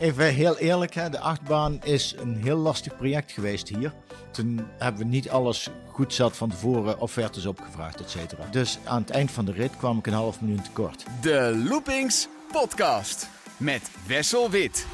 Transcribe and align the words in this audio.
Even 0.00 0.34
heel 0.34 0.58
eerlijk, 0.58 0.94
hè, 0.94 1.10
de 1.10 1.18
achtbaan 1.18 1.82
is 1.82 2.14
een 2.18 2.36
heel 2.36 2.56
lastig 2.56 2.96
project 2.96 3.32
geweest 3.32 3.68
hier. 3.68 3.92
Toen 4.30 4.66
hebben 4.78 5.02
we 5.02 5.08
niet 5.08 5.30
alles 5.30 5.70
goed 5.86 6.14
zat 6.14 6.36
van 6.36 6.48
tevoren, 6.48 7.00
offertes 7.00 7.46
opgevraagd, 7.46 8.00
et 8.00 8.10
cetera. 8.10 8.46
Dus 8.50 8.78
aan 8.84 9.00
het 9.00 9.10
eind 9.10 9.30
van 9.30 9.44
de 9.44 9.52
rit 9.52 9.76
kwam 9.76 9.98
ik 9.98 10.06
een 10.06 10.12
half 10.12 10.40
minuut 10.40 10.64
tekort. 10.64 11.04
De 11.20 11.64
Loopings 11.68 12.28
Podcast 12.52 13.28
met 13.56 13.90
Wessel 14.06 14.50
Wit. 14.50 14.86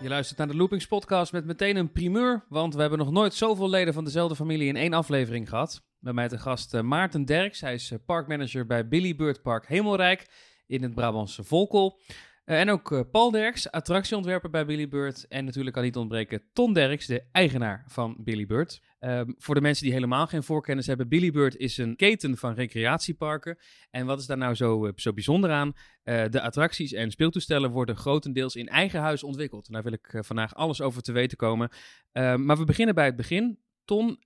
Je 0.00 0.08
luistert 0.12 0.38
naar 0.38 0.48
de 0.48 0.56
Loopings 0.56 0.86
podcast 0.86 1.32
met 1.32 1.44
meteen 1.44 1.76
een 1.76 1.92
primeur, 1.92 2.44
want 2.48 2.74
we 2.74 2.80
hebben 2.80 2.98
nog 2.98 3.10
nooit 3.10 3.34
zoveel 3.34 3.68
leden 3.68 3.94
van 3.94 4.04
dezelfde 4.04 4.36
familie 4.36 4.68
in 4.68 4.76
één 4.76 4.92
aflevering 4.92 5.48
gehad. 5.48 5.84
Bij 5.98 6.12
mij 6.12 6.28
te 6.28 6.38
gast 6.38 6.74
uh, 6.74 6.80
Maarten 6.80 7.24
Derks, 7.24 7.60
hij 7.60 7.74
is 7.74 7.90
uh, 7.90 7.98
parkmanager 8.06 8.66
bij 8.66 8.88
Billy 8.88 9.16
Bird 9.16 9.42
Park 9.42 9.66
Hemelrijk 9.66 10.26
in 10.66 10.82
het 10.82 10.94
Brabantse 10.94 11.44
Volkel. 11.44 12.00
Uh, 12.44 12.60
en 12.60 12.70
ook 12.70 13.10
Paul 13.10 13.30
Derks, 13.30 13.70
attractieontwerper 13.70 14.50
bij 14.50 14.66
Billy 14.66 14.88
Bird. 14.88 15.26
En 15.28 15.44
natuurlijk 15.44 15.74
kan 15.74 15.84
niet 15.84 15.96
ontbreken 15.96 16.42
Ton 16.52 16.72
Derks, 16.72 17.06
de 17.06 17.22
eigenaar 17.32 17.84
van 17.86 18.16
Billy 18.18 18.46
Bird. 18.46 18.82
Um, 19.00 19.34
voor 19.38 19.54
de 19.54 19.60
mensen 19.60 19.84
die 19.84 19.92
helemaal 19.92 20.26
geen 20.26 20.42
voorkennis 20.42 20.86
hebben, 20.86 21.08
Billy 21.08 21.30
Bird 21.30 21.56
is 21.56 21.78
een 21.78 21.96
keten 21.96 22.36
van 22.36 22.54
recreatieparken. 22.54 23.58
En 23.90 24.06
wat 24.06 24.20
is 24.20 24.26
daar 24.26 24.38
nou 24.38 24.54
zo, 24.54 24.92
zo 24.96 25.12
bijzonder 25.12 25.50
aan? 25.50 25.72
De 26.04 26.40
attracties 26.40 26.92
en 26.92 27.10
speeltoestellen 27.10 27.70
worden 27.70 27.96
grotendeels 27.96 28.56
in 28.56 28.68
eigen 28.68 29.00
huis 29.00 29.22
ontwikkeld. 29.22 29.66
En 29.66 29.72
daar 29.72 29.82
wil 29.82 29.92
ik 29.92 30.18
vandaag 30.20 30.54
alles 30.54 30.80
over 30.80 31.02
te 31.02 31.12
weten 31.12 31.36
komen. 31.36 31.68
Uh, 32.12 32.34
maar 32.36 32.58
we 32.58 32.64
beginnen 32.64 32.94
bij 32.94 33.04
het 33.04 33.16
begin. 33.16 33.58
Ton, 33.84 34.18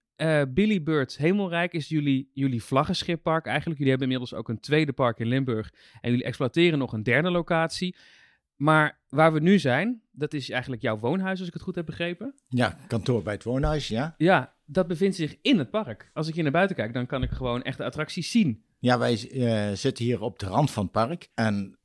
Billy 0.48 0.82
Bird 0.82 1.16
Hemelrijk 1.16 1.72
is 1.72 1.88
jullie, 1.88 2.30
jullie 2.32 2.62
vlaggenschippark 2.62 3.46
eigenlijk. 3.46 3.78
Jullie 3.78 3.92
hebben 3.96 4.10
inmiddels 4.10 4.40
ook 4.40 4.48
een 4.48 4.60
tweede 4.60 4.92
park 4.92 5.18
in 5.18 5.26
Limburg. 5.26 5.72
En 6.00 6.10
jullie 6.10 6.24
exploiteren 6.24 6.78
nog 6.78 6.92
een 6.92 7.02
derde 7.02 7.30
locatie. 7.30 7.96
Maar 8.56 8.98
waar 9.08 9.32
we 9.32 9.40
nu 9.40 9.58
zijn, 9.58 10.02
dat 10.10 10.34
is 10.34 10.50
eigenlijk 10.50 10.82
jouw 10.82 10.98
woonhuis, 10.98 11.38
als 11.38 11.48
ik 11.48 11.54
het 11.54 11.62
goed 11.62 11.74
heb 11.74 11.86
begrepen. 11.86 12.34
Ja, 12.48 12.78
kantoor 12.86 13.22
bij 13.22 13.32
het 13.32 13.44
woonhuis, 13.44 13.88
ja. 13.88 14.14
Ja, 14.16 14.54
dat 14.64 14.86
bevindt 14.86 15.16
zich 15.16 15.36
in 15.42 15.58
het 15.58 15.70
park. 15.70 16.10
Als 16.14 16.28
ik 16.28 16.34
hier 16.34 16.42
naar 16.42 16.52
buiten 16.52 16.76
kijk, 16.76 16.92
dan 16.92 17.06
kan 17.06 17.22
ik 17.22 17.30
gewoon 17.30 17.62
echt 17.62 17.78
de 17.78 17.84
attracties 17.84 18.30
zien. 18.30 18.64
Ja, 18.78 18.98
wij 18.98 19.30
uh, 19.32 19.76
zitten 19.76 20.04
hier 20.04 20.20
op 20.20 20.38
de 20.38 20.46
rand 20.46 20.70
van 20.70 20.82
het 20.82 20.92
park. 20.92 21.28
En 21.34 21.78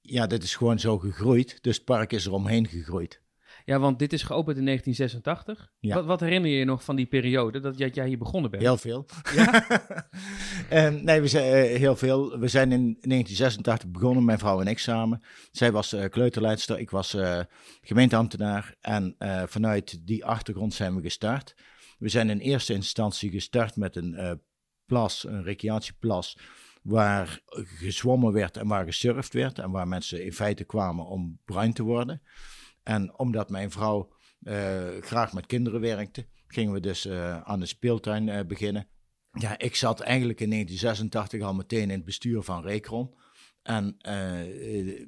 ja, 0.00 0.26
dit 0.26 0.42
is 0.42 0.56
gewoon 0.56 0.78
zo 0.78 0.98
gegroeid. 0.98 1.58
Dus 1.62 1.76
het 1.76 1.84
park 1.84 2.12
is 2.12 2.26
er 2.26 2.32
omheen 2.32 2.68
gegroeid. 2.68 3.22
Ja, 3.66 3.78
want 3.78 3.98
dit 3.98 4.12
is 4.12 4.22
geopend 4.22 4.56
in 4.56 4.64
1986. 4.64 5.72
Ja. 5.78 5.94
Wat, 5.94 6.04
wat, 6.04 6.20
herinner 6.20 6.50
je 6.50 6.56
je 6.56 6.64
nog 6.64 6.84
van 6.84 6.96
die 6.96 7.06
periode 7.06 7.60
dat 7.60 7.78
jij 7.78 8.06
hier 8.06 8.18
begonnen 8.18 8.50
bent? 8.50 8.62
Heel 8.62 8.76
veel. 8.76 9.06
Ja? 9.34 9.66
en, 10.68 11.04
nee, 11.04 11.20
we 11.20 11.28
zijn 11.28 11.72
uh, 11.72 11.76
heel 11.76 11.96
veel. 11.96 12.38
We 12.38 12.48
zijn 12.48 12.72
in 12.72 12.82
1986 12.82 13.90
begonnen, 13.90 14.24
mijn 14.24 14.38
vrouw 14.38 14.60
en 14.60 14.66
ik 14.66 14.78
samen. 14.78 15.22
Zij 15.50 15.72
was 15.72 15.92
uh, 15.92 16.04
kleuterleidster, 16.04 16.78
ik 16.78 16.90
was 16.90 17.14
uh, 17.14 17.40
gemeenteambtenaar. 17.80 18.74
En 18.80 19.16
vanuit 19.46 20.06
die 20.06 20.24
achtergrond 20.24 20.74
zijn 20.74 20.94
we 20.96 21.02
gestart. 21.02 21.54
We 21.98 22.08
zijn 22.08 22.30
in 22.30 22.38
eerste 22.38 22.72
instantie 22.72 23.30
gestart 23.30 23.76
met 23.76 23.96
een 23.96 24.40
plas, 24.84 25.26
een 25.26 25.42
recreatieplas 25.42 26.38
waar 26.82 27.40
gezwommen 27.64 28.32
werd 28.32 28.56
en 28.56 28.68
waar 28.68 28.84
gesurfd 28.84 29.32
werd 29.32 29.58
en 29.58 29.70
waar 29.70 29.88
mensen 29.88 30.24
in 30.24 30.32
feite 30.32 30.64
kwamen 30.64 31.06
om 31.06 31.40
bruin 31.44 31.72
te 31.72 31.82
worden. 31.82 32.22
En 32.86 33.18
omdat 33.18 33.50
mijn 33.50 33.70
vrouw 33.70 34.12
uh, 34.42 34.54
graag 35.00 35.32
met 35.32 35.46
kinderen 35.46 35.80
werkte, 35.80 36.26
gingen 36.46 36.72
we 36.72 36.80
dus 36.80 37.06
uh, 37.06 37.40
aan 37.40 37.60
de 37.60 37.66
speeltuin 37.66 38.26
uh, 38.26 38.40
beginnen. 38.46 38.88
Ja, 39.30 39.58
ik 39.58 39.74
zat 39.74 40.00
eigenlijk 40.00 40.40
in 40.40 40.50
1986 40.50 41.48
al 41.48 41.54
meteen 41.54 41.82
in 41.82 41.96
het 41.96 42.04
bestuur 42.04 42.42
van 42.42 42.62
Recron. 42.62 43.14
En 43.62 43.96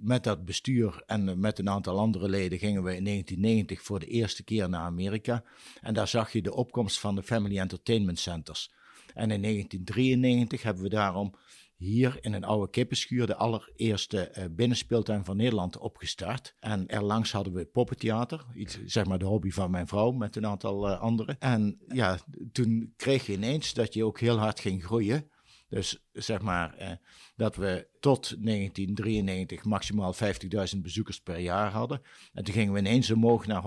met 0.01 0.25
dat 0.25 0.45
bestuur 0.45 1.03
en 1.07 1.41
met 1.41 1.59
een 1.59 1.69
aantal 1.69 1.99
andere 1.99 2.29
leden 2.29 2.59
gingen 2.59 2.83
we 2.83 2.97
in 2.97 3.05
1990 3.05 3.83
voor 3.83 3.99
de 3.99 4.07
eerste 4.07 4.45
keer 4.45 4.69
naar 4.69 4.81
Amerika. 4.81 5.45
En 5.81 5.95
daar 5.95 6.09
zag 6.09 6.33
je 6.33 6.43
de 6.43 6.55
opkomst 6.55 7.01
van 7.01 7.15
de 7.15 7.23
Family 7.23 7.59
Entertainment 7.59 8.19
Centers. 8.19 8.73
En 9.15 9.31
in 9.31 9.43
1993 9.43 10.63
hebben 10.63 10.83
we 10.83 10.89
daarom 10.89 11.35
hier 11.79 12.19
in 12.21 12.33
een 12.33 12.45
oude 12.45 12.71
kippenschuur 12.71 13.27
de 13.27 13.37
allereerste 13.37 14.35
uh, 14.39 14.45
binnenspeeltuin 14.51 15.25
van 15.25 15.37
Nederland 15.37 15.79
opgestart. 15.79 16.55
En 16.61 16.87
erlangs 16.87 17.33
hadden 17.33 17.53
we 17.53 17.65
poppentheater, 17.65 18.47
iets, 18.55 18.85
zeg 18.85 19.07
maar 19.07 19.19
de 19.19 19.25
hobby 19.25 19.51
van 19.51 19.71
mijn 19.71 19.87
vrouw 19.87 20.11
met 20.11 20.37
een 20.37 20.47
aantal 20.47 20.89
uh, 20.89 21.01
anderen. 21.01 21.37
En 21.39 21.79
ja, 21.89 22.19
toen 22.53 22.93
kreeg 22.97 23.27
je 23.27 23.33
ineens 23.33 23.75
dat 23.75 23.95
je 23.95 24.05
ook 24.05 24.21
heel 24.21 24.39
hard 24.39 24.61
ging 24.61 24.85
groeien. 24.85 25.31
Dus 25.69 26.05
zeg 26.13 26.41
maar 26.41 26.75
eh, 26.75 26.91
dat 27.37 27.57
we 27.57 27.87
tot 28.01 28.29
1993 28.29 29.65
maximaal 29.65 30.15
50.000 30.15 30.81
bezoekers 30.83 31.21
per 31.21 31.39
jaar 31.39 31.71
hadden. 31.71 32.03
En 32.33 32.45
toen 32.45 32.55
gingen 32.55 32.73
we 32.73 32.79
ineens 32.79 33.11
omhoog 33.11 33.47
naar 33.47 33.63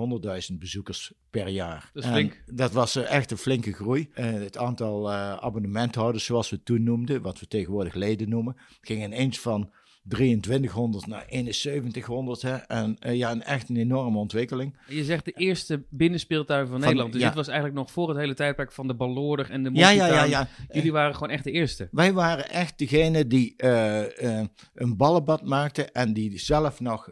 100.000 0.51 0.57
bezoekers 0.57 1.13
per 1.29 1.47
jaar. 1.47 1.89
Dat 1.93 2.05
flink. 2.05 2.43
Dat 2.45 2.71
was 2.71 2.95
uh, 2.95 3.11
echt 3.11 3.31
een 3.31 3.37
flinke 3.37 3.73
groei. 3.73 4.09
Uh, 4.15 4.25
het 4.25 4.57
aantal 4.57 5.09
uh, 5.09 5.33
abonnementhouders, 5.33 6.25
zoals 6.25 6.49
we 6.49 6.63
toen 6.63 6.83
noemden, 6.83 7.21
wat 7.21 7.39
we 7.39 7.47
tegenwoordig 7.47 7.93
leden 7.93 8.29
noemen, 8.29 8.57
ging 8.81 9.03
ineens 9.03 9.39
van 9.39 9.73
2300 10.07 11.07
naar 11.07 11.25
7100. 11.29 12.41
Hè? 12.41 12.55
En 12.55 12.97
uh, 13.05 13.15
ja, 13.15 13.31
een 13.31 13.43
echt 13.43 13.69
een 13.69 13.77
enorme 13.77 14.17
ontwikkeling. 14.17 14.77
Je 14.87 15.03
zegt 15.03 15.25
de 15.25 15.31
eere 15.31 15.83
binnenspeeltuin 15.89 16.67
van, 16.67 16.71
van 16.71 16.79
Nederland. 16.79 17.11
Dus 17.11 17.21
ja. 17.21 17.27
dit 17.27 17.37
was 17.37 17.47
eigenlijk 17.47 17.77
nog 17.77 17.91
voor 17.91 18.09
het 18.09 18.17
hele 18.17 18.33
tijdperk 18.33 18.71
van 18.71 18.87
de 18.87 18.93
Balloorder 18.93 19.49
en 19.49 19.63
de 19.63 19.69
ja, 19.73 19.89
ja, 19.89 20.07
ja, 20.07 20.23
ja. 20.23 20.47
Jullie 20.71 20.91
waren 20.91 21.13
gewoon 21.13 21.29
echt 21.29 21.43
de 21.43 21.51
eerste. 21.51 21.87
Wij 21.91 22.13
waren 22.13 22.49
echt 22.49 22.77
degene 22.77 23.27
die 23.27 23.53
uh, 23.57 23.99
uh, 23.99 24.41
een 24.73 24.97
ballenbad 24.97 25.43
maakten 25.43 25.91
en 25.93 26.13
die 26.13 26.39
zelf 26.39 26.79
nog 26.79 27.09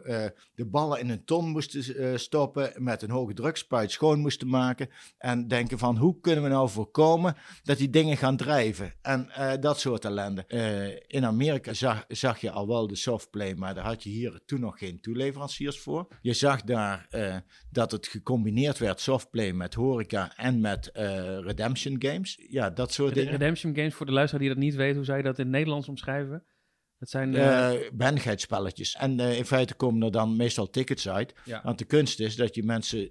de 0.54 0.66
ballen 0.66 1.00
in 1.00 1.10
een 1.10 1.24
ton 1.24 1.48
moesten 1.48 2.20
stoppen, 2.20 2.72
met 2.76 3.02
een 3.02 3.10
hoge 3.10 3.34
drukspuit 3.34 3.90
schoon 3.90 4.20
moesten 4.20 4.48
maken 4.48 4.88
en 5.18 5.48
denken 5.48 5.78
van 5.78 5.96
hoe 5.96 6.20
kunnen 6.20 6.44
we 6.44 6.50
nou 6.50 6.68
voorkomen 6.68 7.36
dat 7.62 7.78
die 7.78 7.90
dingen 7.90 8.16
gaan 8.16 8.36
drijven 8.36 8.92
en 9.02 9.28
dat 9.60 9.80
soort 9.80 10.04
ellende. 10.04 10.44
in 11.06 11.24
Amerika 11.24 11.72
zag, 11.72 12.04
zag 12.08 12.40
je 12.40 12.50
al 12.50 12.66
wel 12.66 12.79
de 12.86 12.96
softplay, 12.96 13.54
maar 13.54 13.74
daar 13.74 13.84
had 13.84 14.02
je 14.02 14.10
hier 14.10 14.40
toen 14.46 14.60
nog 14.60 14.78
geen 14.78 15.00
toeleveranciers 15.00 15.80
voor. 15.80 16.08
Je 16.20 16.32
zag 16.32 16.62
daar 16.62 17.06
uh, 17.10 17.36
dat 17.70 17.90
het 17.90 18.06
gecombineerd 18.06 18.78
werd, 18.78 19.00
softplay 19.00 19.52
met 19.52 19.74
horeca 19.74 20.36
en 20.36 20.60
met 20.60 20.90
uh, 20.96 21.02
redemption 21.38 21.96
games. 21.98 22.38
Ja, 22.48 22.70
dat 22.70 22.92
soort 22.92 23.14
de 23.14 23.20
dingen. 23.20 23.38
Redemption 23.38 23.74
games, 23.74 23.94
voor 23.94 24.06
de 24.06 24.12
luisteraar 24.12 24.44
die 24.44 24.54
dat 24.54 24.62
niet 24.62 24.74
weet, 24.74 24.94
hoe 24.94 25.04
zou 25.04 25.18
je 25.18 25.24
dat 25.24 25.38
in 25.38 25.44
het 25.44 25.52
Nederlands 25.52 25.88
omschrijven? 25.88 26.44
Dat 26.98 27.10
zijn 27.10 27.32
uh, 27.32 27.70
bendigheidsspelletjes. 27.92 28.94
En 28.94 29.20
in 29.20 29.44
feite 29.44 29.74
komen 29.74 30.02
er 30.02 30.10
dan 30.10 30.36
meestal 30.36 30.70
tickets 30.70 31.08
uit. 31.08 31.34
Ja. 31.44 31.60
Want 31.64 31.78
de 31.78 31.84
kunst 31.84 32.20
is 32.20 32.36
dat 32.36 32.54
je 32.54 32.62
mensen 32.62 33.10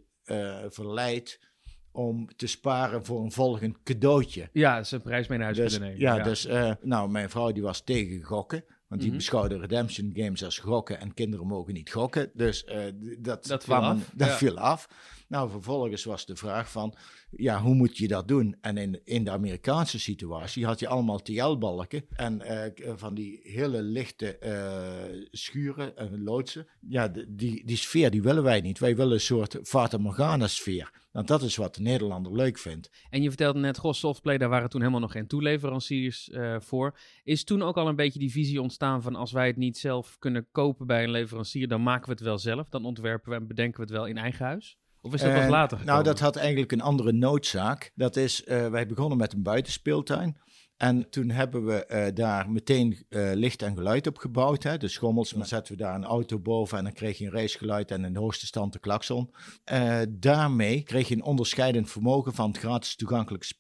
verleidt 0.69 1.47
om 1.91 2.35
te 2.35 2.47
sparen 2.47 3.06
voor 3.06 3.24
een 3.24 3.31
volgend 3.31 3.84
cadeautje. 3.84 4.50
Ja, 4.52 4.84
een 4.90 5.02
prijs 5.02 5.28
mee 5.28 5.38
naar 5.38 5.47
huis 5.47 5.58
dus, 5.58 5.72
kunnen 5.72 5.90
nemen. 5.90 6.06
Ja, 6.06 6.16
ja. 6.16 6.24
dus 6.24 6.46
uh, 6.46 6.74
nou, 6.81 7.09
mijn 7.09 7.29
vrouw 7.29 7.52
die 7.52 7.63
was 7.63 7.84
tegen 7.84 8.24
gokken. 8.24 8.66
Want 8.89 9.01
die 9.01 9.09
mm 9.09 9.17
-hmm. 9.17 9.25
beschouwden 9.25 9.59
redemption 9.59 10.11
games 10.16 10.44
als 10.44 10.57
gokken 10.57 11.00
en 11.00 11.13
kinderen 11.13 11.47
mogen 11.47 11.73
niet 11.73 11.91
gokken. 11.91 12.31
Dus 12.33 12.66
uh, 12.66 12.83
dat, 13.19 13.45
dat, 13.45 13.63
viel, 13.63 13.75
af. 13.75 14.11
dat 14.13 14.27
ja. 14.27 14.35
viel 14.35 14.59
af. 14.59 14.88
Nou, 15.27 15.50
vervolgens 15.50 16.03
was 16.03 16.25
de 16.25 16.35
vraag 16.35 16.72
van, 16.72 16.95
ja, 17.29 17.61
hoe 17.61 17.75
moet 17.75 17.97
je 17.97 18.07
dat 18.07 18.28
doen? 18.28 18.55
En 18.61 18.78
in, 18.78 19.01
in 19.03 19.23
de 19.23 19.31
Amerikaanse 19.31 19.99
situatie 19.99 20.66
had 20.66 20.79
je 20.79 20.88
allemaal 20.88 21.22
TL-balken 21.22 22.05
en 22.16 22.41
uh, 22.41 22.95
van 22.95 23.13
die 23.13 23.39
hele 23.44 23.81
lichte 23.81 24.38
uh, 24.44 25.28
schuren 25.31 25.97
en 25.97 26.23
loodsen. 26.23 26.67
Ja, 26.88 27.07
die, 27.28 27.66
die 27.66 27.78
sfeer 27.78 28.11
die 28.11 28.22
willen 28.22 28.44
wij 28.44 28.61
niet. 28.61 28.79
Wij 28.79 28.95
willen 28.95 29.13
een 29.13 29.19
soort 29.19 29.59
Fata 29.63 29.97
Morgana 29.97 30.47
sfeer. 30.47 30.91
Want 31.19 31.31
dat 31.31 31.41
is 31.41 31.56
wat 31.56 31.75
de 31.75 31.81
Nederlander 31.81 32.35
leuk 32.35 32.57
vindt. 32.57 32.90
En 33.09 33.22
je 33.22 33.28
vertelde 33.28 33.59
net, 33.59 33.78
goh, 33.78 33.94
Softplay, 33.94 34.38
daar 34.38 34.50
waren 34.50 34.69
toen 34.69 34.79
helemaal 34.79 35.02
nog 35.02 35.11
geen 35.11 35.28
toeleveranciers 35.28 36.29
uh, 36.29 36.55
voor. 36.59 36.97
Is 37.23 37.43
toen 37.43 37.61
ook 37.61 37.78
al 37.78 37.88
een 37.88 37.96
beetje 37.96 38.20
die 38.20 38.32
visie 38.32 38.61
ontstaan 38.61 39.02
van 39.02 39.16
als 39.16 39.32
wij 39.32 39.47
het 39.47 39.58
niet 39.58 39.78
zelf 39.78 40.17
kunnen 40.20 40.47
kopen 40.52 40.88
bij 40.88 41.03
een 41.03 41.11
leverancier, 41.11 41.67
dan 41.67 41.84
maken 41.84 42.05
we 42.05 42.11
het 42.11 42.22
wel 42.22 42.38
zelf. 42.38 42.70
Dan 42.70 42.85
ontwerpen 42.85 43.29
we 43.29 43.35
en 43.35 43.47
bedenken 43.47 43.76
we 43.76 43.82
het 43.82 43.96
wel 43.96 44.05
in 44.05 44.17
eigen 44.17 44.46
huis? 44.46 44.78
Of 45.02 45.14
is 45.14 45.22
dat 45.22 45.34
pas 45.34 45.49
later 45.49 45.78
gekomen? 45.78 45.85
Nou, 45.85 46.03
dat 46.03 46.20
had 46.20 46.35
eigenlijk 46.35 46.72
een 46.72 46.82
andere 46.82 47.11
noodzaak. 47.11 47.91
Dat 47.96 48.16
is, 48.16 48.43
uh, 48.46 48.67
wij 48.67 48.85
begonnen 48.85 49.17
met 49.17 49.34
een 49.34 49.43
buitenspeeltuin. 49.43 50.38
En 50.79 51.09
toen 51.09 51.29
hebben 51.29 51.66
we 51.66 51.87
uh, 51.91 52.16
daar 52.16 52.49
meteen 52.49 53.05
uh, 53.09 53.31
licht 53.34 53.61
en 53.61 53.76
geluid 53.76 54.08
op 54.08 54.17
gebouwd. 54.17 54.64
Hè? 54.64 54.78
De 54.78 54.87
schommels, 54.87 55.29
dan 55.29 55.46
zetten 55.46 55.73
we 55.73 55.84
daar 55.84 55.96
een 55.96 56.05
auto 56.05 56.40
boven 56.40 56.78
en 56.78 56.84
dan 56.84 56.93
kreeg 56.93 57.17
je 57.17 57.26
een 57.26 57.31
racegeluid 57.31 57.91
en 57.91 58.05
in 58.05 58.14
de 58.14 58.20
hoogste 58.20 58.46
stand 58.46 58.73
de 58.73 58.79
klakson. 58.79 59.29
Uh, 59.72 60.02
daarmee 60.09 60.84
kreeg 60.84 61.08
je 61.08 61.16
een 61.16 61.23
onderscheidend 61.23 61.90
vermogen 61.90 62.34
van 62.34 62.47
het 62.47 62.58
gratis 62.58 62.96
toegankelijk 62.96 63.52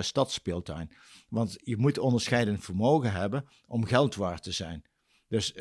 stadsspeeltuin. 0.00 0.90
Want 1.28 1.58
je 1.62 1.76
moet 1.76 1.98
onderscheidend 1.98 2.64
vermogen 2.64 3.12
hebben 3.12 3.44
om 3.66 3.84
geld 3.84 4.14
waard 4.14 4.42
te 4.42 4.52
zijn. 4.52 4.84
Dus 5.28 5.54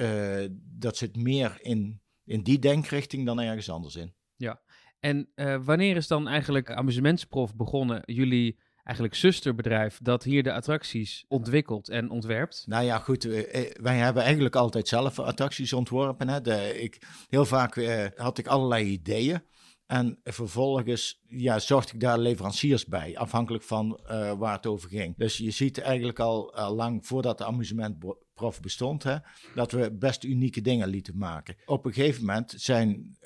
dat 0.56 0.98
zit 0.98 1.16
meer 1.16 1.58
in, 1.62 2.02
in 2.24 2.42
die 2.42 2.60
denkrichting 2.60 3.26
dan 3.26 3.40
ergens 3.40 3.70
anders 3.70 3.96
in. 3.96 4.14
Ja, 4.36 4.62
en 5.00 5.30
wanneer 5.64 5.96
is 5.96 6.08
dan 6.08 6.28
eigenlijk 6.28 6.72
Amusementsprof 6.72 7.56
begonnen 7.56 8.02
jullie 8.06 8.60
eigenlijk 8.84 9.16
zusterbedrijf 9.16 10.00
dat 10.02 10.24
hier 10.24 10.44
de 10.44 10.54
attracties 10.54 11.26
ontwikkelt 11.28 11.90
en 11.90 12.10
ontwerpt? 12.10 12.64
Nou 12.68 12.84
ja, 12.84 12.98
goed. 12.98 13.26
eh, 13.26 13.62
eh, 13.62 13.72
wij 13.82 13.98
hebben 13.98 14.24
eigenlijk 14.24 14.56
altijd 14.56 14.88
zelf 14.88 15.20
attracties 15.20 15.74
ontworpen. 15.74 16.28
Hè. 16.28 16.74
Ik, 16.74 17.02
heel 17.30 17.46
vaak 17.46 17.76
eh, 17.76 18.06
had 18.16 18.38
ik 18.38 18.48
allerlei 18.48 18.86
ideeën. 18.86 19.44
En 19.86 20.20
vervolgens 20.24 21.22
ja, 21.28 21.60
zocht 21.60 21.94
ik 21.94 22.00
daar 22.00 22.20
leveranciers 22.20 22.86
bij, 22.86 23.18
afhankelijk 23.18 23.64
van 23.64 24.00
waar 24.38 24.56
het 24.56 24.66
over 24.66 24.90
ging. 24.90 25.18
Dus 25.18 25.38
je 25.38 25.52
ziet 25.52 25.78
eigenlijk 25.78 26.20
al, 26.20 26.54
lang 26.76 27.08
voordat 27.08 27.38
de 27.38 27.46
amusementprof 27.46 28.60
bestond, 28.62 29.04
hè, 29.04 29.16
dat 29.56 29.72
we 29.72 29.92
best 29.98 30.24
unieke 30.24 30.62
dingen 30.62 30.88
lieten 30.88 31.18
maken. 31.18 31.56
Op 31.66 31.86
een 31.86 31.94
gegeven 31.94 32.26
moment 32.26 32.54
zijn 32.58 33.18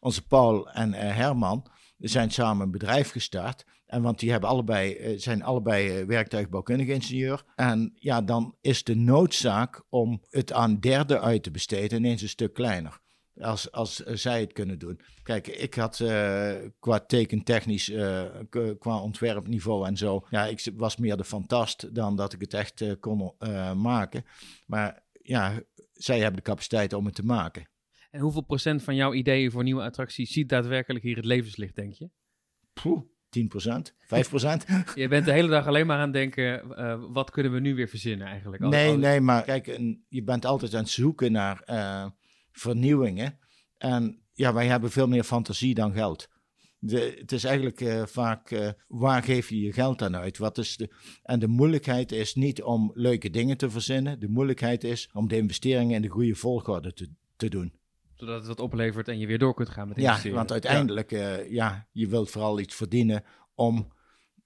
onze 0.00 0.26
Paul 0.26 0.70
en 0.70 0.92
Herman 0.92 1.70
zijn 1.98 2.30
samen 2.30 2.64
een 2.64 2.72
bedrijf 2.72 3.10
gestart. 3.10 3.64
En 3.86 4.02
want 4.02 4.18
die 4.18 4.30
hebben 4.30 4.48
allebei, 4.48 4.94
eh, 4.94 5.18
zijn 5.18 5.42
allebei 5.42 5.98
eh, 6.00 6.06
werktuigbouwkundige 6.06 6.92
ingenieur. 6.92 7.44
En 7.54 7.92
ja, 7.94 8.22
dan 8.22 8.56
is 8.60 8.84
de 8.84 8.94
noodzaak 8.94 9.82
om 9.88 10.22
het 10.30 10.52
aan 10.52 10.80
derden 10.80 11.20
uit 11.20 11.42
te 11.42 11.50
besteden 11.50 11.98
ineens 11.98 12.22
een 12.22 12.28
stuk 12.28 12.52
kleiner. 12.54 13.00
Als, 13.40 13.72
als 13.72 14.04
eh, 14.04 14.14
zij 14.16 14.40
het 14.40 14.52
kunnen 14.52 14.78
doen. 14.78 15.00
Kijk, 15.22 15.46
ik 15.46 15.74
had 15.74 16.00
eh, 16.00 16.54
qua 16.78 17.00
tekentechnisch, 17.00 17.90
eh, 17.90 18.24
k- 18.50 18.74
qua 18.78 19.00
ontwerpniveau 19.00 19.86
en 19.86 19.96
zo. 19.96 20.26
Ja, 20.30 20.44
ik 20.46 20.70
was 20.76 20.96
meer 20.96 21.16
de 21.16 21.24
fantast 21.24 21.94
dan 21.94 22.16
dat 22.16 22.32
ik 22.32 22.40
het 22.40 22.54
echt 22.54 22.80
eh, 22.80 22.92
kon 23.00 23.32
eh, 23.38 23.72
maken. 23.74 24.24
Maar 24.66 25.04
ja, 25.22 25.62
zij 25.92 26.18
hebben 26.18 26.36
de 26.36 26.42
capaciteit 26.50 26.92
om 26.92 27.04
het 27.06 27.14
te 27.14 27.24
maken. 27.24 27.68
En 28.10 28.20
hoeveel 28.20 28.42
procent 28.44 28.82
van 28.82 28.94
jouw 28.94 29.12
ideeën 29.14 29.50
voor 29.50 29.62
nieuwe 29.62 29.82
attracties 29.82 30.32
ziet 30.32 30.48
daadwerkelijk 30.48 31.04
hier 31.04 31.16
het 31.16 31.24
levenslicht, 31.24 31.76
denk 31.76 31.92
je? 31.92 32.10
Poeh, 32.72 33.02
10%, 33.38 33.42
5%. 33.42 33.44
Je 34.94 35.08
bent 35.08 35.24
de 35.24 35.32
hele 35.32 35.48
dag 35.48 35.66
alleen 35.66 35.86
maar 35.86 35.96
aan 35.96 36.02
het 36.02 36.12
denken, 36.12 36.76
eh, 36.76 37.02
wat 37.12 37.30
kunnen 37.30 37.52
we 37.52 37.60
nu 37.60 37.74
weer 37.74 37.88
verzinnen 37.88 38.26
eigenlijk? 38.26 38.62
Nee, 38.62 38.96
nee, 38.96 39.20
maar 39.20 39.42
kijk, 39.42 39.66
een- 39.66 40.04
je 40.08 40.22
bent 40.22 40.44
altijd 40.44 40.74
aan 40.74 40.80
het 40.80 40.88
zoeken 40.90 41.32
naar 41.32 41.62
eh, 41.64 42.06
vernieuwingen. 42.52 43.38
En 43.78 44.18
ja, 44.32 44.52
wij 44.54 44.66
hebben 44.66 44.90
veel 44.90 45.08
meer 45.08 45.24
fantasie 45.24 45.74
dan 45.74 45.92
geld. 45.92 46.28
De, 46.78 47.16
het 47.20 47.32
is 47.32 47.44
eigenlijk 47.44 47.80
eh, 47.80 48.02
vaak, 48.06 48.74
waar 48.88 49.22
geef 49.22 49.48
je 49.48 49.60
je 49.60 49.72
geld 49.72 50.02
aan 50.02 50.16
uit? 50.16 50.38
Wat 50.38 50.58
is 50.58 50.76
de, 50.76 50.90
en 51.22 51.38
de 51.38 51.46
moeilijkheid 51.48 52.12
is 52.12 52.34
niet 52.34 52.62
om 52.62 52.90
leuke 52.94 53.30
dingen 53.30 53.56
te 53.56 53.70
verzinnen. 53.70 54.20
De 54.20 54.28
moeilijkheid 54.28 54.84
is 54.84 55.10
om 55.12 55.28
de 55.28 55.36
investeringen 55.36 55.94
in 55.94 56.02
de 56.02 56.08
goede 56.08 56.34
volgorde 56.34 56.92
te, 56.92 57.08
te 57.36 57.48
doen. 57.48 57.72
Zodat 58.16 58.36
het 58.38 58.46
wat 58.46 58.60
oplevert 58.60 59.08
en 59.08 59.18
je 59.18 59.26
weer 59.26 59.38
door 59.38 59.54
kunt 59.54 59.68
gaan 59.68 59.88
met 59.88 59.96
Ja, 59.96 60.06
investeren. 60.08 60.36
want 60.36 60.52
uiteindelijk, 60.52 61.10
ja. 61.10 61.36
ja, 61.48 61.86
je 61.92 62.08
wilt 62.08 62.30
vooral 62.30 62.60
iets 62.60 62.74
verdienen 62.74 63.24
om 63.54 63.92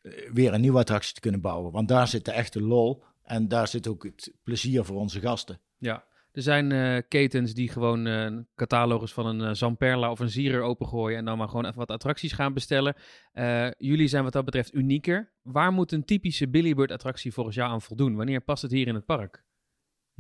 eh, 0.02 0.31
weer 0.32 0.55
een 0.55 0.61
nieuwe 0.61 0.78
attractie 0.78 1.14
te 1.14 1.20
kunnen 1.20 1.40
bouwen. 1.40 1.72
Want 1.72 1.88
daar 1.88 2.08
zit 2.08 2.25
de 2.25 2.32
echte 2.32 2.62
lol 2.62 3.02
en 3.22 3.49
daar 3.49 3.69
zit 3.69 3.87
ook 3.88 4.02
het 4.05 4.32
plezier 4.43 4.84
voor 4.84 4.96
onze 4.96 5.20
gasten. 5.20 5.61
Ja. 5.78 6.08
Er 6.32 6.43
zijn 6.43 6.72
eh, 6.72 7.02
ketens 7.08 7.55
die 7.55 7.69
gewoon 7.69 8.06
eh, 8.06 8.22
een 8.22 8.46
catalogus 8.55 9.12
van 9.12 9.26
een 9.26 9.40
eh, 9.40 9.55
Zamperla 9.55 10.11
of 10.11 10.19
een 10.20 10.31
Zierer 10.31 10.62
opengooien 10.62 11.19
en 11.19 11.25
dan 11.25 11.38
maar 11.38 11.49
gewoon 11.49 11.64
even 11.64 11.78
wat 11.78 11.90
attracties 11.90 12.32
gaan 12.32 12.52
bestellen. 12.55 12.94
Eh, 13.32 13.69
jullie 13.78 14.08
zijn 14.08 14.25
wat 14.25 14.32
dat 14.32 14.44
betreft 14.44 14.75
unieker. 14.75 15.32
Waar 15.43 15.72
moet 15.72 15.93
een 15.93 16.05
typische 16.05 16.49
Billy 16.49 16.75
Bird 16.75 16.90
attractie 16.90 17.32
volgens 17.32 17.56
jou 17.56 17.70
aan 17.70 17.82
voldoen? 17.82 18.17
Wanneer 18.17 18.40
past 18.40 18.62
het 18.62 18.70
hier 18.70 18.87
in 18.87 18.94
het 18.94 19.05
park? 19.05 19.44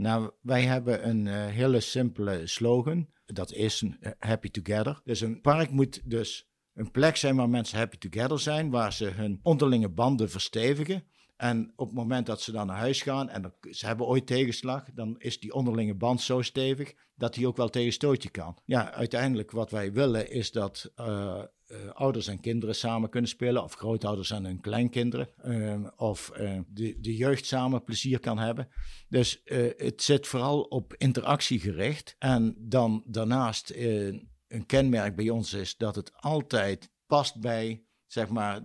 Nou, 0.00 0.30
wij 0.40 0.62
hebben 0.62 1.08
een 1.08 1.26
eh, 1.26 1.46
hele 1.46 1.80
simpele 1.80 2.46
slogan. 2.46 3.08
Dat 3.26 3.52
is 3.52 3.82
eh, 3.82 4.12
Happy 4.18 4.50
Together. 4.50 5.00
Dus 5.04 5.20
een 5.20 5.40
park 5.40 5.70
moet 5.70 6.00
dus 6.04 6.48
een 6.74 6.90
plek 6.90 7.16
zijn 7.16 7.36
waar 7.36 7.48
mensen 7.48 7.78
happy 7.78 7.98
together 7.98 8.38
zijn, 8.38 8.70
waar 8.70 8.92
ze 8.92 9.04
hun 9.04 9.40
onderlinge 9.42 9.88
banden 9.88 10.30
verstevigen. 10.30 11.04
En 11.40 11.72
op 11.76 11.86
het 11.86 11.96
moment 11.96 12.26
dat 12.26 12.40
ze 12.40 12.52
dan 12.52 12.66
naar 12.66 12.76
huis 12.76 13.02
gaan 13.02 13.28
en 13.28 13.54
ze 13.70 13.86
hebben 13.86 14.06
ooit 14.06 14.26
tegenslag, 14.26 14.84
dan 14.94 15.14
is 15.18 15.40
die 15.40 15.54
onderlinge 15.54 15.94
band 15.94 16.20
zo 16.20 16.42
stevig 16.42 16.94
dat 17.14 17.34
hij 17.34 17.46
ook 17.46 17.56
wel 17.56 17.68
tegen 17.68 17.92
stootje 17.92 18.30
kan. 18.30 18.58
Ja, 18.64 18.92
uiteindelijk 18.92 19.50
wat 19.50 19.70
wij 19.70 19.92
willen 19.92 20.30
is 20.30 20.52
dat 20.52 20.92
eh, 20.94 21.42
eh, 21.70 21.90
ouders 21.92 22.26
en 22.26 22.40
kinderen 22.40 22.74
samen 22.74 23.10
kunnen 23.10 23.30
spelen, 23.30 23.62
of 23.62 23.74
grootouders 23.74 24.30
en 24.30 24.44
hun 24.44 24.60
kleinkinderen, 24.60 25.28
eh, 25.36 25.86
of 25.96 26.30
eh, 26.30 26.58
de, 26.68 27.00
de 27.00 27.16
jeugd 27.16 27.46
samen 27.46 27.84
plezier 27.84 28.20
kan 28.20 28.38
hebben. 28.38 28.68
Dus 29.08 29.40
het 29.76 30.02
zit 30.02 30.26
vooral 30.26 30.60
op 30.60 30.94
interactie 30.94 31.60
gericht. 31.60 32.16
En 32.18 32.56
dan 32.58 33.02
daarnaast 33.06 33.70
een 33.70 34.66
kenmerk 34.66 35.16
bij 35.16 35.28
ons 35.28 35.52
is 35.52 35.76
dat 35.76 35.94
het 35.94 36.12
altijd 36.14 36.90
past 37.06 37.40
bij, 37.40 37.84
zeg 38.06 38.28
maar, 38.28 38.60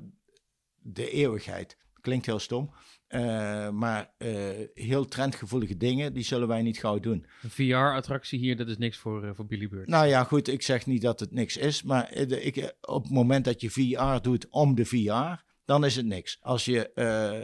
de 0.75 1.09
eeuwigheid. 1.09 1.77
Klinkt 2.05 2.25
heel 2.25 2.39
stom. 2.39 2.71
eh, 3.07 3.69
maar 3.69 4.13
eh, 4.17 4.29
heel 4.73 5.05
trendgevoelige 5.05 5.77
dingen, 5.77 6.13
die 6.13 6.23
zullen 6.23 6.47
wij 6.47 6.61
niet 6.61 6.77
gauw 6.77 6.99
doen. 6.99 7.25
Een 7.41 7.49
VR-attractie 7.49 8.39
hier, 8.39 8.55
dat 8.55 8.67
is 8.67 8.77
niks 8.77 8.97
voor, 8.97 9.23
eh, 9.23 9.31
voor 9.33 9.45
Billy 9.45 9.67
Bird. 9.67 9.87
Nou 9.87 10.07
ja, 10.07 10.23
goed, 10.23 10.47
ik 10.47 10.61
zeg 10.61 10.85
niet 10.85 11.01
dat 11.01 11.19
het 11.19 11.31
niks 11.31 11.57
is. 11.57 11.83
Maar 11.83 12.13
ik, 12.13 12.75
op 12.81 13.03
het 13.03 13.11
moment 13.11 13.45
dat 13.45 13.61
je 13.61 13.69
VR 13.69 14.21
doet 14.21 14.47
om 14.49 14.75
de 14.75 14.85
VR, 14.85 15.43
dan 15.65 15.85
is 15.85 15.95
het 15.95 16.05
niks. 16.05 16.37
Als 16.41 16.65
je 16.65 16.91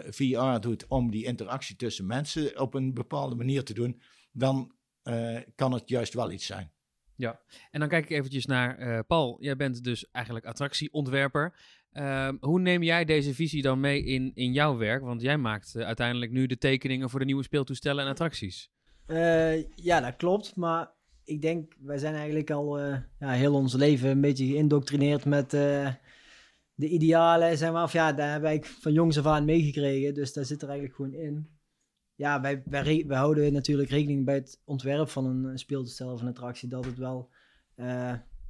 VR 0.09 0.59
doet 0.59 0.87
om 0.87 1.11
die 1.11 1.25
interactie 1.25 1.75
tussen 1.75 2.05
mensen 2.05 2.59
op 2.59 2.73
een 2.73 2.93
bepaalde 2.93 3.35
manier 3.35 3.63
te 3.63 3.73
doen, 3.73 4.01
dan 4.31 4.75
kan 5.55 5.73
het 5.73 5.89
juist 5.89 6.13
wel 6.13 6.31
iets 6.31 6.45
zijn. 6.45 6.71
En 7.71 7.79
dan 7.79 7.89
kijk 7.89 8.03
ik 8.03 8.17
eventjes 8.17 8.45
naar 8.45 9.03
Paul. 9.03 9.37
Jij 9.39 9.55
bent 9.55 9.83
dus 9.83 10.09
eigenlijk 10.11 10.45
attractieontwerper. 10.45 11.53
Ehm, 11.91 12.35
hoe 12.39 12.59
neem 12.59 12.83
jij 12.83 13.05
deze 13.05 13.33
visie 13.33 13.61
dan 13.61 13.79
mee 13.79 14.03
in, 14.03 14.31
in 14.33 14.53
jouw 14.53 14.77
werk? 14.77 15.03
Want 15.03 15.21
jij 15.21 15.37
maakt 15.37 15.75
eh, 15.75 15.85
uiteindelijk 15.85 16.31
nu 16.31 16.45
de 16.45 16.57
tekeningen 16.57 17.09
voor 17.09 17.19
de 17.19 17.25
nieuwe 17.25 17.43
speeltoestellen 17.43 18.03
en 18.03 18.09
attracties. 18.09 18.71
Eh, 19.05 19.67
ja, 19.75 19.99
dat 19.99 20.15
klopt. 20.15 20.55
Maar 20.55 20.91
ik 21.23 21.41
denk, 21.41 21.75
wij 21.79 21.97
zijn 21.97 22.13
eigenlijk 22.15 22.51
al 22.51 22.79
eh, 22.79 22.97
ja, 23.19 23.31
heel 23.31 23.53
ons 23.53 23.73
leven 23.73 24.09
een 24.09 24.21
beetje 24.21 24.45
geïndoctrineerd 24.45 25.25
met 25.25 25.49
de 25.49 26.87
idealen. 26.87 27.57
Zeg 27.57 27.71
maar. 27.71 27.83
Of 27.83 27.93
ja, 27.93 28.13
daar 28.13 28.31
hebben 28.31 28.49
wij 28.49 28.63
van 28.63 28.93
jongs 28.93 29.17
af 29.17 29.25
aan 29.25 29.45
meegekregen. 29.45 30.13
Dus 30.13 30.33
daar 30.33 30.45
zit 30.45 30.61
er 30.61 30.69
eigenlijk 30.69 30.97
gewoon 30.97 31.13
in. 31.13 31.49
Ja, 32.15 32.41
wij, 32.41 32.63
wij, 32.65 33.03
wij 33.07 33.17
houden 33.17 33.53
natuurlijk 33.53 33.89
rekening 33.89 34.25
bij 34.25 34.35
het 34.35 34.61
ontwerp 34.65 35.09
van 35.09 35.25
een, 35.25 35.57
speeltoestel 35.57 36.11
of 36.11 36.21
een 36.21 36.27
attractie. 36.27 36.69
Dat 36.69 36.85
het 36.85 36.97
wel, 36.97 37.29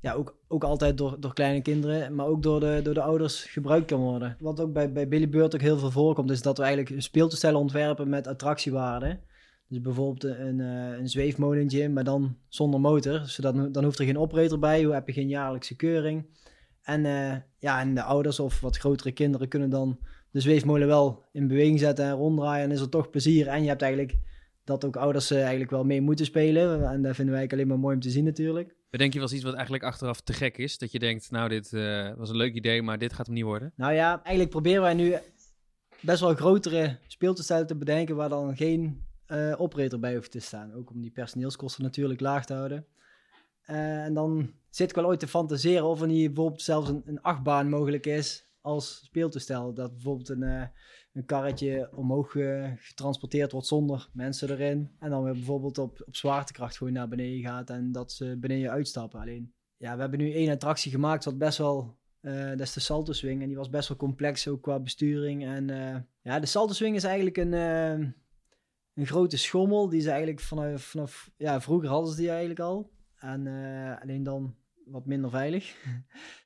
ja, 0.02 0.14
ook, 0.14 0.36
ook 0.48 0.64
altijd 0.64 0.98
door, 0.98 1.20
door 1.20 1.34
kleine 1.34 1.62
kinderen, 1.62 2.16
maar 2.16 2.26
ook 2.26 2.44
door 2.44 2.60
de, 2.60 2.80
door 2.84 2.94
de 2.94 3.02
ouders 3.02 3.44
gebruikt 3.44 3.88
kan 3.88 4.00
worden. 4.00 4.38
Wat 4.40 4.60
ook 4.60 4.74
bij, 4.74 4.92
bij 4.92 5.08
Billy 5.08 5.30
Bird 5.30 5.56
ook 5.56 5.62
heel 5.62 5.78
veel 5.78 5.92
voorkomt, 5.92 6.32
is 6.32 6.42
dat 6.42 6.58
we 6.58 6.64
eigenlijk 6.64 7.02
speeltoestellen 7.02 7.60
ontwerpen 7.60 8.10
met 8.10 8.28
attractiewaarde. 8.28 9.20
Dus 9.68 9.82
bijvoorbeeld 9.82 10.24
een, 10.24 10.60
eh, 10.60 10.98
een 10.98 11.10
zweefmolentje, 11.10 11.90
maar 11.90 12.04
dan 12.04 12.38
zonder 12.48 12.80
motor. 12.80 13.22
Zodat, 13.26 13.74
dan 13.74 13.84
hoeft 13.84 14.00
er 14.00 14.06
geen 14.06 14.18
operator 14.18 14.60
bij, 14.60 14.84
hoe 14.84 14.94
heb 14.94 15.08
je 15.08 15.14
geen 15.14 15.28
jaarlijkse 15.28 15.76
keuring. 15.76 16.26
En, 16.82 17.06
eh, 17.06 17.38
ja, 17.58 17.80
en 17.80 17.96
de 17.96 18.04
ouders 18.04 18.40
of 18.40 18.60
wat 18.60 18.78
grotere 18.78 19.12
kinderen 19.12 19.48
kunnen 19.48 19.70
dan 19.70 20.00
de 20.32 20.40
zweefmolen 20.40 20.88
wel 20.88 21.24
in 21.32 21.48
beweging 21.48 21.80
zetten 21.80 22.06
en 22.06 22.14
ronddraaien. 22.14 22.64
En 22.64 22.72
is 22.72 22.82
er 22.82 22.90
toch 22.90 23.10
plezier. 23.10 23.48
En 23.48 23.62
je 23.62 23.70
hebt 23.70 23.82
eigenlijk 23.82 24.18
dat 24.64 24.86
ook 24.86 24.96
ouders 24.96 25.32
eh, 25.32 25.40
eigenlijk 25.40 25.72
wel 25.72 25.84
mee 25.84 26.02
moeten 26.02 26.26
spelen. 26.26 26.90
En 26.90 27.02
dat 27.02 27.16
vinden 27.16 27.34
wij 27.34 27.40
eigenlijk 27.40 27.54
alleen 27.54 27.68
maar 27.68 27.80
mooi 27.80 27.96
om 27.96 28.02
te 28.02 28.10
zien 28.10 28.24
natuurlijk. 28.24 28.76
Bedenk 28.92 29.14
je 29.14 29.20
wel 29.20 29.28
eens 29.28 29.38
iets 29.38 29.46
wat 29.46 29.54
eigenlijk 29.54 29.84
achteraf 29.84 30.22
te 30.22 30.34
gek 30.34 30.58
is? 30.58 30.78
Dat 30.78 30.92
je 30.92 31.00
denkt, 31.00 31.32
nou, 31.32 31.50
dit 31.50 31.74
eh, 31.74 32.14
was 32.16 32.30
een 32.30 32.36
leuk 32.36 32.54
idee, 32.54 32.82
maar 32.82 32.98
dit 32.98 33.14
gaat 33.14 33.26
hem 33.26 33.36
niet 33.36 33.44
worden. 33.44 33.74
Nou 33.76 33.94
ja, 33.94 34.14
eigenlijk 34.14 34.50
proberen 34.50 34.82
wij 34.82 34.94
nu 34.94 35.16
best 36.00 36.20
wel 36.20 36.36
grotere 36.36 36.98
speeltoestellen 37.08 37.68
te 37.68 37.76
bedenken 37.76 38.16
waar 38.16 38.30
dan 38.30 38.58
geen 38.58 39.06
eh, 39.26 39.62
operator 39.62 40.00
bij 40.00 40.16
hoeft 40.16 40.32
te 40.32 40.40
staan. 40.40 40.74
Ook 40.74 40.90
om 40.90 41.02
die 41.02 41.12
personeelskosten 41.12 41.84
natuurlijk 41.84 42.20
laag 42.20 42.46
te 42.46 42.54
houden. 42.54 42.86
Eh, 43.62 44.04
en 44.04 44.14
dan 44.14 44.54
zit 44.70 44.90
ik 44.90 44.96
wel 44.96 45.06
ooit 45.06 45.20
te 45.20 45.28
fantaseren 45.28 45.86
of 45.86 46.02
er 46.02 46.08
niet 46.08 46.34
bijvoorbeeld 46.34 46.62
zelfs 46.62 46.90
een, 46.90 47.02
een 47.06 47.22
achtbaan 47.22 47.70
mogelijk 47.70 48.06
is 48.06 48.46
als 48.62 49.02
speeltoestel. 49.04 49.74
Dat 49.74 49.92
bijvoorbeeld 49.92 50.30
een, 50.30 50.72
een 51.14 51.26
karretje 51.26 51.90
omhoog 51.96 52.36
eh, 52.36 52.72
getransporteerd 52.76 53.52
wordt 53.52 53.68
zonder 53.68 54.10
mensen 54.14 54.50
erin. 54.50 54.92
En 55.00 55.10
dan 55.10 55.24
weer 55.24 55.34
bijvoorbeeld 55.34 55.78
op, 55.78 56.04
op 56.06 56.16
zwaartekracht 56.16 56.78
gewoon 56.78 56.94
naar 56.94 57.08
beneden 57.08 57.42
gaat 57.42 57.70
en 57.70 57.92
dat 57.92 58.12
ze 58.12 58.38
beneden 58.40 58.72
uitstappen. 58.72 59.20
Alleen, 59.20 59.54
ja, 59.78 59.96
we 59.96 60.02
hebben 60.02 60.20
nu 60.20 60.34
één 60.34 60.52
attractie 60.52 60.92
gemaakt 60.92 61.26
wat 61.26 61.38
best 61.38 61.58
wel 61.58 62.00
eh, 62.20 62.50
dat 62.50 62.60
is 62.60 62.74
de 62.74 62.80
Salto 62.80 63.14
Swing. 63.14 63.42
En 63.42 63.48
die 63.48 63.58
was 63.58 63.70
best 63.70 63.88
wel 63.88 63.98
complex, 63.98 64.48
ook 64.48 64.62
qua 64.62 64.80
besturing. 64.80 65.46
En 65.46 65.70
eh, 65.70 66.02
ja, 66.22 66.40
de 66.40 66.46
Salto 66.46 66.74
Swing 66.74 66.96
is 66.96 67.04
eigenlijk 67.04 67.38
een, 67.38 67.54
een 68.94 69.06
grote 69.06 69.38
schommel. 69.38 69.90
Die 69.90 70.02
ze 70.02 70.10
eigenlijk 70.10 70.40
vanaf, 70.40 70.84
vanaf... 70.84 71.32
Ja, 71.38 71.62
vroeger 71.62 71.90
hadden 71.90 72.12
ze 72.12 72.18
die 72.18 72.30
eigenlijk 72.30 72.60
al. 72.60 72.92
En 73.16 73.48
alleen 74.02 74.24
dan 74.24 74.56
wat 74.92 75.06
minder 75.06 75.30
veilig. 75.30 75.76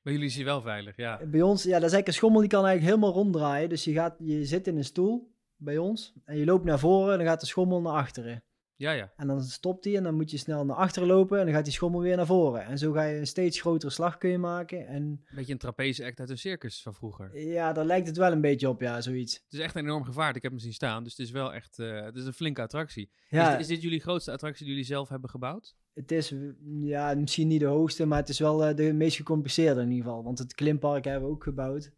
Maar 0.03 0.13
jullie 0.13 0.29
zien 0.29 0.45
wel 0.45 0.61
veilig, 0.61 0.95
ja. 0.97 1.21
Bij 1.25 1.41
ons, 1.41 1.63
ja, 1.63 1.69
dat 1.69 1.75
is 1.89 1.93
eigenlijk 1.93 2.07
een 2.07 2.13
schommel 2.13 2.39
die 2.41 2.49
kan 2.49 2.65
eigenlijk 2.65 2.95
helemaal 2.95 3.23
ronddraaien. 3.23 3.69
Dus 3.69 3.83
je, 3.83 3.93
gaat, 3.93 4.15
je 4.19 4.45
zit 4.45 4.67
in 4.67 4.77
een 4.77 4.83
stoel 4.85 5.33
bij 5.55 5.77
ons 5.77 6.13
en 6.23 6.37
je 6.37 6.45
loopt 6.45 6.65
naar 6.65 6.79
voren 6.79 7.11
en 7.11 7.17
dan 7.17 7.27
gaat 7.27 7.39
de 7.39 7.45
schommel 7.45 7.81
naar 7.81 7.93
achteren. 7.93 8.43
Ja, 8.77 8.91
ja. 8.91 9.13
En 9.15 9.27
dan 9.27 9.43
stopt 9.43 9.85
hij 9.85 9.95
en 9.95 10.03
dan 10.03 10.15
moet 10.15 10.31
je 10.31 10.37
snel 10.37 10.65
naar 10.65 10.75
achteren 10.75 11.07
lopen 11.07 11.39
en 11.39 11.45
dan 11.45 11.53
gaat 11.53 11.63
die 11.63 11.73
schommel 11.73 12.01
weer 12.01 12.15
naar 12.15 12.25
voren. 12.25 12.65
En 12.65 12.77
zo 12.77 12.91
ga 12.91 13.03
je 13.03 13.17
een 13.17 13.27
steeds 13.27 13.61
grotere 13.61 13.91
slag 13.91 14.17
kun 14.17 14.29
je 14.29 14.37
maken. 14.37 14.87
En 14.87 15.01
Een 15.03 15.25
beetje 15.35 15.51
een 15.53 15.57
trapeze-act 15.59 16.19
uit 16.19 16.29
een 16.29 16.37
circus 16.37 16.81
van 16.81 16.93
vroeger. 16.95 17.39
ja, 17.39 17.73
daar 17.73 17.85
lijkt 17.85 18.07
het 18.07 18.17
wel 18.17 18.31
een 18.31 18.41
beetje 18.41 18.69
op, 18.69 18.81
ja, 18.81 19.01
zoiets. 19.01 19.33
Het 19.33 19.53
is 19.53 19.59
echt 19.59 19.75
een 19.75 19.83
enorm 19.83 20.03
gevaar. 20.03 20.35
Ik 20.35 20.41
heb 20.41 20.51
hem 20.51 20.59
zien 20.61 20.73
staan, 20.73 21.03
dus 21.03 21.17
het 21.17 21.25
is 21.25 21.31
wel 21.31 21.53
echt 21.53 21.79
eh, 21.79 22.01
het 22.01 22.15
is 22.15 22.25
een 22.25 22.33
flinke 22.33 22.61
attractie. 22.61 23.11
Ja, 23.29 23.53
Is, 23.53 23.59
is 23.59 23.67
dit 23.67 23.81
jullie 23.81 23.99
grootste 24.01 24.31
attractie 24.31 24.65
die 24.65 24.73
jullie 24.73 24.87
zelf 24.89 25.09
hebben 25.09 25.29
gebouwd? 25.29 25.75
Het 25.95 26.11
is 26.11 26.33
ja, 26.81 27.13
misschien 27.13 27.47
niet 27.47 27.59
de 27.59 27.65
hoogste, 27.65 28.05
maar 28.05 28.19
het 28.19 28.29
is 28.29 28.39
wel 28.39 28.65
eh, 28.65 28.75
de 28.75 28.93
meest 28.93 29.17
gecompliceerde 29.17 29.81
in 29.81 29.89
ieder 29.91 30.05
geval. 30.05 30.23
Want 30.23 30.39
het 30.39 30.53
klimpark 30.53 31.05
hebben 31.05 31.29
we 31.29 31.35
ook 31.35 31.43
gebouwd. 31.43 31.91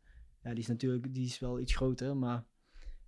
Ja, 0.44 0.50
die 0.50 0.60
is 0.60 0.68
natuurlijk 0.68 1.13
die 1.13 1.25
is 1.25 1.39
wel 1.39 1.60
iets 1.60 1.75
groter, 1.75 2.18
maar 2.18 2.46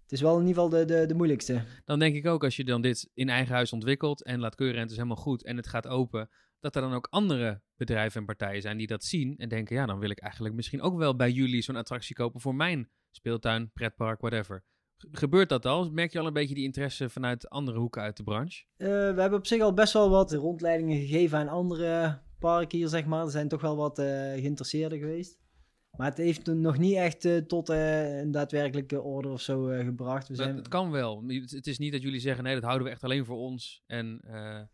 het 0.01 0.11
is 0.11 0.21
wel 0.21 0.39
in 0.39 0.47
ieder 0.47 0.63
geval 0.63 0.69
de, 0.79 0.85
de, 0.85 1.05
de 1.05 1.13
moeilijkste. 1.13 1.63
Dan 1.85 1.99
denk 1.99 2.15
ik 2.15 2.25
ook 2.25 2.43
als 2.43 2.55
je 2.55 2.63
dan 2.63 2.81
dit 2.81 3.09
in 3.13 3.29
eigen 3.29 3.55
huis 3.55 3.73
ontwikkelt 3.73 4.23
en 4.23 4.39
laat 4.39 4.55
keuren 4.55 4.75
en 4.75 4.81
het 4.81 4.91
is 4.91 4.97
helemaal 4.97 5.23
goed 5.23 5.43
en 5.43 5.57
het 5.57 5.67
gaat 5.67 5.87
open, 5.87 6.29
dat 6.59 6.75
er 6.75 6.81
dan 6.81 6.93
ook 6.93 7.07
andere 7.09 7.61
bedrijven 7.75 8.19
en 8.19 8.25
partijen 8.25 8.61
zijn 8.61 8.77
die 8.77 8.87
dat 8.87 9.03
zien 9.03 9.37
en 9.37 9.49
denken, 9.49 9.75
ja, 9.75 9.85
dan 9.85 9.99
wil 9.99 10.09
ik 10.09 10.19
eigenlijk 10.19 10.55
misschien 10.55 10.81
ook 10.81 10.97
wel 10.97 11.15
bij 11.15 11.31
jullie 11.31 11.61
zo'n 11.61 11.75
attractie 11.75 12.15
kopen 12.15 12.41
voor 12.41 12.55
mijn 12.55 12.89
speeltuin, 13.11 13.71
pretpark, 13.71 14.19
whatever. 14.19 14.63
Ge- 14.99 15.07
Gebeurt 15.11 15.49
dat 15.49 15.65
al? 15.65 15.89
Merk 15.91 16.11
je 16.11 16.19
al 16.19 16.27
een 16.27 16.33
beetje 16.33 16.55
die 16.55 16.63
interesse 16.63 17.09
vanuit 17.09 17.49
andere 17.49 17.77
hoeken 17.79 18.01
uit 18.01 18.17
de 18.17 18.23
branche? 18.23 18.63
Eh, 18.77 18.87
we 18.87 19.21
hebben 19.21 19.39
op 19.39 19.47
zich 19.47 19.61
al 19.61 19.73
best 19.73 19.93
wel 19.93 20.09
wat 20.09 20.33
rondleidingen 20.33 20.99
gegeven 20.99 21.37
aan 21.37 21.47
andere 21.47 22.19
parken 22.39 22.77
hier, 22.77 22.87
zeg 22.87 23.05
maar. 23.05 23.23
Er 23.25 23.31
zijn 23.31 23.47
toch 23.47 23.61
wel 23.61 23.75
wat 23.75 23.99
eh, 23.99 24.05
geïnteresseerden 24.33 24.99
geweest. 24.99 25.37
Maar 25.97 26.07
het 26.09 26.17
heeft 26.17 26.45
nog 26.45 26.77
niet 26.77 26.95
echt 26.95 27.25
eh, 27.25 27.37
tot 27.37 27.69
een 27.69 28.31
daadwerkelijke 28.31 29.01
order 29.01 29.31
of 29.31 29.41
zo 29.41 29.63
gebracht. 29.63 30.27
We 30.27 30.33
Dat, 30.35 30.45
zijn... 30.45 30.55
het 30.55 30.67
kan 30.67 30.91
wel. 30.91 31.23
Het, 31.27 31.67
is 31.67 31.77
niet 31.77 31.91
dat 31.91 32.01
jullie 32.01 32.19
zeggen, 32.19 32.43
nee, 32.43 32.53
dat 32.53 32.63
houden 32.63 32.85
we 32.87 32.93
echt 32.93 33.03
alleen 33.03 33.25
voor 33.25 33.37
ons. 33.37 33.83
En 33.87 34.21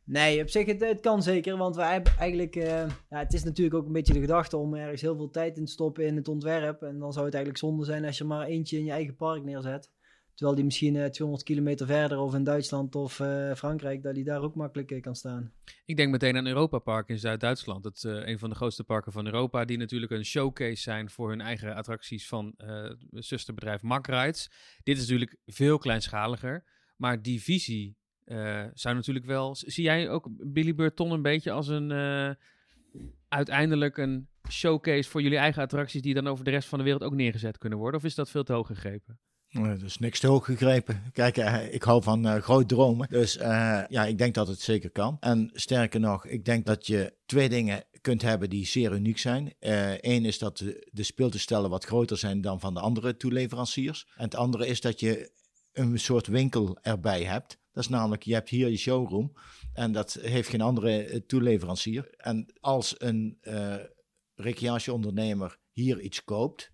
Nee, 0.03 0.41
op 0.41 0.49
zich, 0.49 0.65
het, 0.65 0.81
het 0.81 0.99
kan 0.99 1.23
zeker. 1.23 1.57
Want 1.57 1.75
wij 1.75 1.91
hebben 1.93 2.11
eigenlijk... 2.17 2.55
ja, 2.55 2.87
het 3.09 3.33
is 3.33 3.43
natuurlijk 3.43 3.75
ook 3.75 3.85
een 3.85 3.91
beetje 3.93 4.13
de 4.13 4.19
gedachte 4.19 4.57
om 4.57 4.75
ergens 4.75 5.01
heel 5.01 5.15
veel 5.15 5.29
tijd 5.29 5.57
in 5.57 5.65
te 5.65 5.71
stoppen 5.71 6.05
in 6.05 6.15
het 6.15 6.27
ontwerp. 6.27 6.81
En 6.81 6.99
dan 6.99 7.13
zou 7.13 7.25
het 7.25 7.33
eigenlijk 7.33 7.63
zonde 7.63 7.85
zijn 7.85 8.05
als 8.05 8.17
je 8.17 8.23
maar 8.23 8.45
eentje 8.45 8.77
in 8.77 8.85
je 8.85 8.91
eigen 8.91 9.15
park 9.15 9.43
neerzet. 9.43 9.91
Terwijl 10.35 10.55
die 10.55 10.65
misschien 10.65 10.95
eh, 10.95 11.09
200 11.09 11.47
kilometer 11.47 11.87
verder 11.87 12.19
of 12.19 12.33
in 12.33 12.43
Duitsland 12.43 12.95
of 12.95 13.19
eh, 13.19 13.53
Frankrijk, 13.53 14.03
dat 14.03 14.15
die 14.15 14.23
daar 14.23 14.41
ook 14.41 14.55
makkelijk 14.55 14.91
eh, 14.91 15.01
kan 15.01 15.15
staan. 15.15 15.51
Ik 15.85 15.97
denk 15.97 16.11
meteen 16.11 16.37
aan 16.37 16.47
Europa 16.47 16.79
Park 16.79 17.09
in 17.09 17.19
Zuid-Duitsland. 17.19 17.83
Het 17.83 18.03
eh, 18.03 18.27
een 18.27 18.39
van 18.39 18.49
de 18.49 18.55
grootste 18.55 18.83
parken 18.83 19.11
van 19.11 19.25
Europa, 19.25 19.65
die 19.65 19.77
natuurlijk 19.77 20.11
een 20.11 20.25
showcase 20.25 20.81
zijn 20.81 21.09
voor 21.09 21.29
hun 21.29 21.41
eigen 21.41 21.75
attracties 21.75 22.27
van 22.27 22.53
eh 22.57 22.91
zusterbedrijf 23.11 23.81
Mack. 23.81 24.07
Dit 24.83 24.97
is 24.97 24.99
natuurlijk 24.99 25.37
veel 25.45 25.77
kleinschaliger, 25.77 26.63
maar 26.97 27.21
die 27.21 27.41
visie 27.41 27.97
eh, 28.25 28.65
zou 28.73 28.95
natuurlijk 28.95 29.25
wel. 29.25 29.55
Zie 29.55 29.83
jij 29.83 30.09
ook 30.09 30.27
Billy 30.31 30.75
Burton 30.75 31.11
een 31.11 31.21
beetje 31.21 31.51
als 31.51 31.67
een 31.67 31.91
eh, 31.91 32.29
uiteindelijk 33.27 33.97
een 33.97 34.27
showcase 34.49 35.09
voor 35.09 35.21
jullie 35.21 35.37
eigen 35.37 35.61
attracties 35.61 36.01
die 36.01 36.13
dan 36.13 36.27
over 36.27 36.45
de 36.45 36.51
rest 36.51 36.67
van 36.67 36.77
de 36.77 36.83
wereld 36.83 37.03
ook 37.03 37.13
neergezet 37.13 37.57
kunnen 37.57 37.79
worden? 37.79 37.99
Of 37.99 38.05
is 38.05 38.15
dat 38.15 38.29
veel 38.29 38.43
te 38.43 38.53
hoog 38.53 38.67
gegrepen? 38.67 39.19
Is 39.55 39.97
niks 39.97 40.19
te 40.19 40.27
hoog 40.27 40.45
gegrepen. 40.45 41.03
Kijk, 41.13 41.37
eh, 41.37 41.73
ik 41.73 41.83
hou 41.83 42.03
van 42.03 42.25
eh 42.25 42.41
groot 42.41 42.67
dromen. 42.67 43.07
Dus 43.09 43.33
ja, 43.33 44.05
ik 44.05 44.17
denk 44.17 44.33
dat 44.33 44.47
het 44.47 44.59
zeker 44.59 44.89
kan. 44.89 45.17
En 45.19 45.49
sterker 45.53 45.99
nog, 45.99 46.25
ik 46.25 46.45
denk 46.45 46.65
dat 46.65 46.87
je 46.87 47.13
twee 47.25 47.49
dingen 47.49 47.83
kunt 48.01 48.21
hebben 48.21 48.49
die 48.49 48.65
zeer 48.65 48.93
uniek 48.93 49.17
zijn. 49.17 49.53
Eén 49.99 50.25
is 50.25 50.39
dat 50.39 50.57
de, 50.57 50.89
de 50.91 51.03
speeltoestellen 51.03 51.69
wat 51.69 51.85
groter 51.85 52.17
zijn 52.17 52.41
dan 52.41 52.59
van 52.59 52.73
de 52.73 52.79
andere 52.79 53.17
toeleveranciers. 53.17 54.07
En 54.15 54.23
het 54.23 54.35
andere 54.35 54.67
is 54.67 54.81
dat 54.81 54.99
je 54.99 55.31
een 55.73 55.99
soort 55.99 56.27
winkel 56.27 56.77
erbij 56.81 57.23
hebt. 57.23 57.59
Dat 57.71 57.83
is 57.83 57.89
namelijk, 57.89 58.23
je 58.23 58.33
hebt 58.33 58.49
hier 58.49 58.69
je 58.69 58.77
showroom 58.77 59.33
en 59.73 59.91
dat 59.91 60.13
heeft 60.21 60.49
geen 60.49 60.61
andere 60.61 61.23
toeleverancier. 61.25 62.13
En 62.17 62.45
als 62.59 62.95
een 62.97 63.37
recreatieondernemer 64.35 65.57
hier 65.71 65.99
iets 65.99 66.23
koopt, 66.23 66.71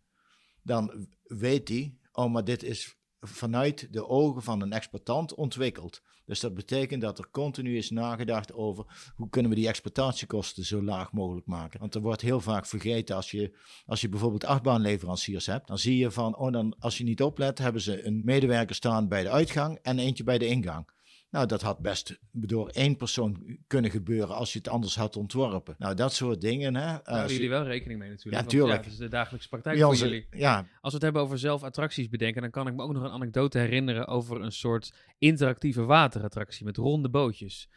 dan 0.63 1.07
weet 1.23 1.67
hij, 1.69 1.95
oh, 2.12 2.32
maar 2.32 2.44
dit 2.44 2.63
is 2.63 2.96
vanuit 3.20 3.94
de 3.94 4.08
ogen 4.08 4.41
van 4.41 4.62
een 4.62 4.72
exploitant 4.72 5.36
ontwikkeld. 5.36 6.01
Dus 6.25 6.39
dat 6.39 6.53
betekent 6.53 7.01
dat 7.01 7.20
er 7.20 7.30
continu 7.32 7.77
is 7.77 7.89
nagedacht 7.89 8.53
over 8.53 9.12
hoe 9.15 9.30
kunnen 9.30 9.51
we 9.51 9.58
die 9.58 9.68
exploitatiekosten 9.68 10.63
zo 10.63 10.84
laag 10.84 11.12
mogelijk 11.12 11.48
maken. 11.48 11.80
Want 11.80 11.96
er 11.96 12.01
wordt 12.01 12.22
heel 12.22 12.41
vaak 12.41 12.65
vergeten 12.65 13.15
als 13.15 13.32
je, 13.32 13.58
als 13.86 14.01
je 14.01 14.10
bijvoorbeeld 14.10 14.46
achtbaanleveranciers 14.46 15.46
hebt, 15.46 15.68
dan 15.68 15.77
zie 15.77 15.98
je 15.98 16.12
van, 16.12 16.38
oh 16.38 16.51
dan 16.51 16.75
als 16.80 16.98
je 16.98 17.03
niet 17.03 17.22
oplet 17.22 17.58
hebben 17.58 17.82
ze 17.82 18.06
een 18.06 18.22
medewerker 18.25 18.75
staan 18.75 19.08
bij 19.08 19.24
de 19.24 19.30
uitgang 19.30 19.80
en 19.82 20.00
eentje 20.00 20.24
bij 20.24 20.38
de 20.38 20.48
ingang. 20.48 20.89
Nou, 21.31 21.45
dat 21.47 21.61
had 21.61 21.79
best 21.79 22.19
door 22.31 22.67
één 22.69 22.95
persoon 22.95 23.57
kunnen 23.67 23.91
gebeuren 23.91 24.35
als 24.35 24.53
je 24.53 24.57
het 24.59 24.67
anders 24.67 24.95
had 24.95 25.15
ontworpen. 25.15 25.75
Nou, 25.77 25.95
dat 25.95 26.13
soort 26.13 26.41
dingen. 26.41 26.75
Hè, 26.75 26.81
Daar 26.81 27.00
houden 27.03 27.27
je- 27.27 27.33
jullie 27.33 27.50
wel 27.50 27.63
rekening 27.63 28.00
mee 28.00 28.09
natuurlijk. 28.09 28.51
Ja, 28.51 28.57
want 28.59 28.83
dat 28.83 28.85
is 28.85 28.97
de 28.97 29.07
dagelijkse 29.07 29.50
praktijk 29.50 29.75
bij 29.75 29.83
voor 29.83 29.93
onze- 29.93 30.05
jullie. 30.07 30.27
ja, 30.31 30.57
Als 30.57 30.67
we 30.81 30.91
het 30.91 31.01
hebben 31.01 31.21
over 31.21 31.39
zelf 31.39 31.63
attracties 31.63 32.09
bedenken, 32.09 32.41
dan 32.41 32.51
kan 32.51 32.67
ik 32.67 32.73
me 32.75 32.83
ook 32.83 32.93
nog 32.93 33.03
een 33.03 33.11
anekdote 33.11 33.57
herinneren 33.57 34.07
over 34.07 34.41
een 34.41 34.51
soort 34.51 34.93
interactieve 35.17 35.83
waterattractie 35.83 36.65
met 36.65 36.77
ronde 36.77 37.09
bootjes. 37.09 37.69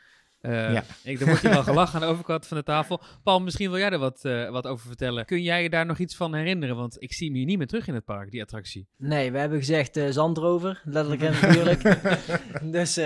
Eh, 0.45 0.73
Ja. 0.73 0.85
ik, 1.03 1.21
er 1.21 1.27
wordt 1.27 1.43
hier 1.43 1.57
al 1.57 1.63
gelachen 1.63 1.95
aan 1.95 2.07
de 2.07 2.13
overkant 2.13 2.47
van 2.47 2.57
de 2.57 2.63
tafel. 2.63 3.01
Paul, 3.23 3.41
misschien 3.41 3.71
wil 3.71 3.79
jij 3.79 3.91
er 3.91 3.99
wat, 3.99 4.25
eh, 4.25 4.51
wat 4.51 4.67
over 4.67 4.87
vertellen. 4.87 5.25
Kun 5.25 5.43
jij 5.43 5.63
je 5.63 5.71
daar 5.71 5.87
nog 5.87 5.99
iets 5.99 6.17
van 6.17 6.35
herinneren? 6.35 6.77
Want 6.77 6.97
ik 7.03 7.13
zie 7.13 7.27
hem 7.27 7.37
hier 7.37 7.47
niet 7.47 7.59
meer 7.59 7.67
terug 7.67 7.87
in 7.89 7.95
het 7.95 8.05
park, 8.05 8.31
die 8.31 8.43
attractie. 8.43 8.87
Nee, 8.97 9.33
we 9.33 9.39
hebben 9.39 9.59
gezegd 9.59 9.97
eh 9.97 10.09
zandrover, 10.11 10.83
letterlijk 10.85 11.23
en 11.23 11.35
figuurlijk. 11.35 11.83
dus 12.77 12.97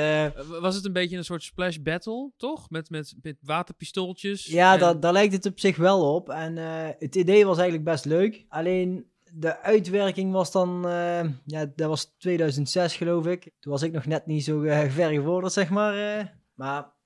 was 0.61 0.75
het 0.75 0.85
een 0.85 0.93
beetje 0.93 1.17
een 1.17 1.25
soort 1.25 1.43
splash 1.43 1.77
battle, 1.77 2.31
toch? 2.37 2.71
Met, 2.71 2.91
met, 2.91 3.15
met 3.23 3.37
waterpistooltjes? 3.43 4.47
ja, 4.47 4.73
en- 4.73 4.79
daar, 4.79 5.01
daar 5.01 5.13
lijkt 5.13 5.33
het 5.33 5.47
op 5.47 5.61
zich 5.61 5.77
wel 5.77 6.15
op. 6.15 6.29
En 6.31 6.59
eh, 6.59 6.89
het 6.99 7.15
idee 7.17 7.47
was 7.47 7.57
eigenlijk 7.59 7.89
best 7.91 8.05
leuk. 8.05 8.45
Alleen 8.49 9.07
de 9.33 9.63
uitwerking 9.63 10.33
was 10.33 10.53
dan, 10.53 10.89
eh, 10.89 11.21
ja, 11.45 11.67
dat 11.77 11.89
was 11.89 12.15
2006 12.19 12.97
geloof 12.97 13.27
ik. 13.27 13.43
Toen 13.61 13.73
was 13.73 13.83
ik 13.83 13.93
nog 13.93 14.07
net 14.07 14.27
niet 14.27 14.45
zo 14.45 14.63
eh, 14.63 14.91
ver 14.91 15.11
gevorderd, 15.11 15.53
zeg 15.53 15.71
maar. 15.71 16.19
eh. 16.19 16.25
maar 16.55 16.97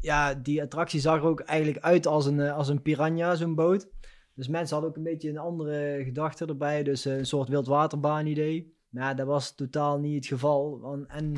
ja, 0.00 0.34
die 0.34 0.62
attractie 0.62 1.00
zag 1.00 1.16
er 1.16 1.26
ook 1.26 1.40
eigenlijk 1.40 1.84
uit 1.84 2.06
als 2.06 2.26
een, 2.26 2.40
eh, 2.40 2.56
als 2.56 2.68
een 2.68 2.82
piranha, 2.82 3.34
zo'n 3.34 3.54
boot. 3.54 3.88
Dus 4.34 4.48
mensen 4.48 4.72
hadden 4.72 4.90
ook 4.90 4.96
een 4.96 5.12
beetje 5.12 5.28
een 5.28 5.38
andere 5.38 6.02
gedachte 6.04 6.46
erbij. 6.46 6.82
Dus 6.82 7.06
eh, 7.06 7.16
een 7.16 7.26
soort 7.26 7.48
wildwaterbaan 7.48 8.26
idee. 8.26 8.74
Maar 8.88 9.02
ja, 9.02 9.14
dat 9.14 9.26
was 9.26 9.54
totaal 9.54 9.98
niet 9.98 10.14
het 10.14 10.26
geval. 10.26 10.80
Want, 10.80 11.06
en 11.06 11.34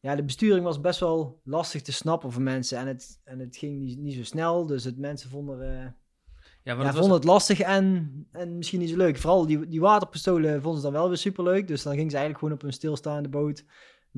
ja, 0.00 0.16
de 0.16 0.24
besturing 0.24 0.64
was 0.64 0.80
best 0.80 1.00
wel 1.00 1.40
lastig 1.44 1.82
te 1.82 1.92
snappen 1.92 2.32
voor 2.32 2.42
mensen. 2.42 2.78
En 2.78 2.86
het, 2.86 3.20
en 3.24 3.38
het 3.38 3.56
ging 3.56 3.78
niet, 3.78 3.98
niet 3.98 4.14
zo 4.14 4.24
snel. 4.24 4.66
Dus 4.66 4.84
het, 4.84 4.98
mensen 4.98 5.30
vonden, 5.30 5.60
eh, 5.60 5.90
ja, 6.62 6.74
ja, 6.74 6.84
het 6.84 6.94
vonden 6.94 7.16
het 7.16 7.24
lastig 7.24 7.60
en, 7.60 8.12
en 8.32 8.56
misschien 8.56 8.80
niet 8.80 8.90
zo 8.90 8.96
leuk. 8.96 9.18
Vooral 9.18 9.46
die, 9.46 9.68
die 9.68 9.80
waterpistolen 9.80 10.62
vonden 10.62 10.80
ze 10.80 10.86
dan 10.86 10.96
wel 10.96 11.08
weer 11.08 11.16
superleuk. 11.16 11.66
Dus 11.66 11.82
dan 11.82 11.94
gingen 11.94 12.10
ze 12.10 12.16
eigenlijk 12.16 12.44
gewoon 12.44 12.60
op 12.60 12.68
een 12.68 12.78
stilstaande 12.78 13.28
boot 13.28 13.64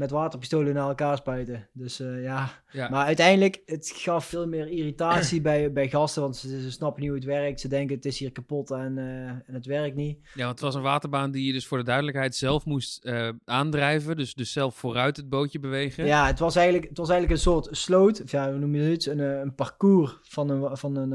met 0.00 0.10
waterpistolen 0.10 0.74
naar 0.74 0.88
elkaar 0.88 1.16
spuiten. 1.16 1.68
Dus 1.72 2.00
eh, 2.00 2.22
ja, 2.22 2.50
ja. 2.72 2.88
maar 2.88 3.06
uiteindelijk, 3.06 3.62
het 3.66 3.92
gaf 3.94 4.24
veel 4.24 4.46
meer 4.46 4.68
irritatie 4.68 5.40
bij, 5.40 5.72
bij 5.72 5.88
gasten, 5.88 6.22
want 6.22 6.36
ze, 6.36 6.60
ze 6.60 6.70
snappen 6.70 7.00
niet 7.00 7.10
hoe 7.10 7.18
het 7.18 7.28
werkt. 7.28 7.60
Ze 7.60 7.68
denken 7.68 7.96
het 7.96 8.04
is 8.04 8.18
hier 8.18 8.32
kapot 8.32 8.70
en, 8.70 8.98
eh, 8.98 9.04
en 9.28 9.54
het 9.54 9.66
werkt 9.66 9.96
niet. 9.96 10.18
Ja, 10.34 10.44
want 10.44 10.50
het 10.50 10.60
was 10.60 10.74
een 10.74 10.82
waterbaan 10.82 11.30
die 11.30 11.46
je 11.46 11.52
dus 11.52 11.66
voor 11.66 11.78
de 11.78 11.84
duidelijkheid 11.84 12.36
zelf 12.36 12.64
moest 12.64 13.04
eh, 13.04 13.28
aandrijven. 13.44 14.16
Dus, 14.16 14.34
dus 14.34 14.52
zelf 14.52 14.74
vooruit 14.74 15.16
het 15.16 15.28
bootje 15.28 15.60
bewegen. 15.60 16.06
Ja, 16.06 16.26
het 16.26 16.38
was 16.38 16.56
eigenlijk, 16.56 16.88
het 16.88 16.98
was 16.98 17.08
eigenlijk 17.08 17.38
een 17.38 17.44
soort 17.52 17.68
sloot, 17.70 18.22
of 18.22 18.30
ja, 18.30 18.50
hoe 18.50 18.58
noem 18.58 18.74
je 18.74 18.82
het? 18.82 19.06
Een, 19.06 19.18
een 19.18 19.54
parcours 19.54 20.18
van 20.22 20.50
een, 20.50 20.76
van 20.76 20.96
een, 20.96 21.10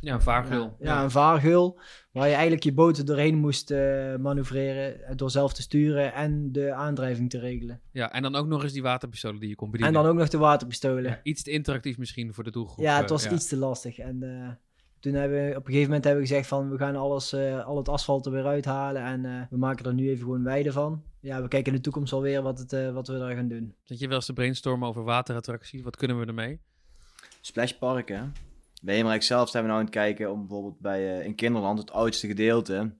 Ja, 0.00 0.14
een 0.14 0.22
vaargeul. 0.22 0.76
Ja, 0.78 0.94
ja, 0.94 1.02
een 1.02 1.10
vaargeul. 1.10 1.80
Waar 2.18 2.26
je 2.28 2.32
eigenlijk 2.34 2.62
je 2.64 2.72
boten 2.72 3.06
doorheen 3.06 3.36
moest 3.36 3.70
eh, 3.70 4.16
manoeuvreren. 4.16 5.04
eh, 5.04 5.16
Door 5.16 5.30
zelf 5.30 5.52
te 5.52 5.62
sturen 5.62 6.12
en 6.14 6.52
de 6.52 6.72
aandrijving 6.72 7.30
te 7.30 7.38
regelen. 7.38 7.80
Ja, 7.92 8.12
en 8.12 8.22
dan 8.22 8.34
ook 8.34 8.46
nog 8.46 8.62
eens 8.62 8.72
die 8.72 8.82
waterpistolen 8.82 9.40
die 9.40 9.48
je 9.48 9.54
kon 9.54 9.70
bedienen. 9.70 9.94
En 9.96 10.02
dan 10.02 10.10
ook 10.12 10.18
nog 10.18 10.28
de 10.28 10.38
waterpistolen. 10.38 11.02
Ja, 11.02 11.08
Ja, 11.08 11.20
iets 11.22 11.42
te 11.42 11.50
interactief 11.50 11.98
misschien 11.98 12.34
voor 12.34 12.44
de 12.44 12.50
doelgroep. 12.50 12.84
het 12.84 13.02
eh, 13.02 13.08
was 13.10 13.24
ja. 13.24 13.30
iets 13.30 13.48
te 13.48 13.56
lastig. 13.56 13.98
En 13.98 14.22
eh, 14.22 14.48
toen 15.00 15.12
hebben 15.14 15.38
we 15.44 15.50
op 15.50 15.56
een 15.56 15.64
gegeven 15.64 15.86
moment 15.86 16.04
hebben 16.04 16.22
we 16.22 16.28
gezegd 16.28 16.48
van 16.48 16.70
we 16.70 16.78
gaan 16.78 16.96
alles, 16.96 17.32
eh, 17.32 17.64
al 17.66 17.76
het 17.76 17.88
asfalt 17.88 18.26
er 18.26 18.32
weer 18.32 18.46
uithalen. 18.46 19.02
En 19.02 19.24
eh, 19.24 19.42
we 19.50 19.56
maken 19.56 19.86
er 19.86 19.94
nu 19.94 20.08
even 20.08 20.24
gewoon 20.24 20.44
weide 20.44 20.72
van. 20.72 21.02
Ja, 21.20 21.42
we 21.42 21.48
kijken 21.48 21.70
in 21.72 21.76
de 21.78 21.84
toekomst 21.84 22.12
alweer 22.12 22.42
wat, 22.42 22.58
het, 22.58 22.72
eh, 22.72 22.92
wat 22.92 23.08
we 23.08 23.18
daar 23.18 23.34
gaan 23.34 23.48
doen. 23.48 23.74
Zat 23.82 23.98
je 23.98 24.06
wel 24.06 24.16
eens 24.16 24.26
te 24.26 24.32
brainstormen 24.32 24.88
over 24.88 25.02
waterattracties? 25.04 25.82
Wat 25.82 25.96
kunnen 25.96 26.18
we 26.20 26.26
ermee? 26.26 26.60
Splashpark, 27.40 28.08
hè. 28.08 28.20
Bij 28.82 28.94
Heemrijk 28.94 29.22
zelf 29.22 29.48
zijn 29.48 29.62
we 29.62 29.68
nou 29.68 29.80
aan 29.80 29.86
het 29.86 29.94
kijken 29.96 30.30
om 30.32 30.38
bijvoorbeeld 30.40 30.80
bij, 30.80 31.18
eh, 31.18 31.24
in 31.26 31.34
Kinderland, 31.34 31.78
het 31.78 31.90
oudste 31.92 32.26
gedeelte, 32.26 32.90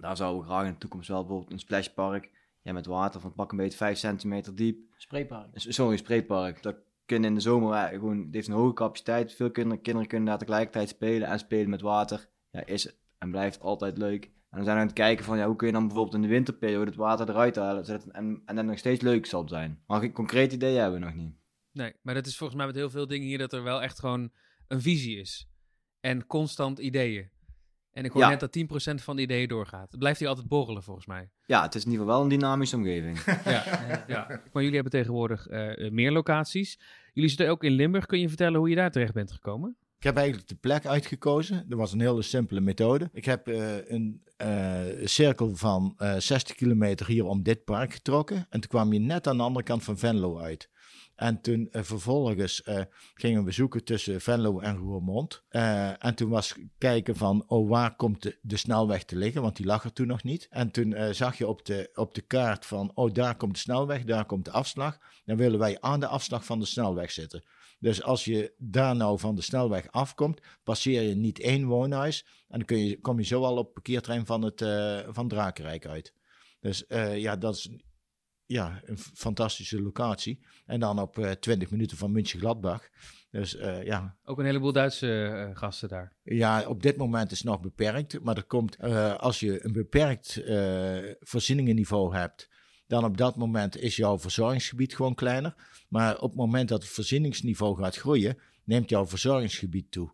daar 0.00 0.16
zouden 0.16 0.40
we 0.40 0.46
graag 0.46 0.66
in 0.66 0.72
de 0.72 0.78
toekomst 0.78 1.08
wel 1.08 1.20
bijvoorbeeld 1.20 1.52
een 1.52 1.58
splashpark, 1.58 2.30
ja, 2.62 2.72
met 2.72 2.86
water 2.86 3.20
van 3.20 3.32
pak 3.34 3.50
een 3.50 3.56
beetje 3.56 3.76
5 3.76 3.98
centimeter 3.98 4.54
diep. 4.54 4.78
Spreekpark. 4.96 5.46
S- 5.54 5.66
Sorry, 5.74 5.96
spreekpark. 5.96 6.62
Dat 6.62 6.76
kunnen 7.06 7.28
in 7.28 7.34
de 7.34 7.40
zomer 7.40 7.88
gewoon, 7.88 8.18
het 8.18 8.34
heeft 8.34 8.48
een 8.48 8.54
hoge 8.54 8.72
capaciteit. 8.74 9.32
Veel 9.34 9.50
kinderen, 9.50 9.82
kinderen 9.82 10.08
kunnen 10.08 10.28
daar 10.28 10.38
tegelijkertijd 10.38 10.88
spelen 10.88 11.28
en 11.28 11.38
spelen 11.38 11.70
met 11.70 11.80
water. 11.80 12.28
Ja, 12.50 12.64
is 12.66 12.94
en 13.18 13.30
blijft 13.30 13.60
altijd 13.60 13.98
leuk. 13.98 14.24
En 14.24 14.58
dan 14.58 14.64
zijn 14.64 14.76
we 14.76 14.80
aan 14.82 14.88
het 14.88 14.96
kijken 14.98 15.24
van, 15.24 15.38
ja, 15.38 15.46
hoe 15.46 15.56
kun 15.56 15.66
je 15.66 15.72
dan 15.72 15.86
bijvoorbeeld 15.86 16.14
in 16.16 16.22
de 16.22 16.28
winterperiode 16.28 16.86
het 16.90 16.96
water 16.98 17.28
eruit 17.28 17.56
halen, 17.56 17.84
zodat 17.84 18.02
het, 18.04 18.12
en, 18.12 18.42
en 18.44 18.56
dan 18.56 18.66
nog 18.66 18.78
steeds 18.78 19.02
leuk 19.02 19.26
zal 19.26 19.48
zijn. 19.48 19.82
Maar 19.86 20.02
een 20.02 20.12
concreet 20.12 20.52
idee 20.52 20.76
hebben 20.76 21.00
we 21.00 21.06
nog 21.06 21.14
niet. 21.14 21.34
Nee, 21.72 21.92
maar 22.02 22.14
dat 22.14 22.26
is 22.26 22.36
volgens 22.36 22.58
mij 22.58 22.66
met 22.66 22.76
heel 22.76 22.90
veel 22.90 23.06
dingen 23.06 23.26
hier 23.26 23.38
dat 23.38 23.52
er 23.52 23.62
wel 23.62 23.82
echt 23.82 23.98
gewoon 23.98 24.30
een 24.68 24.80
visie 24.80 25.18
is. 25.20 25.48
En 26.00 26.26
constant 26.26 26.78
ideeën. 26.78 27.30
En 27.92 28.04
ik 28.04 28.10
hoor 28.12 28.22
Ja. 28.22 28.28
net 28.28 28.40
dat 28.40 28.52
10% 28.52 29.02
van 29.02 29.16
de 29.16 29.22
ideeën 29.22 29.48
doorgaat. 29.48 29.90
Het 29.90 29.98
blijft 29.98 30.18
hier 30.18 30.28
altijd 30.28 30.48
borrelen 30.48 30.82
volgens 30.82 31.06
mij. 31.06 31.30
Ja, 31.46 31.62
het 31.62 31.74
is 31.74 31.84
in 31.84 31.90
ieder 31.90 32.04
geval 32.04 32.20
wel 32.22 32.30
een 32.32 32.38
dynamische 32.38 32.76
omgeving. 32.76 33.18
Ja, 33.44 34.04
ja. 34.08 34.26
Maar 34.52 34.62
jullie 34.62 34.74
hebben 34.74 34.92
tegenwoordig 34.92 35.46
eh, 35.46 35.90
meer 35.90 36.12
locaties. 36.12 36.78
Jullie 37.12 37.28
zitten 37.30 37.48
ook 37.48 37.64
in 37.64 37.72
Limburg. 37.72 38.06
Kun 38.06 38.20
je 38.20 38.28
vertellen 38.28 38.58
hoe 38.58 38.68
je 38.68 38.74
daar 38.76 38.90
terecht 38.90 39.12
bent 39.12 39.32
gekomen? 39.32 39.76
Ik 40.02 40.08
heb 40.08 40.16
eigenlijk 40.16 40.48
de 40.48 40.54
plek 40.54 40.86
uitgekozen. 40.86 41.64
Dat 41.68 41.78
was 41.78 41.92
een 41.92 42.00
hele 42.00 42.22
simpele 42.22 42.60
methode. 42.60 43.10
Ik 43.12 43.24
heb 43.24 43.48
eh, 43.48 43.90
een 43.90 44.22
eh, 44.36 44.80
cirkel 45.04 45.56
van 45.56 45.94
eh 45.96 46.16
60 46.18 46.56
kilometer 46.56 47.06
hier 47.06 47.24
om 47.24 47.42
dit 47.42 47.64
park 47.64 47.92
getrokken. 47.92 48.36
En 48.36 48.60
toen 48.60 48.70
kwam 48.70 48.92
je 48.92 48.98
net 48.98 49.26
aan 49.26 49.36
de 49.36 49.42
andere 49.42 49.64
kant 49.64 49.84
van 49.84 49.98
Venlo 49.98 50.38
uit. 50.38 50.68
En 51.14 51.40
toen 51.40 51.68
eh, 51.70 51.82
vervolgens 51.82 52.62
eh, 52.62 52.82
gingen 53.14 53.44
we 53.44 53.50
zoeken 53.50 53.84
tussen 53.84 54.20
Venlo 54.20 54.60
en 54.60 54.76
Roermond. 54.76 55.42
Eh, 55.48 56.04
en 56.04 56.14
toen 56.14 56.30
was 56.30 56.54
kijken 56.78 57.16
van, 57.16 57.44
oh, 57.46 57.68
waar 57.68 57.96
komt 57.96 58.22
de, 58.22 58.38
de 58.42 58.56
snelweg 58.56 59.04
te 59.04 59.16
liggen? 59.16 59.42
Want 59.42 59.56
die 59.56 59.66
lag 59.66 59.84
er 59.84 59.92
toen 59.92 60.06
nog 60.06 60.22
niet. 60.22 60.46
En 60.50 60.70
toen 60.70 60.94
eh, 60.94 61.12
zag 61.12 61.38
je 61.38 61.46
op 61.46 61.64
de, 61.64 61.90
op 61.94 62.14
de 62.14 62.22
kaart 62.22 62.66
van, 62.66 62.90
oh, 62.94 63.12
daar 63.12 63.36
komt 63.36 63.54
de 63.54 63.60
snelweg, 63.60 64.04
daar 64.04 64.24
komt 64.24 64.44
de 64.44 64.50
afslag. 64.50 64.98
Dan 65.24 65.36
willen 65.36 65.58
wij 65.58 65.80
aan 65.80 66.00
de 66.00 66.06
afslag 66.06 66.44
van 66.44 66.58
de 66.58 66.66
snelweg 66.66 67.10
zitten. 67.10 67.44
Dus 67.82 68.02
als 68.02 68.24
je 68.24 68.54
daar 68.58 68.96
nou 68.96 69.18
van 69.18 69.34
de 69.34 69.42
snelweg 69.42 69.90
afkomt, 69.90 70.40
passeer 70.62 71.02
je 71.02 71.14
niet 71.14 71.40
één 71.40 71.64
woonhuis. 71.64 72.26
En 72.48 72.58
dan 72.58 72.66
kun 72.66 72.78
je, 72.78 73.00
kom 73.00 73.18
je 73.18 73.24
zo 73.24 73.42
al 73.44 73.56
op 73.56 73.64
het 73.64 73.72
parkeertrein 73.72 74.26
van, 74.26 74.42
het, 74.42 74.60
eh, 74.60 75.00
van 75.08 75.28
Drakenrijk 75.28 75.86
uit. 75.86 76.14
Dus 76.60 76.86
eh, 76.86 77.18
ja, 77.18 77.36
dat 77.36 77.54
is 77.54 77.70
ja, 78.46 78.80
een 78.84 78.98
fantastische 78.98 79.82
locatie. 79.82 80.46
En 80.66 80.80
dan 80.80 80.98
op 81.00 81.18
eh 81.18 81.30
20 81.30 81.70
minuten 81.70 81.96
van 81.96 82.12
München-Gladbach. 82.12 82.88
Dus 83.30 83.56
eh, 83.56 83.82
ja, 83.84 84.16
Ook 84.24 84.38
een 84.38 84.44
heleboel 84.44 84.72
Duitse 84.72 85.50
gasten 85.54 85.88
daar. 85.88 86.16
ja, 86.22 86.68
op 86.68 86.82
dit 86.82 86.96
moment 86.96 87.30
is 87.30 87.38
het 87.38 87.46
nog 87.46 87.60
beperkt. 87.60 88.20
Maar 88.20 88.36
er 88.36 88.44
komt, 88.44 88.78
als 89.18 89.40
je 89.40 89.64
een 89.64 89.72
beperkt 89.72 90.42
voorzieningenniveau 91.20 92.14
hebt, 92.14 92.48
dan 92.92 93.04
op 93.04 93.16
dat 93.16 93.36
moment 93.36 93.76
is 93.76 93.96
jouw 93.96 94.18
verzorgingsgebied 94.18 94.94
gewoon 94.94 95.14
kleiner. 95.14 95.54
Maar 95.88 96.14
op 96.18 96.28
het 96.28 96.38
moment 96.38 96.68
dat 96.68 96.82
het 96.82 96.90
voorzieningsniveau 96.90 97.76
gaat 97.76 97.96
groeien, 97.96 98.38
neemt 98.64 98.88
jouw 98.88 99.06
verzorgingsgebied 99.06 99.90
toe. 99.90 100.10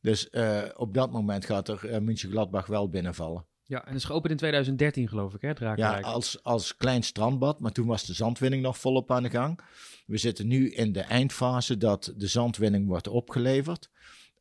Dus 0.00 0.30
eh, 0.30 0.62
op 0.76 0.94
dat 0.94 1.12
moment 1.12 1.44
gaat 1.44 1.68
er 1.68 1.90
uh, 1.90 1.98
München-Gladbach 1.98 2.66
wel 2.66 2.88
binnenvallen. 2.88 3.46
Ja, 3.62 3.86
en 3.86 3.94
is 3.94 4.04
geopend 4.04 4.30
in 4.30 4.36
2013 4.36 5.08
geloof 5.08 5.34
ik, 5.34 5.40
hè, 5.40 5.48
het 5.48 5.78
Ja, 5.78 6.00
als, 6.00 6.42
als 6.42 6.76
klein 6.76 7.02
strandbad, 7.02 7.60
maar 7.60 7.72
toen 7.72 7.86
was 7.86 8.04
de 8.04 8.14
zandwinning 8.14 8.62
nog 8.62 8.78
volop 8.78 9.10
aan 9.10 9.22
de 9.22 9.30
gang. 9.30 9.60
We 10.06 10.16
zitten 10.16 10.46
nu 10.46 10.70
in 10.70 10.92
de 10.92 11.00
eindfase 11.00 11.76
dat 11.76 12.12
de 12.16 12.26
zandwinning 12.26 12.86
wordt 12.86 13.08
opgeleverd. 13.08 13.90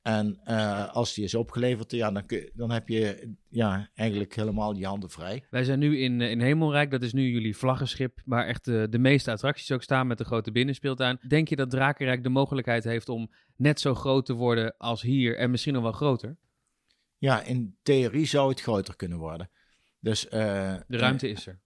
En 0.03 0.39
eh, 0.43 0.93
als 0.93 1.13
die 1.13 1.23
is 1.23 1.35
opgeleverd, 1.35 1.91
ja, 1.91 2.11
dan, 2.11 2.25
kun, 2.25 2.49
dan 2.53 2.71
heb 2.71 2.87
je 2.87 3.33
ja, 3.49 3.89
eigenlijk 3.95 4.35
helemaal 4.35 4.75
je 4.75 4.85
handen 4.85 5.09
vrij. 5.09 5.45
Wij 5.49 5.63
zijn 5.63 5.79
nu 5.79 5.99
in, 5.99 6.21
eh, 6.21 6.31
in 6.31 6.41
Hemelrijk, 6.41 6.91
dat 6.91 7.01
is 7.01 7.13
nu 7.13 7.29
jullie 7.31 7.57
vlaggenschip, 7.57 8.21
waar 8.25 8.45
echt 8.47 8.65
de, 8.65 8.87
de 8.89 8.97
meeste 8.97 9.31
attracties 9.31 9.71
ook 9.71 9.83
staan 9.83 10.07
met 10.07 10.17
de 10.17 10.23
grote 10.23 10.51
binnenspeeltuin. 10.51 11.19
Denk 11.27 11.47
je 11.47 11.55
dat 11.55 11.69
Drakenrijk 11.69 12.23
de 12.23 12.29
mogelijkheid 12.29 12.83
heeft 12.83 13.09
om 13.09 13.31
net 13.55 13.79
zo 13.79 13.93
groot 13.95 14.25
te 14.25 14.33
worden 14.33 14.77
als 14.77 15.01
hier 15.01 15.37
en 15.37 15.51
misschien 15.51 15.73
nog 15.73 15.83
wel 15.83 15.91
groter? 15.91 16.37
Ja, 17.17 17.41
in 17.43 17.77
theorie 17.83 18.25
zou 18.25 18.49
het 18.49 18.61
groter 18.61 18.95
kunnen 18.95 19.17
worden. 19.17 19.49
Dus, 19.99 20.27
eh, 20.27 20.75
De 20.87 20.97
ruimte 20.97 21.29
is 21.29 21.47
er. 21.47 21.59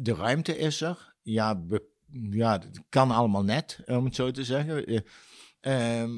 De 0.00 0.14
ruimte 0.14 0.58
is 0.58 0.80
er. 0.80 1.14
Ja, 1.22 1.54
be- 1.54 1.88
ja, 2.30 2.52
het 2.52 2.82
kan 2.88 3.10
allemaal 3.10 3.44
net, 3.44 3.80
om 3.86 4.04
het 4.04 4.14
zo 4.14 4.30
te 4.30 4.44
zeggen. 4.44 4.86
Eh, 4.86 5.00
ehm, 5.60 6.10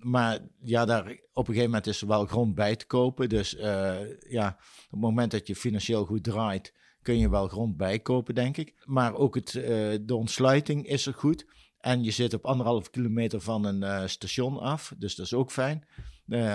maar 0.00 0.38
ja, 0.62 0.84
daar, 0.84 1.02
op 1.32 1.48
een 1.48 1.54
gegeven 1.54 1.64
moment 1.64 1.86
is 1.86 2.00
er 2.00 2.06
wel 2.06 2.26
grond 2.26 2.54
bij 2.54 2.76
te 2.76 2.86
kopen. 2.86 3.28
Dus 3.28 3.56
eh, 3.56 3.98
ja, 4.28 4.48
op 4.84 4.90
het 4.90 5.00
moment 5.00 5.30
dat 5.30 5.46
je 5.46 5.56
financieel 5.56 6.04
goed 6.04 6.24
draait, 6.24 6.74
kun 7.02 7.18
je 7.18 7.30
wel 7.30 7.48
grond 7.48 7.76
bijkopen, 7.76 8.34
denk 8.34 8.56
ik. 8.56 8.74
Maar 8.84 9.14
ook 9.14 9.34
het, 9.34 9.54
eh, 9.54 9.62
de 10.00 10.14
ontsluiting 10.14 10.86
is 10.86 11.06
er 11.06 11.14
goed. 11.14 11.46
En 11.78 12.04
je 12.04 12.10
zit 12.10 12.34
op 12.34 12.44
anderhalf 12.44 12.90
kilometer 12.90 13.40
van 13.40 13.64
een 13.64 13.82
eh, 13.82 14.06
station 14.06 14.58
af, 14.58 14.94
dus 14.98 15.14
dat 15.14 15.26
is 15.26 15.34
ook 15.34 15.50
fijn. 15.50 15.84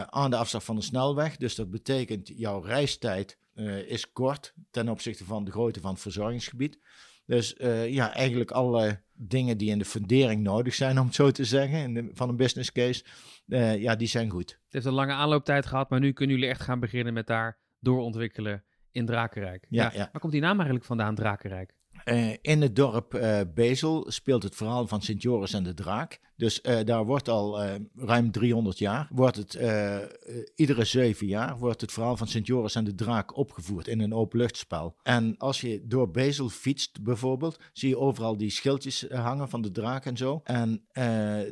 Aan 0.10 0.30
de 0.30 0.38
afstand 0.38 0.64
van 0.64 0.76
de 0.76 0.82
snelweg, 0.82 1.38
dus 1.38 1.56
dat 1.56 1.72
betekent 1.72 2.28
jouw 2.36 2.62
reistijd 2.62 3.38
is 3.86 4.12
kort 4.12 4.54
ten 4.72 4.90
opzichte 4.90 5.26
van 5.26 5.46
de 5.46 5.52
grootte 5.52 5.80
van 5.80 5.92
het 5.92 6.02
verzorgingsgebied. 6.02 6.80
Dus 7.26 7.56
eh, 7.56 7.94
ja, 7.94 8.14
eigenlijk 8.14 8.52
alle 8.52 9.02
dingen 9.14 9.58
die 9.58 9.70
in 9.70 9.78
de 9.78 9.86
fundering 9.86 10.44
nodig 10.44 10.74
zijn, 10.74 11.00
om 11.00 11.06
het 11.06 11.16
zo 11.16 11.32
te 11.32 11.46
zeggen, 11.46 11.80
in 11.80 11.94
de, 11.94 12.10
van 12.14 12.30
een 12.30 12.36
business 12.36 12.72
case, 12.72 13.04
eh, 13.48 13.82
ja, 13.82 13.96
die 13.96 14.08
zijn 14.08 14.30
goed. 14.30 14.50
Het 14.50 14.74
heeft 14.74 14.86
een 14.86 14.94
lange 14.94 15.14
aanlooptijd 15.14 15.66
gehad, 15.66 15.90
maar 15.90 16.00
nu 16.00 16.12
kunnen 16.12 16.36
jullie 16.36 16.52
echt 16.52 16.62
gaan 16.62 16.80
beginnen 16.80 17.14
met 17.14 17.28
daar 17.28 17.60
doorontwikkelen 17.80 18.64
in 18.92 19.06
Drakenrijk. 19.06 19.66
Ja, 19.70 19.92
ja. 19.94 20.10
Waar 20.12 20.22
komt 20.22 20.32
die 20.32 20.42
naam 20.42 20.56
eigenlijk 20.56 20.86
vandaan, 20.86 21.16
Drakenrijk? 21.16 21.75
Eh, 22.06 22.32
in 22.42 22.62
het 22.62 22.76
dorp 22.76 23.14
eh, 23.14 23.40
Bezel 23.54 24.06
speelt 24.08 24.44
het 24.44 24.56
verhaal 24.56 24.88
van 24.88 25.02
Sint 25.02 25.22
Joris 25.22 25.54
en 25.54 25.64
de 25.64 25.74
Draak. 25.74 26.20
Dus 26.36 26.62
eh, 26.62 26.80
daar 26.84 27.06
wordt 27.06 27.30
al 27.30 27.60
ruim 27.96 28.32
300 28.32 28.78
jaar, 28.78 29.08
wordt 29.12 29.36
het, 29.36 29.60
iedere 30.56 30.86
zeven 30.86 31.28
jaar, 31.28 31.58
wordt 31.58 31.82
het 31.82 31.92
verhaal 31.92 32.18
van 32.18 32.28
Sint 32.28 32.48
Joris 32.48 32.76
en 32.76 32.84
de 32.84 32.96
Draak 32.96 33.38
opgevoerd 33.38 33.88
in 33.88 34.00
een 34.00 34.14
openluchtspel. 34.14 34.96
En 35.04 35.38
als 35.38 35.62
je 35.62 35.82
door 35.86 36.12
Bezel 36.12 36.50
fietst 36.50 37.04
bijvoorbeeld, 37.04 37.60
zie 37.74 37.90
je 37.90 37.98
overal 37.98 38.38
die 38.38 38.50
schildjes 38.50 39.06
hangen 39.10 39.50
van 39.50 39.62
de 39.62 39.72
draak 39.72 40.06
en 40.06 40.18
zo. 40.18 40.42
En 40.44 40.86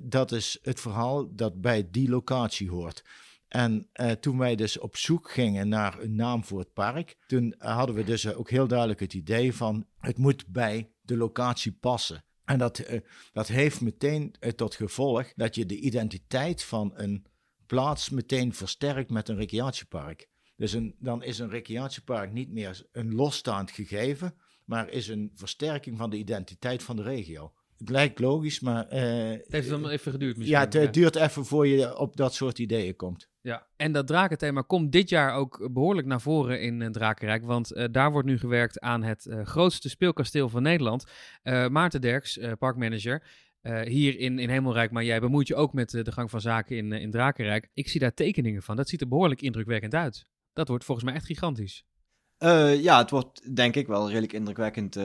dat 0.04 0.32
is 0.32 0.58
het 0.62 0.80
verhaal 0.80 1.36
dat 1.36 1.62
bij 1.62 1.88
die 1.92 2.10
locatie 2.10 2.70
hoort. 2.70 3.04
En 3.54 3.90
eh, 3.92 4.12
toen 4.12 4.38
wij 4.38 4.56
dus 4.56 4.80
op 4.80 4.98
zoek 4.98 5.32
gingen 5.32 5.68
naar 5.70 6.00
een 6.00 6.16
naam 6.16 6.44
voor 6.44 6.60
het 6.60 6.74
park, 6.74 7.18
toen 7.28 7.56
hadden 7.58 7.96
we 7.96 8.04
dus 8.04 8.26
eh, 8.26 8.40
ook 8.40 8.50
heel 8.50 8.68
duidelijk 8.68 9.00
het 9.00 9.14
idee 9.14 9.54
van 9.54 9.88
het 10.00 10.18
moet 10.18 10.48
bij 10.48 10.92
de 11.02 11.18
locatie 11.18 11.72
passen. 11.72 12.24
En 12.46 12.58
dat, 12.58 12.80
eh, 12.80 13.00
dat 13.32 13.48
heeft 13.48 13.82
meteen 13.82 14.36
tot 14.56 14.76
gevolg 14.76 15.34
dat 15.36 15.56
je 15.56 15.66
de 15.66 15.80
identiteit 15.80 16.64
van 16.64 16.92
een 16.96 17.26
plaats 17.66 18.10
meteen 18.10 18.54
versterkt 18.54 19.10
met 19.10 19.30
een 19.30 19.38
recreatiepark. 19.38 20.28
Dus 20.56 20.74
een, 20.74 20.96
dan 21.00 21.24
is 21.24 21.40
een 21.40 21.50
recreatiepark 21.50 22.32
niet 22.32 22.52
meer 22.52 22.88
een 22.92 23.14
losstaand 23.14 23.72
gegeven, 23.72 24.36
maar 24.66 24.90
is 24.90 25.08
een 25.08 25.32
versterking 25.36 25.98
van 25.98 26.10
de 26.10 26.18
identiteit 26.18 26.84
van 26.84 26.96
de 26.96 27.04
regio. 27.04 27.54
Het 27.78 27.90
lijkt 27.90 28.20
logisch, 28.20 28.60
maar 28.60 28.88
eh, 28.88 29.30
Het 29.30 29.52
heeft 29.52 29.70
dan 29.70 29.90
even 29.90 30.12
geduurd 30.12 30.38
misschien. 30.38 30.58
ja, 30.58 30.80
het 30.80 30.94
duurt 30.94 31.16
even 31.16 31.46
voor 31.46 31.68
je 31.68 31.98
op 31.98 32.16
dat 32.16 32.34
soort 32.34 32.60
ideeën 32.60 32.96
komt. 32.96 33.32
Ja, 33.44 33.68
en 33.76 33.92
dat 33.92 34.08
drakenthema 34.08 34.62
komt 34.62 34.92
dit 34.92 35.10
jaar 35.10 35.34
ook 35.34 35.70
behoorlijk 35.74 36.08
naar 36.08 36.22
voren 36.22 36.62
in 36.62 36.82
uh, 36.82 36.88
Drakenrijk. 36.88 37.46
Want 37.46 37.74
uh, 37.74 37.86
daar 37.92 38.12
wordt 38.12 38.28
nu 38.28 38.38
gewerkt 38.38 38.80
aan 38.80 39.04
het 39.04 39.26
uh, 39.26 39.46
grootste 39.46 39.90
speelkasteel 39.90 40.50
van 40.50 40.64
Nederland. 40.64 41.06
Maarten 41.70 42.02
Derks, 42.02 42.40
parkmanager, 42.60 43.24
hier 43.84 44.20
in, 44.20 44.40
in 44.40 44.50
Hemelrijk. 44.50 44.92
Maar 44.92 45.04
jij 45.04 45.20
bemoeit 45.20 45.48
je 45.48 45.56
ook 45.56 45.74
met 45.74 45.90
de 45.90 46.12
gang 46.12 46.30
van 46.30 46.42
zaken 46.42 46.78
in, 46.78 46.92
in 46.92 47.12
Drakenrijk. 47.12 47.70
Ik 47.74 47.90
zie 47.90 48.00
daar 48.00 48.14
tekeningen 48.14 48.64
van. 48.64 48.76
Dat 48.76 48.90
ziet 48.90 49.02
er 49.02 49.08
behoorlijk 49.08 49.42
indrukwekkend 49.42 49.94
uit. 49.94 50.26
Dat 50.54 50.68
wordt 50.68 50.86
volgens 50.86 51.06
mij 51.06 51.16
echt 51.16 51.26
gigantisch. 51.26 51.84
ja, 52.78 52.98
het 52.98 53.10
wordt 53.10 53.56
denk 53.56 53.76
ik 53.76 53.88
wel 53.88 54.08
redelijk 54.08 54.34
indrukwekkend 54.34 55.00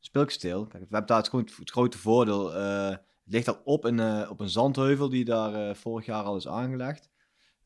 speelkasteel. 0.00 0.66
Kijk, 0.66 0.82
we 0.88 0.96
hebben 0.96 1.06
daar 1.06 1.30
het, 1.30 1.70
grote 1.70 1.98
voordeel. 1.98 2.52
Het 2.52 3.00
ligt 3.24 3.48
al 3.48 3.60
op 3.64 3.84
een, 3.84 4.28
op 4.28 4.40
een 4.40 4.48
zandheuvel 4.48 5.08
die 5.08 5.24
daar 5.24 5.76
vorig 5.76 6.06
jaar 6.06 6.22
al 6.22 6.36
is 6.36 6.48
aangelegd. 6.48 7.12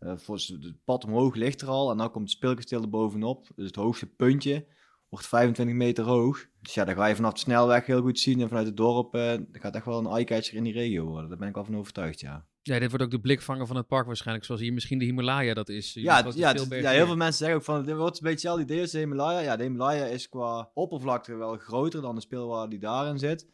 Uh, 0.00 0.12
voor 0.16 0.34
het 0.36 0.84
pad 0.84 1.04
omhoog 1.04 1.34
ligt 1.34 1.60
er 1.60 1.68
al 1.68 1.90
en 1.90 1.96
dan 1.96 2.10
komt 2.10 2.28
het 2.28 2.36
speelkasteel 2.36 2.82
er 2.82 2.88
bovenop. 2.88 3.46
Dus 3.56 3.66
het 3.66 3.76
hoogste 3.76 4.06
puntje 4.06 4.66
wordt 5.08 5.26
25 5.26 5.76
meter 5.76 6.04
hoog. 6.04 6.46
Dus 6.60 6.74
ja, 6.74 6.84
dan 6.84 6.94
ga 6.94 7.06
je 7.06 7.16
vanaf 7.16 7.32
de 7.32 7.38
snelweg 7.38 7.86
heel 7.86 8.00
goed 8.00 8.18
zien. 8.18 8.40
En 8.40 8.48
vanuit 8.48 8.66
het 8.66 8.76
dorp 8.76 9.14
uh, 9.14 9.32
gaat 9.52 9.74
echt 9.74 9.84
wel 9.84 9.98
een 9.98 10.06
eye-catcher 10.06 10.56
in 10.56 10.64
die 10.64 10.72
regio 10.72 11.04
worden. 11.04 11.28
Daar 11.28 11.38
ben 11.38 11.48
ik 11.48 11.56
al 11.56 11.64
van 11.64 11.76
overtuigd, 11.76 12.20
ja. 12.20 12.46
Ja, 12.62 12.78
dit 12.78 12.88
wordt 12.88 13.04
ook 13.04 13.10
de 13.10 13.20
blikvanger 13.20 13.66
van 13.66 13.76
het 13.76 13.86
park 13.86 14.06
waarschijnlijk. 14.06 14.46
Zoals 14.46 14.60
hier 14.60 14.72
misschien 14.72 14.98
de 14.98 15.04
Himalaya 15.04 15.54
dat 15.54 15.68
is. 15.68 15.94
Ja, 15.94 16.30
ja, 16.34 16.54
ja, 16.68 16.90
heel 16.90 17.06
veel 17.06 17.16
mensen 17.16 17.38
zeggen 17.38 17.56
ook 17.56 17.64
van, 17.64 17.84
dit 17.84 17.96
wordt 17.96 18.16
een 18.16 18.22
beetje 18.22 18.30
hetzelfde 18.30 18.62
idee 18.62 18.80
als 18.80 18.90
de 18.90 18.98
Himalaya. 18.98 19.40
Ja, 19.40 19.56
de 19.56 19.62
Himalaya 19.62 20.04
is 20.04 20.28
qua 20.28 20.70
oppervlakte 20.74 21.34
wel 21.34 21.56
groter 21.56 22.02
dan 22.02 22.14
de 22.14 22.20
speelwaarde 22.20 22.70
die 22.70 22.78
daarin 22.78 23.18
zit. 23.18 23.48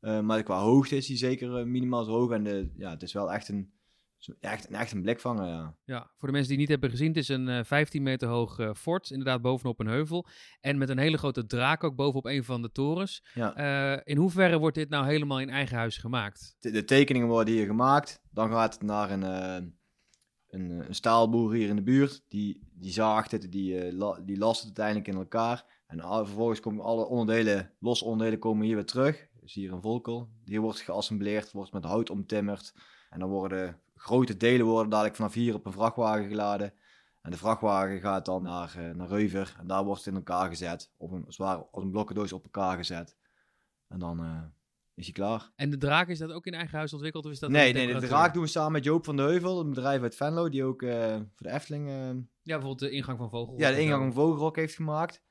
Uh, 0.00 0.20
maar 0.20 0.42
qua 0.42 0.60
hoogte 0.60 0.96
is 0.96 1.06
die 1.06 1.16
zeker 1.16 1.66
minimaal 1.66 2.04
zo 2.04 2.10
hoog. 2.10 2.30
En 2.30 2.44
de, 2.44 2.70
ja, 2.76 2.90
het 2.90 3.02
is 3.02 3.12
wel 3.12 3.32
echt 3.32 3.48
een, 3.48 3.72
echt, 4.40 4.66
echt 4.66 4.92
een 4.92 5.02
blikvanger, 5.02 5.46
ja. 5.46 5.74
Ja, 5.84 6.10
voor 6.16 6.28
de 6.28 6.34
mensen 6.34 6.56
die 6.56 6.60
het 6.60 6.68
niet 6.68 6.68
hebben 6.68 6.90
gezien, 6.90 7.08
het 7.08 7.16
is 7.16 7.28
een 7.28 7.48
uh, 7.48 7.64
15 7.64 8.02
meter 8.02 8.28
hoog 8.28 8.58
uh, 8.58 8.70
fort, 8.74 9.10
inderdaad 9.10 9.42
bovenop 9.42 9.80
een 9.80 9.86
heuvel. 9.86 10.26
En 10.60 10.78
met 10.78 10.88
een 10.88 10.98
hele 10.98 11.18
grote 11.18 11.46
draak 11.46 11.84
ook 11.84 11.96
bovenop 11.96 12.26
een 12.26 12.44
van 12.44 12.62
de 12.62 12.72
torens. 12.72 13.24
Ja. 13.34 13.58
Uh, 13.94 14.00
in 14.04 14.16
hoeverre 14.16 14.58
wordt 14.58 14.76
dit 14.76 14.88
nou 14.88 15.06
helemaal 15.06 15.40
in 15.40 15.50
eigen 15.50 15.76
huis 15.76 15.96
gemaakt? 15.96 16.56
De, 16.58 16.70
de 16.70 16.84
tekeningen 16.84 17.28
worden 17.28 17.54
hier 17.54 17.66
gemaakt. 17.66 18.22
Dan 18.30 18.50
gaat 18.50 18.74
het 18.74 18.82
naar 18.82 19.10
een, 19.10 19.22
een, 19.22 19.74
een, 20.48 20.94
staalboer 20.94 21.52
hier 21.52 21.68
in 21.68 21.76
de 21.76 21.82
buurt. 21.82 22.24
Die, 22.28 22.68
die 22.72 22.92
zaagt 22.92 23.30
het, 23.30 23.52
die, 23.52 23.92
la, 23.92 24.20
die 24.20 24.38
last 24.38 24.58
het 24.58 24.66
uiteindelijk 24.66 25.08
in 25.08 25.16
elkaar. 25.16 25.80
En 25.86 26.00
al, 26.00 26.26
vervolgens 26.26 26.60
komen 26.60 26.84
alle 26.84 27.06
onderdelen, 27.06 27.72
losse 27.78 28.04
onderdelen 28.04 28.38
komen 28.38 28.66
hier 28.66 28.74
weer 28.74 28.84
terug. 28.84 29.16
Dus 29.16 29.40
Dus 29.40 29.54
hier 29.54 29.72
een 29.72 29.82
Volkel. 29.82 30.28
Die 30.44 30.60
wordt 30.60 30.80
geassembleerd, 30.80 31.52
wordt 31.52 31.72
met 31.72 31.84
hout 31.84 32.10
omtimmerd. 32.10 32.74
En 33.10 33.18
dan 33.18 33.28
worden 33.28 33.80
grote 34.02 34.36
delen 34.36 34.66
worden 34.66 34.90
dadelijk 34.90 35.16
vanaf 35.16 35.34
hier 35.34 35.54
op 35.54 35.66
een 35.66 35.72
vrachtwagen 35.72 36.28
geladen. 36.28 36.74
En 37.20 37.30
de 37.30 37.36
vrachtwagen 37.36 38.00
gaat 38.00 38.24
dan 38.24 38.42
naar, 38.42 38.74
uh, 38.78 38.90
naar 38.90 39.08
Reuver. 39.08 39.54
En 39.58 39.66
daar 39.66 39.84
wordt 39.84 40.04
het 40.04 40.14
in 40.14 40.18
elkaar 40.18 40.48
gezet. 40.48 40.92
Op 40.96 41.12
een, 41.12 41.24
zwaar, 41.28 41.56
als 41.56 41.84
een 41.84 41.90
blokkendoos 41.90 42.32
op 42.32 42.44
elkaar 42.44 42.76
gezet. 42.76 43.16
En 43.88 43.98
dan 43.98 44.24
uh, 44.24 44.42
is 44.94 45.04
hij 45.04 45.12
klaar. 45.12 45.50
En 45.56 45.70
de 45.70 45.76
draak, 45.76 46.08
is 46.08 46.18
dat 46.18 46.32
ook 46.32 46.46
in 46.46 46.54
eigen 46.54 46.76
huis 46.76 46.92
ontwikkeld? 46.92 47.24
Of 47.24 47.30
is 47.30 47.38
dat 47.38 47.50
nee, 47.50 47.72
nee, 47.72 48.00
de 48.00 48.06
draak 48.06 48.34
doen 48.34 48.42
we 48.42 48.48
samen 48.48 48.72
met 48.72 48.84
Joop 48.84 49.04
van 49.04 49.16
de 49.16 49.22
Heuvel. 49.22 49.60
Een 49.60 49.68
bedrijf 49.68 50.02
uit 50.02 50.16
Venlo. 50.16 50.48
Die 50.48 50.64
ook 50.64 50.82
uh, 50.82 51.14
voor 51.14 51.46
de 51.46 51.50
Efteling... 51.50 51.88
ja, 51.88 52.14
bijvoorbeeld 52.42 52.78
de 52.78 52.90
ingang 52.90 53.18
van 53.18 53.30
Vogelrok. 53.30 53.60
Ja, 53.60 53.70
de 53.70 53.80
ingang 53.80 54.02
van 54.02 54.12
Vogelrok 54.12 54.56
heeft 54.56 54.74
gemaakt. 54.74 55.22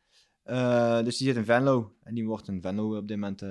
dus 1.03 1.17
die 1.17 1.27
zit 1.27 1.35
in 1.35 1.45
Venlo. 1.45 1.95
En 2.03 2.13
die 2.13 2.25
wordt 2.25 2.47
in 2.47 2.61
Venlo 2.61 2.97
op 2.97 3.07
dit 3.07 3.17
moment 3.17 3.41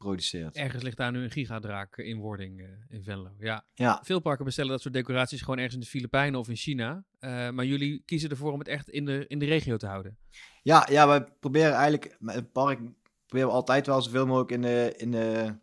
geproduceerd. 0.00 0.56
Ergens 0.56 0.82
ligt 0.82 0.96
daar 0.96 1.12
nu 1.12 1.22
een 1.22 1.30
gigadraak 1.30 1.96
in 1.96 2.18
wording 2.18 2.60
uh, 2.60 2.66
in 2.88 3.02
Venlo. 3.02 3.30
Ja. 3.38 3.64
ja. 3.74 4.00
Veel 4.04 4.20
parken 4.20 4.44
bestellen 4.44 4.70
dat 4.70 4.80
soort 4.80 4.94
decoraties 4.94 5.40
gewoon 5.40 5.56
ergens 5.56 5.74
in 5.74 5.80
de 5.80 5.86
Filipijnen 5.86 6.40
of 6.40 6.48
in 6.48 6.56
China. 6.56 7.04
Uh, 7.20 7.50
maar 7.50 7.64
jullie 7.64 8.02
kiezen 8.04 8.30
ervoor 8.30 8.52
om 8.52 8.58
het 8.58 8.68
echt 8.68 8.88
in 8.88 9.04
de, 9.04 9.24
in 9.28 9.38
de 9.38 9.44
regio 9.46 9.76
te 9.76 9.86
houden. 9.86 10.18
Ja, 10.62 10.86
ja 10.90 11.08
we 11.08 11.32
proberen 11.40 11.72
eigenlijk 11.72 12.16
met 12.18 12.34
het 12.34 12.52
park 12.52 12.78
proberen 13.26 13.48
we 13.48 13.60
altijd 13.60 13.86
wel 13.86 14.02
zoveel 14.02 14.26
mogelijk 14.26 14.50
in 14.50 14.62
de, 14.62 14.94
in 14.96 15.10
de, 15.10 15.54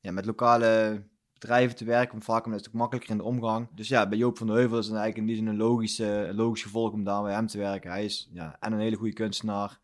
ja, 0.00 0.12
met 0.12 0.24
lokale 0.24 1.02
bedrijven 1.32 1.76
te 1.76 1.84
werken. 1.84 2.14
Om 2.14 2.22
vaak 2.22 2.46
om 2.46 2.52
het 2.52 2.72
makkelijker 2.72 3.10
in 3.10 3.16
de 3.16 3.24
omgang. 3.24 3.68
Dus 3.74 3.88
ja, 3.88 4.08
bij 4.08 4.18
Joop 4.18 4.38
van 4.38 4.46
de 4.46 4.52
Heuvel 4.52 4.78
is 4.78 4.86
het 4.86 4.96
eigenlijk 4.96 5.16
in 5.16 5.26
die 5.26 5.36
zin 5.36 5.46
een 5.46 5.66
logische, 5.66 6.30
logisch 6.34 6.62
gevolg 6.62 6.92
om 6.92 7.04
daar 7.04 7.22
bij 7.22 7.32
hem 7.32 7.46
te 7.46 7.58
werken. 7.58 7.90
Hij 7.90 8.04
is 8.04 8.30
ja, 8.32 8.56
en 8.60 8.72
een 8.72 8.80
hele 8.80 8.96
goede 8.96 9.12
kunstenaar. 9.12 9.80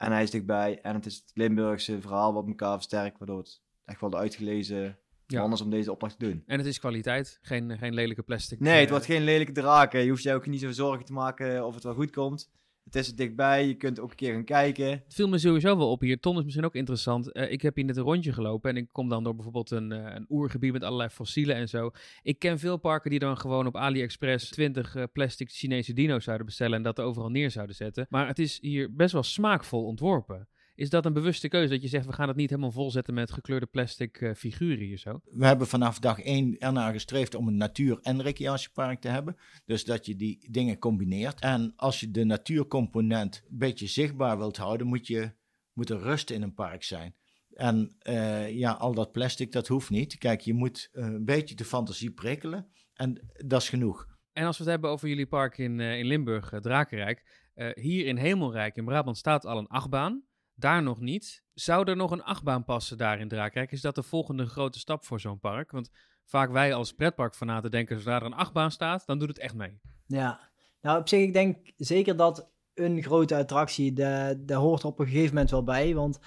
En 0.00 0.12
hij 0.12 0.22
is 0.22 0.30
dichtbij. 0.30 0.80
En 0.80 0.94
het 0.94 1.06
is 1.06 1.14
het 1.14 1.30
Limburgse 1.34 2.00
verhaal 2.00 2.32
wat 2.32 2.46
elkaar 2.46 2.74
versterkt. 2.74 3.18
Waardoor 3.18 3.38
het 3.38 3.62
echt 3.84 4.00
wel 4.00 4.10
de 4.10 4.16
uitgelezen 4.16 4.98
ja. 5.26 5.52
is 5.52 5.60
om 5.60 5.70
deze 5.70 5.90
opdracht 5.92 6.18
te 6.18 6.24
doen. 6.26 6.42
En 6.46 6.58
het 6.58 6.66
is 6.66 6.78
kwaliteit. 6.78 7.38
Geen, 7.42 7.78
geen 7.78 7.94
lelijke 7.94 8.22
plastic. 8.22 8.60
Nee, 8.60 8.80
het 8.80 8.90
wordt 8.90 9.04
geen 9.04 9.24
lelijke 9.24 9.52
draken. 9.52 10.00
Je 10.00 10.08
hoeft 10.08 10.22
je 10.22 10.34
ook 10.34 10.46
niet 10.46 10.60
zo 10.60 10.70
zorgen 10.70 11.04
te 11.04 11.12
maken 11.12 11.66
of 11.66 11.74
het 11.74 11.82
wel 11.84 11.94
goed 11.94 12.10
komt. 12.10 12.50
Het 12.84 12.94
is 12.94 13.08
er 13.08 13.16
dichtbij, 13.16 13.66
je 13.66 13.74
kunt 13.74 14.00
ook 14.00 14.10
een 14.10 14.16
keer 14.16 14.32
gaan 14.32 14.44
kijken. 14.44 14.88
Het 14.90 15.14
viel 15.14 15.28
me 15.28 15.38
sowieso 15.38 15.76
wel 15.76 15.90
op 15.90 16.00
hier. 16.00 16.20
Ton 16.20 16.38
is 16.38 16.44
misschien 16.44 16.64
ook 16.64 16.74
interessant. 16.74 17.36
Uh, 17.36 17.50
ik 17.52 17.62
heb 17.62 17.76
hier 17.76 17.84
net 17.84 17.96
een 17.96 18.02
rondje 18.02 18.32
gelopen 18.32 18.70
en 18.70 18.76
ik 18.76 18.88
kom 18.92 19.08
dan 19.08 19.24
door 19.24 19.34
bijvoorbeeld 19.34 19.70
een, 19.70 19.92
uh, 19.92 20.14
een 20.14 20.26
oergebied 20.28 20.72
met 20.72 20.82
allerlei 20.82 21.08
fossielen 21.08 21.56
en 21.56 21.68
zo. 21.68 21.90
Ik 22.22 22.38
ken 22.38 22.58
veel 22.58 22.76
parken 22.76 23.10
die 23.10 23.18
dan 23.18 23.38
gewoon 23.38 23.66
op 23.66 23.76
AliExpress 23.76 24.50
20 24.50 24.94
uh, 24.94 25.04
plastic 25.12 25.50
Chinese 25.50 25.92
dino's 25.92 26.24
zouden 26.24 26.46
bestellen 26.46 26.76
en 26.76 26.82
dat 26.82 27.00
overal 27.00 27.30
neer 27.30 27.50
zouden 27.50 27.76
zetten. 27.76 28.06
Maar 28.08 28.26
het 28.26 28.38
is 28.38 28.58
hier 28.60 28.94
best 28.94 29.12
wel 29.12 29.22
smaakvol 29.22 29.84
ontworpen. 29.84 30.48
Is 30.80 30.90
dat 30.90 31.06
een 31.06 31.12
bewuste 31.12 31.48
keuze 31.48 31.72
dat 31.72 31.82
je 31.82 31.88
zegt, 31.88 32.06
we 32.06 32.12
gaan 32.12 32.28
het 32.28 32.36
niet 32.36 32.50
helemaal 32.50 32.72
volzetten 32.72 33.14
met 33.14 33.32
gekleurde 33.32 33.66
plastic 33.66 34.20
uh, 34.20 34.34
figuren 34.34 34.84
hier 34.84 34.98
zo? 34.98 35.20
We 35.24 35.46
hebben 35.46 35.66
vanaf 35.66 35.98
dag 35.98 36.20
één 36.20 36.58
ernaar 36.58 36.92
gestreefd 36.92 37.34
om 37.34 37.48
een 37.48 37.56
natuur- 37.56 37.98
en 38.02 38.22
recreatiepark 38.22 39.00
te 39.00 39.08
hebben. 39.08 39.36
Dus 39.64 39.84
dat 39.84 40.06
je 40.06 40.16
die 40.16 40.46
dingen 40.50 40.78
combineert. 40.78 41.40
En 41.40 41.72
als 41.76 42.00
je 42.00 42.10
de 42.10 42.24
natuurcomponent 42.24 43.42
een 43.50 43.58
beetje 43.58 43.86
zichtbaar 43.86 44.38
wilt 44.38 44.56
houden, 44.56 44.86
moet, 44.86 45.06
je, 45.06 45.32
moet 45.72 45.90
er 45.90 45.98
rust 45.98 46.30
in 46.30 46.42
een 46.42 46.54
park 46.54 46.82
zijn. 46.82 47.14
En 47.50 47.96
uh, 48.08 48.50
ja, 48.50 48.72
al 48.72 48.94
dat 48.94 49.12
plastic, 49.12 49.52
dat 49.52 49.68
hoeft 49.68 49.90
niet. 49.90 50.18
Kijk, 50.18 50.40
je 50.40 50.54
moet 50.54 50.88
uh, 50.92 51.04
een 51.04 51.24
beetje 51.24 51.54
de 51.54 51.64
fantasie 51.64 52.10
prikkelen 52.10 52.66
en 52.94 53.30
dat 53.46 53.62
is 53.62 53.68
genoeg. 53.68 54.06
En 54.32 54.46
als 54.46 54.56
we 54.56 54.62
het 54.62 54.72
hebben 54.72 54.90
over 54.90 55.08
jullie 55.08 55.26
park 55.26 55.58
in, 55.58 55.80
in 55.80 56.06
Limburg, 56.06 56.52
Drakenrijk. 56.60 57.48
hier 57.74 58.06
in 58.06 58.16
Hemelrijk 58.16 58.76
in 58.76 58.84
Brabant 58.84 59.16
staat 59.16 59.44
al 59.44 59.58
een 59.58 59.66
achtbaan. 59.66 60.28
Daar 60.60 60.82
nog 60.82 61.00
niet. 61.00 61.42
Zou 61.54 61.90
er 61.90 61.96
nog 61.96 62.10
een 62.10 62.22
achtbaan 62.22 62.64
passen 62.64 62.98
daar 62.98 63.20
in 63.20 63.28
Draakrijk? 63.28 63.72
Is 63.72 63.80
dat 63.80 63.94
de 63.94 64.02
volgende 64.02 64.46
grote 64.46 64.78
stap 64.78 65.04
voor 65.04 65.20
zo'n 65.20 65.40
park? 65.40 65.70
Want 65.70 65.90
vaak 66.24 66.50
wij 66.50 66.74
als 66.74 66.92
pretparkfanaten 66.92 67.70
denken, 67.70 67.96
zodra 67.96 68.16
er 68.16 68.26
een 68.26 68.32
achtbaan 68.32 68.70
staat, 68.70 69.06
dan 69.06 69.18
doet 69.18 69.28
het 69.28 69.38
echt 69.38 69.54
mee. 69.54 69.80
Ja, 70.06 70.40
nou 70.80 71.00
op 71.00 71.08
zich, 71.08 71.20
ik 71.20 71.32
denk 71.32 71.72
zeker 71.76 72.16
dat 72.16 72.50
een 72.74 73.02
grote 73.02 73.36
attractie, 73.36 73.92
daar 73.92 74.52
hoort 74.52 74.84
op 74.84 74.98
een 74.98 75.06
gegeven 75.06 75.34
moment 75.34 75.50
wel 75.50 75.64
bij. 75.64 75.94
Want 75.94 76.20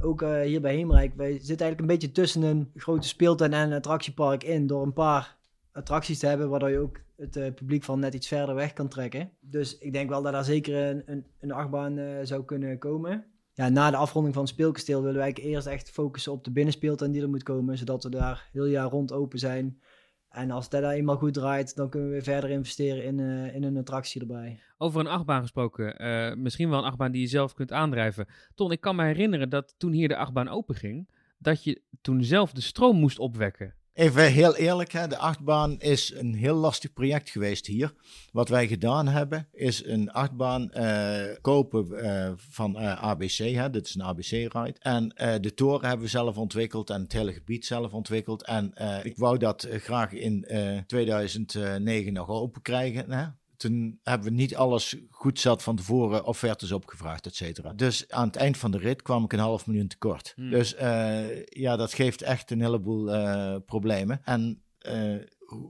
ook 0.00 0.22
uh, 0.22 0.40
hier 0.40 0.60
bij 0.60 0.74
Heemrijk, 0.74 1.14
wij 1.16 1.32
zitten 1.32 1.48
eigenlijk 1.48 1.80
een 1.80 1.98
beetje 1.98 2.12
tussen 2.12 2.42
een 2.42 2.70
grote 2.74 3.08
speeltuin 3.08 3.52
en 3.52 3.70
een 3.70 3.76
attractiepark 3.76 4.44
in. 4.44 4.66
Door 4.66 4.82
een 4.82 4.92
paar 4.92 5.36
attracties 5.72 6.18
te 6.18 6.26
hebben, 6.26 6.48
waardoor 6.48 6.70
je 6.70 6.78
ook 6.78 7.00
het 7.16 7.36
uh, 7.36 7.54
publiek 7.54 7.84
van 7.84 7.98
net 7.98 8.14
iets 8.14 8.28
verder 8.28 8.54
weg 8.54 8.72
kan 8.72 8.88
trekken. 8.88 9.30
Dus 9.40 9.78
ik 9.78 9.92
denk 9.92 10.08
wel 10.08 10.22
dat 10.22 10.32
daar 10.32 10.44
zeker 10.44 10.88
een, 10.88 11.02
een, 11.06 11.26
een 11.40 11.52
achtbaan 11.52 11.98
uh, 11.98 12.18
zou 12.22 12.44
kunnen 12.44 12.78
komen 12.78 13.26
ja, 13.58 13.68
na 13.68 13.90
de 13.90 13.96
afronding 13.96 14.34
van 14.34 14.42
het 14.42 14.52
speelkasteel 14.52 15.02
willen 15.02 15.18
wij 15.18 15.32
eerst 15.32 15.66
echt 15.66 15.90
focussen 15.90 16.32
op 16.32 16.44
de 16.44 16.50
binnenspeeltuin 16.50 17.12
die 17.12 17.22
er 17.22 17.28
moet 17.28 17.42
komen, 17.42 17.78
zodat 17.78 18.04
we 18.04 18.10
daar 18.10 18.48
heel 18.52 18.66
jaar 18.66 18.90
rond 18.90 19.12
open 19.12 19.38
zijn. 19.38 19.80
En 20.28 20.50
als 20.50 20.68
dat 20.68 20.82
eenmaal 20.82 21.16
goed 21.16 21.34
draait, 21.34 21.76
dan 21.76 21.88
kunnen 21.88 22.08
we 22.08 22.14
weer 22.14 22.24
verder 22.24 22.50
investeren 22.50 23.04
in, 23.04 23.18
uh, 23.18 23.54
in 23.54 23.62
een 23.62 23.76
attractie 23.76 24.20
erbij. 24.20 24.60
Over 24.76 25.00
een 25.00 25.06
achtbaan 25.06 25.40
gesproken, 25.40 26.04
uh, 26.04 26.34
misschien 26.34 26.68
wel 26.68 26.78
een 26.78 26.84
achtbaan 26.84 27.12
die 27.12 27.20
je 27.20 27.26
zelf 27.26 27.54
kunt 27.54 27.72
aandrijven. 27.72 28.26
Ton, 28.54 28.72
ik 28.72 28.80
kan 28.80 28.96
me 28.96 29.04
herinneren 29.04 29.50
dat 29.50 29.74
toen 29.78 29.92
hier 29.92 30.08
de 30.08 30.16
achtbaan 30.16 30.48
open 30.48 30.74
ging, 30.74 31.08
dat 31.38 31.64
je 31.64 31.82
toen 32.00 32.24
zelf 32.24 32.52
de 32.52 32.60
stroom 32.60 32.96
moest 32.96 33.18
opwekken. 33.18 33.74
Even 33.98 34.32
heel 34.32 34.56
eerlijk, 34.56 34.92
hè, 34.92 35.06
de 35.06 35.16
achtbaan 35.16 35.80
is 35.80 36.14
een 36.14 36.34
heel 36.34 36.54
lastig 36.54 36.92
project 36.92 37.30
geweest 37.30 37.66
hier. 37.66 37.94
Wat 38.32 38.48
wij 38.48 38.68
gedaan 38.68 39.08
hebben, 39.08 39.48
is 39.52 39.84
een 39.84 40.10
achtbaan 40.10 40.70
uh, 40.74 41.22
kopen 41.40 41.86
uh, 41.90 42.30
van 42.36 42.82
uh, 42.82 43.02
ABC. 43.02 43.36
Hè, 43.36 43.70
dit 43.70 43.86
is 43.86 43.94
een 43.94 44.02
ABC-ride. 44.02 44.76
En 44.78 45.08
de 45.40 45.54
toren 45.54 45.88
hebben 45.88 46.04
we 46.04 46.10
zelf 46.10 46.36
ontwikkeld 46.36 46.90
en 46.90 47.02
het 47.02 47.12
hele 47.12 47.32
gebied 47.32 47.66
zelf 47.66 47.92
ontwikkeld. 47.92 48.44
En 48.44 48.72
ik 49.02 49.16
wou 49.16 49.38
dat 49.38 49.68
graag 49.70 50.12
in 50.12 50.46
2009 50.86 52.12
nog 52.12 52.28
open 52.28 52.62
krijgen. 52.62 53.12
Hè? 53.12 53.26
Toen 53.58 54.00
hebben 54.02 54.28
we 54.28 54.34
niet 54.34 54.56
alles 54.56 54.96
goed 55.10 55.40
zat 55.40 55.62
van 55.62 55.76
tevoren 55.76 56.24
offertes 56.24 56.72
opgevraagd, 56.72 57.26
et 57.26 57.34
cetera. 57.34 57.72
Dus 57.72 58.10
aan 58.10 58.26
het 58.26 58.36
eind 58.36 58.56
van 58.56 58.70
de 58.70 58.78
rit 58.78 59.02
kwam 59.02 59.24
ik 59.24 59.32
een 59.32 59.38
half 59.38 59.66
miljoen 59.66 59.88
tekort. 59.88 60.32
Hmm. 60.34 60.50
Dus 60.50 60.74
uh, 60.74 61.44
ja, 61.44 61.76
dat 61.76 61.94
geeft 61.94 62.22
echt 62.22 62.50
een 62.50 62.60
heleboel 62.60 63.14
uh, 63.14 63.56
problemen. 63.66 64.20
En 64.24 64.62
uh, 64.88 65.22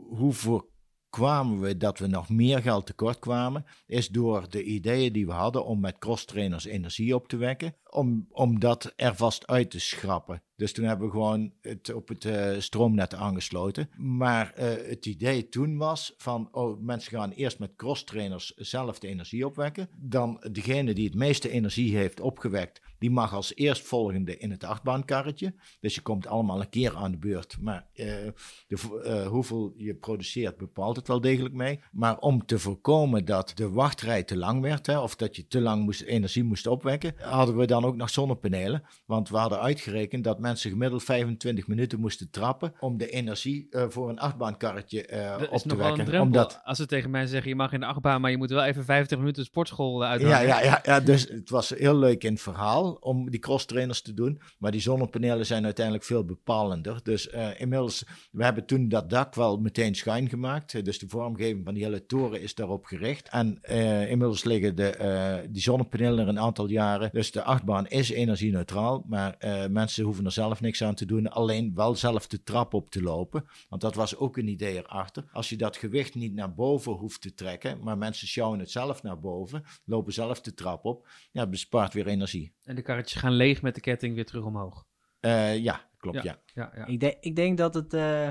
hoe 0.09 0.33
voorkwamen 0.33 1.61
we 1.61 1.77
dat 1.77 1.99
we 1.99 2.07
nog 2.07 2.29
meer 2.29 2.63
geld 2.63 2.87
tekort 2.87 3.19
kwamen, 3.19 3.65
is 3.87 4.09
door 4.09 4.51
de 4.51 4.63
ideeën 4.63 5.13
die 5.13 5.27
we 5.27 5.33
hadden 5.33 5.65
om 5.65 5.81
met 5.81 5.99
cross-trainers 5.99 6.65
energie 6.65 7.15
op 7.15 7.29
te 7.29 7.37
wekken, 7.37 7.77
om, 7.91 8.59
dat 8.59 8.93
er 8.97 9.15
vast 9.15 9.47
uit 9.47 9.71
te 9.71 9.81
schrappen. 9.81 10.43
Dus 10.57 10.73
toen 10.73 10.85
hebben 10.85 11.07
we 11.07 11.13
gewoon 11.13 11.53
het 11.61 11.95
op 11.95 12.09
het 12.09 12.25
uh, 12.25 12.51
stroomnet 12.59 13.15
aangesloten. 13.15 13.91
Maar 13.97 14.55
uh, 14.59 14.65
het 14.65 15.07
idee 15.07 15.49
toen 15.49 15.77
was 15.77 16.15
van, 16.17 16.49
oh, 16.53 16.81
mensen 16.81 17.19
gaan 17.19 17.31
eerst 17.31 17.59
met 17.59 17.77
cross-trainers 17.77 18.55
zelf 18.55 18.99
de 18.99 19.09
energie 19.09 19.47
opwekken. 19.47 19.89
Dan 19.97 20.45
degene 20.53 20.95
die 20.95 21.05
het 21.05 21.15
meeste 21.15 21.51
energie 21.51 21.97
heeft 21.97 22.21
opgewekt, 22.21 22.81
die 22.99 23.11
mag 23.11 23.35
als 23.35 23.55
eerstvolgende 23.55 24.39
in 24.39 24.51
het 24.51 24.65
achtbaankarretje. 24.65 25.55
Dus 25.81 25.95
je 25.95 26.01
komt 26.01 26.27
allemaal 26.27 26.61
een 26.61 26.69
keer 26.69 26.97
aan 26.97 27.11
de 27.11 27.19
beurt. 27.19 27.57
Maar 27.61 27.87
de, 27.93 29.27
hoeveel 29.29 29.75
je 29.77 29.95
produceert 29.95 30.57
bepaalt 30.57 30.97
het 30.97 31.09
wel 31.09 31.21
degelijk 31.21 31.55
mee. 31.55 31.81
Maar 31.93 32.19
om 32.19 32.47
te 32.47 32.59
voorkomen 32.59 33.25
dat 33.25 33.53
de 33.55 33.71
wachtrij 33.71 34.23
te 34.23 34.37
lang 34.37 34.61
werd, 34.63 34.87
hè, 34.87 34.99
of 34.99 35.17
dat 35.17 35.37
je 35.37 35.47
te 35.47 35.61
lang 35.61 35.85
moest, 35.85 36.03
energie 36.03 36.45
moest 36.45 36.67
opwekken, 36.67 37.15
hadden 37.19 37.57
we 37.57 37.67
dan 37.67 37.78
ook 37.85 37.97
nog 37.97 38.11
zonnepanelen. 38.11 38.83
Want 39.07 39.29
we 39.29 39.37
hadden 39.37 39.61
uitgerekend 39.61 40.25
dat 40.25 40.39
mensen 40.39 40.71
gemiddeld 40.71 41.03
25 41.03 41.67
minuten 41.67 42.01
moesten 42.01 42.31
trappen 42.31 42.73
om 42.81 42.99
de 42.99 43.11
energie 43.11 43.67
uh, 43.71 43.85
voor 43.89 44.09
een 44.09 44.19
achtbaankarretje 44.19 45.09
uh, 45.13 45.53
op 45.53 45.61
te 45.61 45.77
wekken. 45.77 46.21
Omdat... 46.21 46.61
Als 46.65 46.79
ze 46.79 46.87
tegen 46.87 47.11
mij 47.11 47.27
zeggen, 47.27 47.49
je 47.49 47.57
mag 47.57 47.73
in 47.73 47.81
de 47.81 47.87
achtbaan, 47.87 48.21
maar 48.21 48.31
je 48.31 48.37
moet 48.37 48.51
wel 48.51 48.65
even 48.65 48.85
25 48.85 49.19
minuten 49.19 49.45
sportschool 49.45 50.05
uh, 50.05 50.21
Ja, 50.21 50.41
ja, 50.41 50.63
ja, 50.63 50.81
ja, 50.83 51.01
dus 51.01 51.29
het 51.29 51.51
was 51.51 51.69
heel 51.69 51.97
leuk 51.97 52.25
in 52.25 52.33
het 52.33 52.43
verhaal 52.43 52.93
om 52.93 53.31
die 53.31 53.41
cross-trainers 53.41 54.03
te 54.03 54.15
doen. 54.15 54.41
Maar 54.59 54.71
die 54.71 54.81
zonnepanelen 54.81 55.47
zijn 55.47 55.65
uiteindelijk 55.65 56.05
veel 56.05 56.25
bepalender. 56.25 57.01
Dus 57.03 57.27
inmiddels, 57.57 58.05
we 58.31 58.45
hebben 58.45 58.67
toen 58.67 58.89
dat 58.89 59.11
dak 59.11 59.35
wel 59.35 59.57
meteen 59.57 59.95
schuin 59.95 60.29
gemaakt. 60.29 60.85
Dus 60.85 60.99
de 60.99 61.09
vormgeving 61.09 61.65
van 61.65 61.75
die 61.75 61.85
hele 61.85 62.07
toren 62.07 62.41
is 62.41 62.55
daarop 62.55 62.85
gericht. 62.85 63.29
En 63.29 63.61
inmiddels 64.09 64.45
liggen 64.45 64.77
de, 64.77 65.47
die 65.51 65.63
zonnepanelen 65.63 66.19
er 66.19 66.29
een 66.29 66.41
aantal 66.41 66.69
jaren. 66.69 67.11
Dus 67.13 67.31
de 67.31 67.43
achtbaan 67.43 67.68
is 67.89 68.11
energie-neutraal, 68.11 69.05
maar 69.07 69.37
mensen 69.71 70.05
hoeven 70.05 70.25
er 70.25 70.33
zelf 70.33 70.61
niks 70.61 70.83
aan 70.83 70.95
te 70.95 71.07
doen, 71.07 71.31
alleen 71.31 71.75
wel 71.75 71.95
zelf 71.95 72.27
de 72.27 72.43
trap 72.43 72.75
op 72.75 72.91
te 72.91 73.03
lopen. 73.03 73.45
Want 73.69 73.83
dat 73.83 73.95
was 73.95 74.17
ook 74.17 74.37
een 74.37 74.49
idee 74.49 74.77
erachter. 74.77 75.25
Als 75.33 75.49
je 75.49 75.57
dat 75.57 75.77
gewicht 75.77 76.15
niet 76.15 76.35
naar 76.35 76.55
boven 76.55 76.93
hoeft 76.93 77.21
te 77.21 77.35
trekken, 77.35 77.83
maar 77.83 77.99
mensen 77.99 78.29
sjouwen 78.29 78.59
het 78.59 78.71
zelf 78.71 79.03
naar 79.03 79.21
boven, 79.21 79.65
lopen 79.85 80.13
zelf 80.13 80.41
de 80.41 80.55
trap 80.55 80.85
op, 80.85 81.09
ja, 81.33 81.47
bespaart 81.47 81.95
weer 81.95 82.07
energie. 82.07 82.53
En 82.65 82.75
de 82.75 82.83
karretjes 82.83 83.21
gaan 83.21 83.33
leeg 83.33 83.63
met 83.63 83.75
de 83.75 83.81
ketting 83.81 84.15
weer 84.15 84.27
terug 84.27 84.45
omhoog. 84.45 84.87
Uh, 85.21 85.59
ja, 85.59 85.89
klopt, 85.97 86.23
ja. 86.23 86.39
ja. 86.55 86.73
ja, 86.77 86.87
Ik, 86.87 87.01
denk, 87.01 87.17
ik 87.21 87.37
denk 87.37 87.59
dat 87.59 87.75
het, 87.75 87.95
uh, 87.95 88.27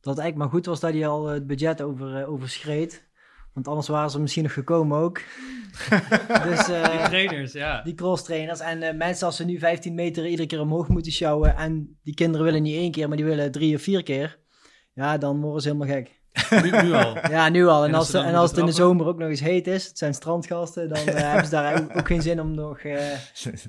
dat 0.00 0.14
het 0.14 0.18
eigenlijk 0.18 0.36
maar 0.36 0.48
goed 0.48 0.66
was 0.66 0.80
dat 0.80 0.92
hij 0.92 1.06
al 1.06 1.26
het 1.26 1.46
budget 1.46 1.82
over, 1.82 2.20
uh, 2.20 2.30
overschreed. 2.30 3.10
Want 3.52 3.68
anders 3.68 3.88
waren 3.88 4.10
ze 4.10 4.20
misschien 4.20 4.42
nog 4.42 4.52
gekomen 4.52 4.98
ook. 4.98 5.20
dus, 6.48 6.66
Die 6.66 6.74
eh, 6.74 7.04
trainers, 7.04 7.52
ja. 7.52 7.82
die 7.82 7.94
cross 7.94 8.24
trainers. 8.24 8.60
En 8.60 8.82
eh, 8.82 8.96
mensen 8.96 9.26
als 9.26 9.36
ze 9.36 9.44
nu 9.44 9.58
15 9.58 9.94
meter 9.94 10.26
iedere 10.26 10.48
keer 10.48 10.60
omhoog 10.60 10.88
moeten 10.88 11.12
sjouwen. 11.12 11.56
En 11.56 11.98
die 12.02 12.14
kinderen 12.14 12.46
willen 12.46 12.62
niet 12.62 12.76
één 12.76 12.90
keer, 12.90 13.08
maar 13.08 13.16
die 13.16 13.26
willen 13.26 13.52
drie 13.52 13.74
of 13.74 13.82
vier 13.82 14.02
keer. 14.02 14.38
Ja, 14.94 15.18
dan 15.18 15.40
worden 15.40 15.62
ze 15.62 15.68
helemaal 15.68 15.96
gek. 15.96 16.21
Nu, 16.50 16.70
nu 16.82 16.92
al. 16.92 17.30
Ja, 17.30 17.48
nu 17.48 17.66
al. 17.66 17.82
En, 17.82 17.88
En 17.88 17.94
als 17.94 18.10
ze 18.10 18.18
en 18.18 18.34
als 18.34 18.50
het 18.50 18.58
in 18.58 18.66
de 18.66 18.72
zomer 18.72 19.06
ook 19.06 19.18
nog 19.18 19.28
eens 19.28 19.40
heet 19.40 19.66
is, 19.66 19.86
het 19.86 19.98
zijn 19.98 20.14
strandgasten, 20.14 20.88
dan 20.88 20.98
eh, 20.98 21.14
hebben 21.14 21.44
ze 21.44 21.50
daar 21.50 21.80
ook, 21.82 21.96
ook 21.96 22.06
geen 22.06 22.22
zin 22.22 22.40
om 22.40 22.54
nog 22.54 22.78
eh, 22.78 22.96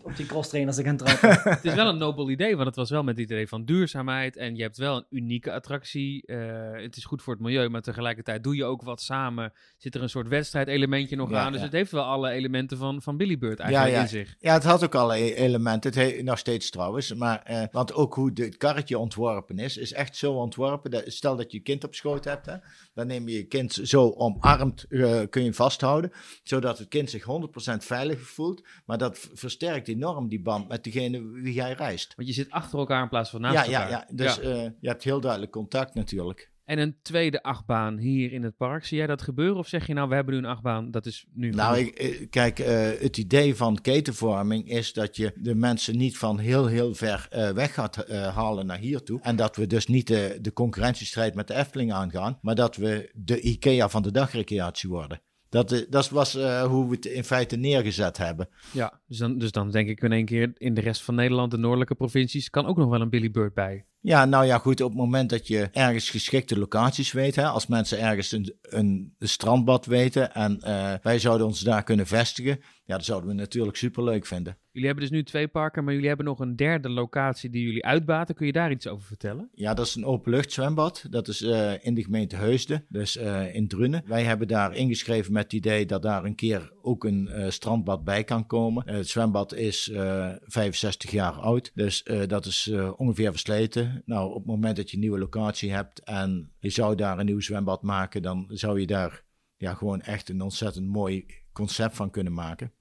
op 0.03 0.15
die 0.15 0.25
cross 0.25 0.49
trainers 0.49 0.77
te 0.77 0.83
gaan 0.83 0.97
trappen. 0.97 1.29
Het 1.53 1.65
is 1.65 1.73
wel 1.73 1.87
een 1.87 1.97
nobel 1.97 2.29
idee, 2.29 2.55
want 2.55 2.67
het 2.67 2.75
was 2.75 2.89
wel 2.89 3.03
met 3.03 3.17
het 3.17 3.25
idee 3.31 3.47
van 3.47 3.65
duurzaamheid. 3.65 4.37
En 4.37 4.55
je 4.55 4.61
hebt 4.61 4.77
wel 4.77 4.95
een 4.95 5.05
unieke 5.09 5.51
attractie. 5.51 6.25
Eh, 6.25 6.37
het 6.81 6.95
is 6.97 7.05
goed 7.05 7.21
voor 7.21 7.33
het 7.33 7.41
milieu, 7.41 7.69
maar 7.69 7.81
tegelijkertijd 7.81 8.43
doe 8.43 8.55
je 8.55 8.65
ook 8.65 8.81
wat 8.81 9.01
samen. 9.01 9.53
Zit 9.77 9.95
er 9.95 10.01
een 10.01 10.09
soort 10.09 10.27
wedstrijdelementje 10.27 11.15
nog 11.15 11.29
Ja, 11.29 11.39
aan. 11.41 11.51
Dus 11.51 11.59
ja. 11.59 11.65
het 11.65 11.75
heeft 11.75 11.91
wel 11.91 12.03
alle 12.03 12.29
elementen 12.29 12.77
van, 12.77 13.01
van 13.01 13.17
Billy 13.17 13.37
Bird 13.37 13.59
eigenlijk 13.59 13.91
Ja, 13.91 13.97
ja. 13.97 14.03
in 14.03 14.09
zich. 14.09 14.35
Ja, 14.39 14.53
het 14.53 14.63
had 14.63 14.83
ook 14.83 14.95
alle 14.95 15.15
e- 15.17 15.33
elementen. 15.33 15.89
Het 15.91 15.99
heeft 15.99 16.23
nog 16.23 16.37
steeds 16.37 16.69
trouwens. 16.69 17.13
Maar, 17.13 17.41
eh, 17.43 17.63
want 17.71 17.93
ook 17.93 18.13
hoe 18.13 18.31
het 18.33 18.57
karretje 18.57 18.97
ontworpen 18.97 19.59
is, 19.59 19.77
is 19.77 19.93
echt 19.93 20.15
zo 20.15 20.33
ontworpen. 20.33 20.91
Dat, 20.91 21.03
stel 21.05 21.35
dat 21.35 21.51
je 21.51 21.57
je 21.57 21.63
kind 21.63 21.83
op 21.83 21.95
schoot 21.95 22.25
hebt, 22.25 22.45
hè, 22.53 22.67
dan 22.93 23.07
neem 23.07 23.27
je 23.27 23.35
je 23.35 23.43
kind 23.43 23.73
zo 23.83 24.09
omarmd, 24.09 24.85
eh, 24.89 25.21
kun 25.29 25.43
je 25.43 25.53
vasthouden. 25.53 26.11
Zodat 26.43 26.77
het 26.77 26.87
kind 26.87 27.09
zich 27.09 27.23
100% 27.23 27.83
veilig 27.85 28.19
voelt. 28.19 28.63
Maar 28.85 28.97
dat 28.97 29.29
versterkt 29.33 29.87
enorm 29.87 30.27
die 30.29 30.41
band 30.41 30.67
met 30.67 30.83
degene 30.83 31.21
wie 31.31 31.53
jij 31.53 31.73
reist. 31.73 32.15
Want 32.15 32.27
je 32.27 32.33
zit 32.33 32.49
achter 32.51 32.79
elkaar 32.79 33.03
in 33.03 33.09
plaats 33.09 33.29
van 33.29 33.41
naast 33.41 33.53
Ja, 33.55 33.63
elkaar. 33.73 33.89
ja, 33.89 34.05
ja, 34.09 34.15
dus 34.15 34.35
Ja. 34.35 34.41
eh, 34.41 34.69
je 34.79 34.87
hebt 34.87 35.03
heel 35.03 35.19
duidelijk 35.21 35.51
contact 35.51 35.93
natuurlijk. 35.93 36.51
En 36.65 36.79
een 36.79 36.95
tweede 37.01 37.43
achtbaan 37.43 37.97
hier 37.97 38.31
in 38.31 38.43
het 38.43 38.57
park. 38.57 38.85
Zie 38.85 38.97
jij 38.97 39.07
dat 39.07 39.21
gebeuren? 39.21 39.57
Of 39.57 39.67
zeg 39.67 39.87
je 39.87 39.93
nou, 39.93 40.09
we 40.09 40.15
hebben 40.15 40.33
nu 40.33 40.39
een 40.39 40.45
achtbaan, 40.45 40.91
dat 40.91 41.05
is 41.05 41.25
nu 41.33 41.49
Nou, 41.49 41.77
ik, 41.77 41.95
eh, 41.95 42.29
kijk, 42.29 42.59
eh, 42.59 42.89
het 42.99 43.17
idee 43.17 43.55
van 43.55 43.81
ketenvorming 43.81 44.69
is 44.69 44.93
dat 44.93 45.15
je 45.15 45.31
de 45.35 45.55
mensen 45.55 45.97
niet 45.97 46.17
van 46.17 46.39
heel, 46.39 46.65
heel 46.65 46.93
ver 46.93 47.27
eh, 47.29 47.49
weg 47.49 47.73
gaat 47.73 48.07
halen 48.09 48.65
naar 48.65 48.77
hier 48.77 49.03
toe. 49.03 49.19
En 49.21 49.35
dat 49.35 49.55
we 49.55 49.67
dus 49.67 49.87
niet 49.87 50.07
de, 50.07 50.37
de 50.41 50.53
concurrentiestrijd 50.53 51.35
met 51.35 51.47
de 51.47 51.55
Efteling 51.55 51.93
aangaan, 51.93 52.37
maar 52.41 52.55
dat 52.55 52.75
we 52.75 53.11
de 53.13 53.41
IKEA 53.41 53.89
van 53.89 54.01
de 54.01 54.11
dagrecreatie 54.11 54.89
worden. 54.89 55.21
Dat, 55.53 55.71
eh, 55.71 55.81
dat 55.89 56.09
was 56.09 56.35
eh, 56.35 56.63
hoe 56.63 56.87
we 56.89 56.95
het 56.95 57.05
in 57.05 57.23
feite 57.23 57.55
neergezet 57.55 58.17
hebben. 58.17 58.49
Ja, 58.71 59.01
dus 59.07 59.17
dan, 59.17 59.37
dus 59.37 59.51
dan 59.51 59.71
denk 59.71 59.89
ik 59.89 60.01
in 60.01 60.11
één 60.11 60.25
keer 60.25 60.51
in 60.57 60.73
de 60.73 60.81
rest 60.81 61.01
van 61.01 61.15
Nederland, 61.15 61.51
de 61.51 61.57
noordelijke 61.57 61.95
provincies, 61.95 62.49
kan 62.49 62.65
ook 62.65 62.77
nog 62.77 62.89
wel 62.89 63.01
een 63.01 63.09
Billy 63.09 63.31
Bird 63.31 63.53
bij. 63.53 63.85
Ja, 63.99 64.25
nou 64.25 64.45
ja, 64.45 64.57
goed, 64.57 64.81
op 64.81 64.89
het 64.89 64.99
moment 64.99 65.29
dat 65.29 65.47
je 65.47 65.69
ergens 65.71 66.09
geschikte 66.09 66.59
locaties 66.59 67.11
weet, 67.11 67.35
hè, 67.35 67.45
als 67.45 67.67
mensen 67.67 67.99
ergens 67.99 68.31
een, 68.31 68.55
een, 68.61 69.15
strandbad 69.19 69.85
weten 69.85 70.33
en 70.33 70.59
eh, 70.61 70.93
wij 71.01 71.19
zouden 71.19 71.47
ons 71.47 71.59
daar 71.59 71.83
kunnen 71.83 72.07
vestigen, 72.07 72.59
ja, 72.85 72.95
dat 72.95 73.05
zouden 73.05 73.29
we 73.29 73.35
natuurlijk 73.35 73.77
superleuk 73.77 74.25
vinden. 74.25 74.57
Jullie 74.71 74.87
hebben 74.87 75.07
dus 75.09 75.17
nu 75.17 75.23
twee 75.23 75.47
parken, 75.47 75.83
maar 75.83 75.93
jullie 75.93 76.07
hebben 76.07 76.25
nog 76.25 76.39
een 76.39 76.55
derde 76.55 76.89
locatie 76.89 77.49
die 77.49 77.65
jullie 77.65 77.85
uitbaten. 77.85 78.35
Kun 78.35 78.45
je 78.45 78.51
daar 78.51 78.71
iets 78.71 78.87
over 78.87 79.05
vertellen? 79.05 79.49
Ja, 79.53 79.73
dat 79.73 79.85
is 79.85 79.95
een 79.95 80.05
openluchtzwembad. 80.05 81.05
Dat 81.09 81.27
is 81.27 81.41
eh, 81.41 81.85
in 81.85 81.93
de 81.93 82.03
gemeente 82.03 82.35
Heusden, 82.35 82.85
dus 82.89 83.17
eh, 83.17 83.55
in 83.55 83.67
Drunen. 83.67 84.03
Wij 84.05 84.23
hebben 84.23 84.47
daar 84.47 84.75
ingeschreven 84.75 85.33
met 85.33 85.43
het 85.43 85.53
idee 85.53 85.85
dat 85.85 86.01
daar 86.01 86.23
een 86.23 86.35
keer 86.35 86.73
ook 86.81 87.03
een 87.03 87.27
eh, 87.27 87.49
strandbad 87.49 88.03
bij 88.03 88.23
kan 88.23 88.45
komen. 88.45 88.83
Het 88.89 89.07
zwembad 89.07 89.53
is 89.53 89.89
eh, 89.89 90.31
65 90.41 91.11
jaar 91.11 91.33
oud, 91.33 91.71
dus 91.73 92.03
dat 92.27 92.45
is 92.45 92.71
ongeveer 92.95 93.31
versleten. 93.31 94.01
Nou, 94.05 94.29
op 94.29 94.35
het 94.35 94.45
moment 94.45 94.75
dat 94.75 94.89
je 94.89 94.95
een 94.95 95.01
nieuwe 95.01 95.19
locatie 95.19 95.71
hebt 95.71 95.99
en 95.99 96.51
je 96.59 96.69
zou 96.69 96.95
daar 96.95 97.19
een 97.19 97.25
nieuw 97.25 97.39
zwembad 97.39 97.81
maken, 97.81 98.21
dan 98.21 98.45
zou 98.47 98.79
je 98.79 98.87
daar 98.87 99.23
ja, 99.57 99.73
gewoon 99.73 100.01
echt 100.01 100.29
een 100.29 100.41
ontzettend 100.41 100.87
mooi 100.87 101.25
concept 101.53 101.95
van 101.95 102.09
kunnen 102.09 102.33
maken. 102.33 102.73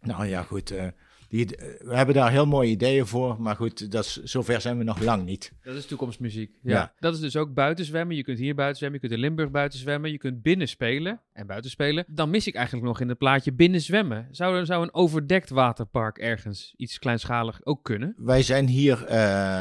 Nou 0.00 0.26
ja, 0.26 0.42
goed. 0.42 0.74
Eh, 1.42 1.46
die, 1.46 1.56
we 1.88 1.96
hebben 1.96 2.14
daar 2.14 2.30
heel 2.30 2.46
mooie 2.46 2.70
ideeën 2.70 3.06
voor, 3.06 3.36
maar 3.40 3.56
goed, 3.56 3.90
dat 3.92 4.04
is, 4.04 4.22
zover 4.22 4.60
zijn 4.60 4.78
we 4.78 4.84
nog 4.84 5.00
lang 5.02 5.24
niet. 5.24 5.52
Dat 5.62 5.74
is 5.74 5.86
toekomstmuziek. 5.86 6.50
Ja. 6.62 6.72
Ja. 6.74 6.92
Dat 6.98 7.14
is 7.14 7.20
dus 7.20 7.36
ook 7.36 7.54
buiten 7.54 7.84
zwemmen. 7.84 8.16
Je 8.16 8.22
kunt 8.24 8.38
hier 8.38 8.54
buiten 8.54 8.76
zwemmen, 8.78 9.00
je 9.00 9.06
kunt 9.08 9.20
in 9.20 9.26
Limburg 9.26 9.50
buiten 9.50 9.78
zwemmen, 9.78 10.10
je 10.10 10.18
kunt 10.18 10.42
binnen 10.42 10.68
spelen 10.68 11.20
en 11.32 11.46
buiten 11.46 11.70
spelen. 11.70 12.04
Dan 12.08 12.30
mis 12.30 12.46
ik 12.46 12.54
eigenlijk 12.54 12.86
nog 12.86 13.00
in 13.00 13.08
het 13.08 13.18
plaatje 13.18 13.52
binnen 13.52 13.80
zwemmen. 13.80 14.28
Zou, 14.30 14.56
er- 14.58 14.66
zou 14.66 14.82
een 14.82 14.94
overdekt 14.94 15.50
waterpark 15.50 16.18
ergens 16.18 16.74
iets 16.76 16.98
kleinschalig 16.98 17.60
ook 17.64 17.82
kunnen? 17.84 18.14
Wij 18.16 18.42
zijn 18.42 18.66
hier 18.68 19.04
eh, 19.04 19.18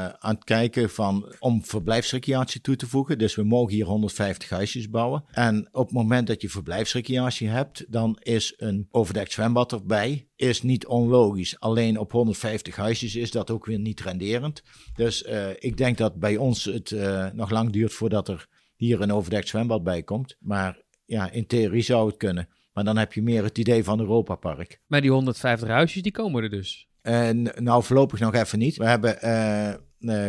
aan 0.08 0.36
het 0.36 0.44
kijken 0.44 0.90
van, 0.90 1.36
om 1.40 1.64
verblijfsrecreatie 1.66 2.62
toe 2.62 2.76
te 2.76 2.88
voegen. 2.88 3.18
Dus 3.18 3.36
we 3.36 3.44
mogen 3.44 3.74
hier 3.74 3.86
150 3.86 4.50
huisjes 4.50 4.90
bouwen. 4.90 5.24
En 5.32 5.68
op 5.72 5.86
het 5.86 5.94
moment 5.96 6.28
dat 6.28 6.42
je 6.42 6.50
verblijfsrecreatie 6.50 7.48
hebt, 7.48 7.86
dan 7.92 8.18
is 8.22 8.54
een 8.58 8.88
overdekt 8.92 9.32
zwembad 9.32 9.72
erbij. 9.72 10.28
Is 10.36 10.62
niet 10.62 10.86
onlogisch. 10.86 11.60
Alleen 11.60 12.00
op 12.00 12.12
150 12.12 12.76
huisjes 12.76 13.16
is 13.16 13.32
dat 13.32 13.52
ook 13.52 13.66
weer 13.66 13.80
niet 13.80 14.02
renderend. 14.02 14.64
Dus 14.96 15.24
eh, 15.24 15.50
ik 15.60 15.78
denk 15.78 15.98
dat 15.98 16.16
bij 16.16 16.38
ons 16.38 16.64
het 16.64 16.92
eh, 16.92 17.28
nog 17.32 17.50
lang 17.50 17.72
duurt 17.72 17.94
voordat 17.94 18.28
er 18.28 18.48
hier 18.76 19.02
een 19.02 19.12
overdekt 19.12 19.48
zwembad 19.48 19.84
bij 19.84 20.04
komt. 20.04 20.36
Maar 20.40 20.82
ja, 21.06 21.32
in 21.32 21.48
theorie 21.48 21.82
zou 21.82 22.08
het 22.08 22.18
kunnen. 22.18 22.50
Maar 22.74 22.84
dan 22.84 22.98
heb 22.98 23.14
je 23.14 23.22
meer 23.22 23.44
het 23.44 23.58
idee 23.58 23.84
van 23.84 24.00
Europa 24.00 24.36
Park. 24.36 24.80
Maar 24.88 25.02
die 25.02 25.12
150 25.12 25.70
huisjes, 25.70 26.02
die 26.02 26.12
komen 26.12 26.44
er 26.44 26.50
dus. 26.50 26.88
En 27.02 27.52
nou, 27.56 27.84
voorlopig 27.84 28.20
nog 28.20 28.34
even 28.34 28.60
niet. 28.60 28.78
We 28.78 28.86
hebben 28.86 29.22
eh, 29.22 29.70
eh, 29.70 29.80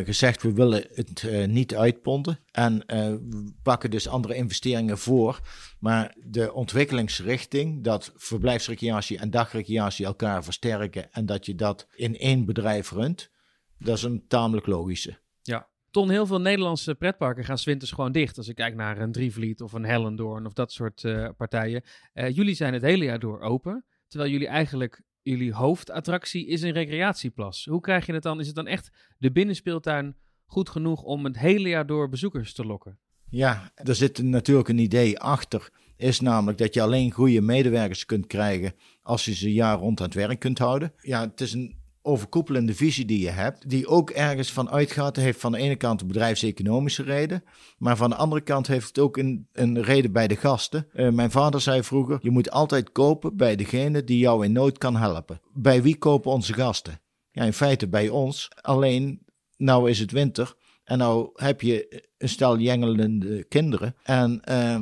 gezegd, 0.05 0.43
we 0.43 0.53
willen 0.53 0.87
het 0.95 1.23
eh, 1.23 1.47
niet 1.47 1.75
uitponden. 1.75 2.39
En 2.51 2.87
eh, 2.87 2.99
we 3.07 3.55
pakken 3.63 3.91
dus 3.91 4.09
andere 4.09 4.35
investeringen 4.35 4.99
voor. 4.99 5.41
Maar 5.79 6.17
de 6.25 6.53
ontwikkelingsrichting, 6.53 7.85
dat 7.85 8.13
verblijfsrecreatie 8.17 9.19
en 9.19 9.31
dagrecreatie 9.31 10.07
elkaar 10.07 10.45
versterken. 10.45 11.13
En 11.13 11.27
dat 11.27 11.47
je 11.47 11.55
dat 11.55 11.87
in 11.95 12.19
één 12.19 12.45
bedrijf 12.45 12.91
runt, 12.91 13.31
dat 13.79 13.97
is 13.97 14.03
een 14.03 14.25
tamelijk 14.29 14.67
logische. 14.67 15.19
Ja. 15.43 15.69
Ton, 15.91 16.11
heel 16.11 16.27
veel 16.27 16.41
Nederlandse 16.41 16.95
pretparken 16.95 17.45
gaan 17.45 17.59
's 17.59 17.65
winters 17.65 17.91
gewoon 17.91 18.13
dicht. 18.13 18.37
Als 18.37 18.49
ik 18.49 18.55
kijk 18.55 18.75
naar 18.75 18.99
een 18.99 19.13
Drievliet 19.13 19.63
of 19.63 19.73
een 19.73 19.85
Hellendoorn 19.85 20.47
of 20.47 20.53
dat 20.53 20.73
soort 20.73 21.05
eh, 21.05 21.29
partijen. 21.37 21.83
Eh, 22.13 22.35
jullie 22.35 22.55
zijn 22.55 22.73
het 22.73 22.83
hele 22.83 23.05
jaar 23.05 23.19
door 23.19 23.41
open. 23.41 23.85
Terwijl 24.09 24.31
jullie 24.31 24.49
eigenlijk, 24.49 25.03
jullie 25.25 25.53
hoofdattractie 25.53 26.47
is 26.47 26.63
een 26.63 26.73
recreatieplas. 26.73 27.65
Hoe 27.65 27.81
krijg 27.81 28.07
je 28.07 28.13
het 28.13 28.23
dan? 28.23 28.41
Is 28.41 28.47
het 28.47 28.57
dan 28.57 28.67
echt 28.67 28.91
de 29.19 29.33
binnenspeeltuin 29.33 30.17
goed 30.47 30.69
genoeg 30.69 31.03
om 31.03 31.25
het 31.25 31.39
hele 31.39 31.69
jaar 31.69 31.87
door 31.87 32.09
bezoekers 32.09 32.53
te 32.53 32.65
lokken? 32.65 32.99
Ja, 33.31 33.71
er 33.75 33.95
zit 33.95 34.23
natuurlijk 34.23 34.69
een 34.69 34.79
idee 34.79 35.19
achter. 35.19 35.71
Is 35.97 36.21
namelijk 36.21 36.59
dat 36.59 36.75
je 36.75 36.83
alleen 36.83 37.11
goede 37.11 37.41
medewerkers 37.41 38.05
kunt 38.05 38.27
krijgen 38.27 38.75
als 39.03 39.25
je 39.25 39.35
ze 39.35 39.53
jaar 39.53 39.79
rond 39.79 40.01
aan 40.01 40.07
het 40.07 40.15
werk 40.15 40.39
kunt 40.39 40.59
houden. 40.59 40.93
Ja, 41.01 41.21
het 41.21 41.41
is 41.41 41.53
een 41.53 41.83
overkoepelende 42.07 42.75
visie 42.75 43.05
die 43.05 43.21
je 43.21 43.31
hebt, 43.31 43.71
die 43.71 43.87
ook 43.87 44.11
ergens 44.11 44.53
van 44.53 44.71
uitgaat. 44.71 45.17
Heeft 45.17 45.41
van 45.41 45.53
de 45.53 45.59
ene 45.59 45.77
kant 45.77 46.01
een 46.01 46.07
bedrijfseconomische 46.07 47.03
reden, 47.03 47.45
maar 47.79 47.97
van 47.97 48.11
de 48.11 48.17
andere 48.17 48.41
kant 48.41 48.67
heeft 48.67 48.89
het 48.89 48.99
ook 48.99 49.17
een, 49.17 49.49
een 49.53 49.83
reden 49.83 50.13
bij 50.13 50.29
de 50.29 50.37
gasten. 50.37 50.87
Eh, 50.93 51.11
mijn 51.11 51.31
vader 51.31 51.61
zei 51.61 51.83
vroeger, 51.83 52.19
je 52.23 52.31
moet 52.31 52.51
altijd 52.51 52.93
kopen 52.93 53.37
bij 53.37 53.57
degene 53.57 54.05
die 54.05 54.19
jou 54.19 54.45
in 54.45 54.53
nood 54.53 54.79
kan 54.79 54.97
helpen. 54.97 55.41
Bij 55.53 55.83
wie 55.83 55.97
kopen 55.97 56.31
onze 56.31 56.53
gasten? 56.53 57.01
Ja, 57.31 57.43
in 57.45 57.53
feite 57.53 57.89
bij 57.89 58.09
ons. 58.09 58.49
Alleen, 58.61 59.23
nou 59.57 59.91
is 59.91 59.99
het 59.99 60.11
winter 60.11 60.55
en 60.85 60.99
nou 60.99 61.31
heb 61.35 61.61
je 61.61 62.09
een 62.19 62.29
stel 62.29 62.59
jengelende 62.59 63.45
kinderen. 63.45 63.95
En 64.03 64.41
eh, 64.45 64.81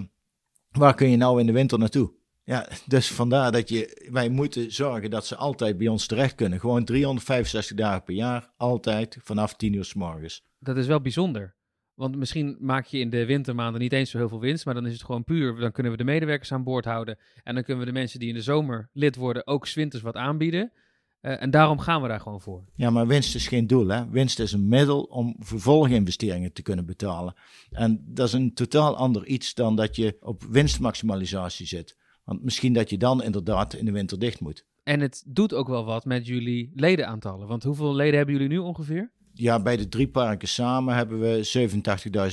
waar 0.71 0.95
kun 0.95 1.11
je 1.11 1.17
nou 1.17 1.41
in 1.41 1.47
de 1.47 1.53
winter 1.53 1.79
naartoe? 1.79 2.13
Ja, 2.45 2.69
dus 2.87 3.11
vandaar 3.11 3.53
dat 3.53 3.69
je, 3.69 4.09
wij 4.11 4.29
moeten 4.29 4.73
zorgen 4.73 5.11
dat 5.11 5.27
ze 5.27 5.37
altijd 5.37 5.79
bij 5.79 5.89
ons 5.89 6.07
terecht 6.07 6.35
kunnen. 6.35 6.61
Gewoon 6.61 6.85
365 6.85 7.77
dagen 7.77 8.03
per 8.03 8.15
jaar, 8.15 8.51
altijd 8.57 9.19
vanaf 9.23 9.55
10 9.57 9.73
uur 9.73 9.85
s 9.85 9.95
morgens. 9.95 10.45
Dat 10.59 10.77
is 10.77 10.87
wel 10.87 11.01
bijzonder. 11.01 11.55
Want 11.95 12.17
misschien 12.17 12.57
maak 12.61 12.87
je 12.87 12.99
in 12.99 13.11
de 13.11 13.27
wintermaanden 13.27 13.81
niet 13.81 13.93
eens 13.93 14.11
zo 14.11 14.19
heel 14.19 14.29
veel 14.29 14.41
winst, 14.41 14.65
maar 14.65 14.75
dan 14.75 14.87
is 14.87 14.93
het 14.93 15.05
gewoon 15.05 15.25
puur. 15.25 15.57
Dan 15.57 15.73
kunnen 15.73 15.93
we 15.93 15.99
de 15.99 16.05
medewerkers 16.05 16.53
aan 16.53 16.65
boord 16.65 16.85
houden. 16.85 17.19
En 17.43 17.55
dan 17.55 17.65
kunnen 17.65 17.85
we 17.85 17.93
de 17.93 17.99
mensen 17.99 18.19
die 18.19 18.29
in 18.29 18.35
de 18.35 18.43
zomer 18.43 18.89
lid 18.93 19.17
worden 19.17 19.47
ook 19.47 19.67
's 19.67 19.75
winters 19.75 20.03
wat 20.03 20.17
aanbieden. 20.17 20.73
Eh, 21.21 21.43
en 21.43 21.51
daarom 21.51 21.79
gaan 21.79 22.03
we 22.03 22.09
daar 22.09 22.21
gewoon 22.21 22.41
voor. 22.41 22.65
Ja, 22.75 22.91
maar 22.91 23.07
winst 23.07 23.35
is 23.35 23.49
geen 23.49 23.67
doel. 23.67 23.89
Hè? 23.89 24.09
Winst 24.09 24.39
is 24.39 24.53
een 24.53 24.69
middel 24.69 25.03
om 25.03 25.37
vervolginvesteringen 25.39 26.53
te 26.53 26.63
kunnen 26.63 26.87
betalen. 26.87 27.35
En 27.71 28.05
dat 28.07 28.27
is 28.27 28.33
een 28.33 28.55
totaal 28.55 28.97
ander 28.97 29.27
iets 29.27 29.55
dan 29.55 29.77
dat 29.77 29.97
je 29.97 30.17
op 30.21 30.43
winstmaximalisatie 30.43 31.67
zit. 31.67 31.97
Want 32.25 32.43
misschien 32.43 32.73
dat 32.73 32.91
je 32.91 32.99
dan 32.99 33.23
inderdaad 33.23 33.75
in 33.75 33.85
de 33.85 33.93
winter 33.93 34.19
dicht 34.19 34.41
moet. 34.41 34.67
En 34.83 35.01
het 35.01 35.25
doet 35.27 35.55
ook 35.55 35.69
wel 35.69 35.85
wat 35.85 36.05
met 36.05 36.27
jullie 36.27 36.73
ledenaantallen. 36.75 37.47
Want 37.47 37.63
hoeveel 37.63 37.95
leden 37.95 38.17
hebben 38.17 38.35
jullie 38.35 38.49
nu 38.49 38.59
ongeveer? 38.59 39.13
Ja, 39.35 39.63
bij 39.63 39.77
de 39.77 39.89
drie 39.89 40.09
parken 40.09 40.49
samen 40.49 40.95
hebben 40.95 41.21
we 41.21 41.71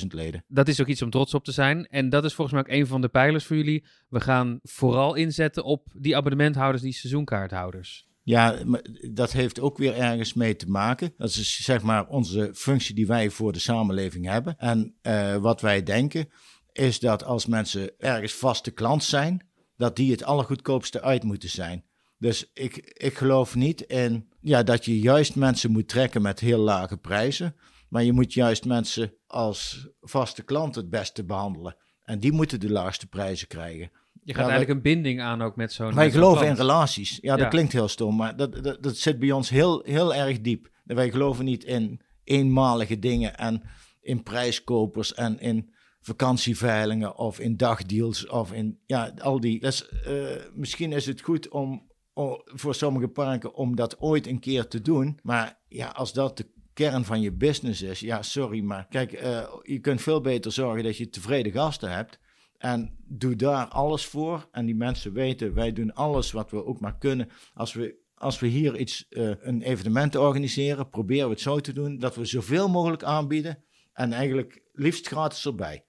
87.000 0.02 0.08
leden. 0.08 0.44
Dat 0.48 0.68
is 0.68 0.82
ook 0.82 0.88
iets 0.88 1.02
om 1.02 1.10
trots 1.10 1.34
op 1.34 1.44
te 1.44 1.52
zijn. 1.52 1.86
En 1.86 2.10
dat 2.10 2.24
is 2.24 2.34
volgens 2.34 2.56
mij 2.56 2.66
ook 2.66 2.80
een 2.82 2.88
van 2.88 3.02
de 3.02 3.10
pijlers 3.10 3.46
voor 3.46 3.56
jullie. 3.56 3.86
We 4.10 4.20
gaan 4.20 4.60
vooral 4.62 5.16
inzetten 5.16 5.64
op 5.64 5.88
die 5.94 6.16
abonnementhouders, 6.16 6.84
die 6.84 6.94
seizoenkaarthouders. 6.94 8.08
Ja, 8.24 8.60
maar 8.66 8.82
dat 9.12 9.32
heeft 9.32 9.60
ook 9.60 9.78
weer 9.78 9.96
ergens 9.96 10.34
mee 10.34 10.56
te 10.56 10.70
maken. 10.70 11.14
Dat 11.18 11.30
is 11.30 11.64
zeg 11.64 11.82
maar 11.82 12.08
onze 12.08 12.50
functie 12.54 12.96
die 12.96 13.08
wij 13.08 13.30
voor 13.30 13.54
de 13.54 13.60
samenleving 13.60 14.26
hebben. 14.26 14.58
En 14.58 14.96
eh, 15.02 15.36
wat 15.36 15.62
wij 15.62 15.84
denken 15.84 16.30
is 16.72 17.00
dat 17.00 17.24
als 17.24 17.46
mensen 17.46 17.92
ergens 17.98 18.34
vaste 18.34 18.72
klant 18.72 19.04
zijn, 19.04 19.49
dat 19.80 19.96
die 19.96 20.12
het 20.12 20.24
allergoedkoopste 20.24 21.02
uit 21.02 21.24
moeten 21.24 21.50
zijn. 21.50 21.84
Dus 22.18 22.50
ik, 22.54 22.76
ik 22.94 23.18
geloof 23.18 23.56
niet 23.56 23.82
in 23.82 24.30
ja, 24.42 24.64
dat 24.64 24.86
je 24.86 25.00
juist 25.00 25.36
mensen 25.36 25.72
moet 25.72 25.88
trekken 25.88 26.22
met 26.22 26.40
heel 26.40 26.60
lage 26.60 26.98
prijzen. 26.98 27.56
Maar 27.90 28.04
je 28.04 28.14
moet 28.14 28.34
juist 28.34 28.66
mensen 28.66 29.14
als 29.28 29.88
vaste 30.02 30.44
klant 30.44 30.76
het 30.76 30.90
beste 30.90 31.24
behandelen. 31.24 31.76
En 32.04 32.20
die 32.20 32.32
moeten 32.32 32.60
de 32.60 32.70
laagste 32.72 33.08
prijzen 33.08 33.48
krijgen. 33.48 33.92
Je 34.24 34.34
gaat 34.34 34.46
Ja, 34.46 34.50
eigenlijk 34.52 34.70
een 34.70 34.94
binding 34.94 35.22
aan 35.22 35.42
ook 35.42 35.56
met 35.56 35.74
zo'n 35.74 35.94
Wij 35.96 36.12
geloven 36.12 36.48
in 36.48 36.54
relaties. 36.56 37.18
Ja, 37.22 37.32
dat 37.32 37.40
Ja. 37.40 37.48
klinkt 37.48 37.72
heel 37.74 37.88
stom, 37.88 38.16
maar 38.16 38.36
dat, 38.36 38.64
dat, 38.64 38.84
dat 38.84 38.98
zit 38.98 39.20
bij 39.20 39.32
ons 39.32 39.50
heel, 39.50 39.82
heel 39.86 40.16
erg 40.16 40.42
diep. 40.42 40.70
Wij 40.84 41.12
geloven 41.12 41.46
niet 41.46 41.64
in 41.64 42.02
eenmalige 42.24 43.00
dingen 43.00 43.38
en 43.38 43.62
in 44.02 44.24
prijskopers 44.24 45.14
en 45.14 45.40
in 45.40 45.70
vakantieveilingen 46.02 47.18
of 47.18 47.40
in 47.40 47.58
dagdeals 47.58 48.28
of 48.28 48.54
in 48.54 48.80
ja, 48.86 49.14
al 49.18 49.40
die. 49.40 49.62
Eh, 49.62 50.26
misschien 50.54 50.92
is 50.92 51.06
het 51.06 51.22
goed 51.22 51.50
om, 51.50 51.88
om 52.14 52.42
voor 52.46 52.76
sommige 52.76 53.08
parken 53.08 53.54
om 53.54 53.76
dat 53.76 54.00
ooit 54.00 54.28
een 54.28 54.40
keer 54.40 54.68
te 54.68 54.82
doen, 54.82 55.20
maar 55.22 55.60
ja, 55.68 55.88
als 55.88 56.14
dat 56.14 56.38
de 56.38 56.52
kern 56.74 57.06
van 57.06 57.22
je 57.22 57.32
business 57.32 57.82
is, 57.82 58.00
ja, 58.00 58.22
sorry, 58.22 58.62
maar 58.62 58.88
kijk, 58.88 59.12
eh, 59.12 59.54
je 59.62 59.80
kunt 59.80 60.02
veel 60.02 60.22
beter 60.22 60.52
zorgen 60.52 60.84
dat 60.84 60.98
je 60.98 61.10
tevreden 61.10 61.52
gasten 61.52 61.92
hebt. 61.92 62.20
En 62.58 62.96
doe 63.08 63.36
daar 63.36 63.66
alles 63.66 64.06
voor. 64.06 64.48
En 64.52 64.66
die 64.66 64.76
mensen 64.76 65.14
weten, 65.14 65.54
wij 65.54 65.74
doen 65.74 65.94
alles 65.94 66.32
wat 66.32 66.52
we 66.52 66.66
ook 66.66 66.80
maar 66.80 66.98
kunnen. 66.98 67.30
Als 67.54 67.74
we, 67.74 67.96
als 68.14 68.40
we 68.40 68.48
hier 68.48 68.78
iets, 68.78 69.08
eh, 69.10 69.32
een 69.40 69.62
evenement 69.62 70.16
organiseren, 70.16 70.90
proberen 70.90 71.26
we 71.26 71.34
het 71.34 71.42
zo 71.42 71.60
te 71.60 71.74
doen 71.74 71.98
dat 71.98 72.16
we 72.16 72.26
zoveel 72.26 72.70
mogelijk 72.70 73.04
aanbieden. 73.04 73.64
En 73.94 74.14
eigenlijk 74.14 74.62
liefst 74.74 75.08
gratis 75.08 75.46
erbij. 75.46 75.86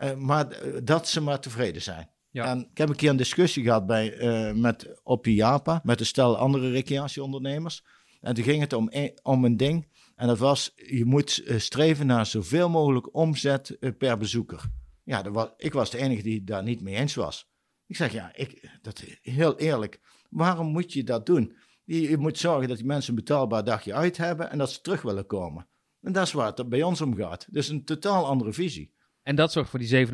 Eh, 0.00 0.14
maar 0.14 0.50
eh, 0.50 0.80
dat 0.84 1.08
ze 1.08 1.20
maar 1.20 1.40
tevreden 1.40 1.82
zijn. 1.82 2.10
Ja. 2.30 2.44
En 2.44 2.68
ik 2.70 2.78
heb 2.78 2.88
een 2.88 2.96
keer 2.96 3.10
een 3.10 3.16
discussie 3.16 3.62
gehad 3.64 3.86
bij, 3.86 4.16
eh, 4.16 4.54
met, 4.54 5.00
op 5.02 5.26
IAPA 5.26 5.80
met 5.84 6.00
een 6.00 6.06
stel 6.06 6.36
andere 6.36 6.70
recreatieondernemers. 6.70 7.84
En 8.20 8.34
toen 8.34 8.44
ging 8.44 8.60
het 8.60 8.72
om, 8.72 8.86
een- 8.90 9.18
om 9.22 9.44
een 9.44 9.56
ding. 9.56 9.88
En 10.16 10.26
dat 10.26 10.38
was, 10.38 10.72
je 10.76 11.04
moet 11.04 11.42
streven 11.56 12.06
naar 12.06 12.26
zoveel 12.26 12.68
mogelijk 12.68 13.14
omzet 13.14 13.76
per 13.98 14.18
bezoeker. 14.18 14.62
Ja, 15.04 15.22
dat 15.22 15.32
was, 15.32 15.48
ik 15.56 15.72
was 15.72 15.90
de 15.90 15.98
enige 15.98 16.22
die 16.22 16.44
daar 16.44 16.62
niet 16.62 16.80
mee 16.80 16.94
eens 16.94 17.14
was. 17.14 17.50
Ik 17.86 17.96
zeg, 17.96 18.12
ja, 18.12 18.30
ik, 18.34 18.78
dat, 18.82 19.04
heel 19.22 19.58
eerlijk, 19.58 20.00
waarom 20.30 20.66
moet 20.66 20.92
je 20.92 21.04
dat 21.04 21.26
doen? 21.26 21.56
Je, 21.84 22.00
je 22.00 22.16
moet 22.18 22.38
zorgen 22.38 22.68
dat 22.68 22.76
die 22.76 22.86
mensen 22.86 23.10
een 23.10 23.18
betaalbaar 23.24 23.64
dagje 23.64 23.94
uit 23.94 24.16
hebben 24.16 24.50
en 24.50 24.58
dat 24.58 24.70
ze 24.72 24.80
terug 24.80 25.02
willen 25.02 25.26
komen. 25.26 25.66
En 26.00 26.12
dat 26.12 26.26
is 26.26 26.32
waar 26.32 26.52
het 26.54 26.68
bij 26.68 26.82
ons 26.82 27.00
om 27.00 27.16
gaat. 27.16 27.46
Dus 27.50 27.68
een 27.68 27.84
totaal 27.84 28.26
andere 28.26 28.52
visie. 28.52 28.98
En 29.30 29.36
dat 29.36 29.52
zorgt 29.52 29.70
voor 29.70 29.78
die 29.78 30.06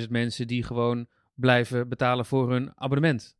87.000 0.00 0.08
mensen 0.08 0.46
die 0.46 0.62
gewoon 0.62 1.06
blijven 1.34 1.88
betalen 1.88 2.26
voor 2.26 2.50
hun 2.50 2.72
abonnement. 2.74 3.36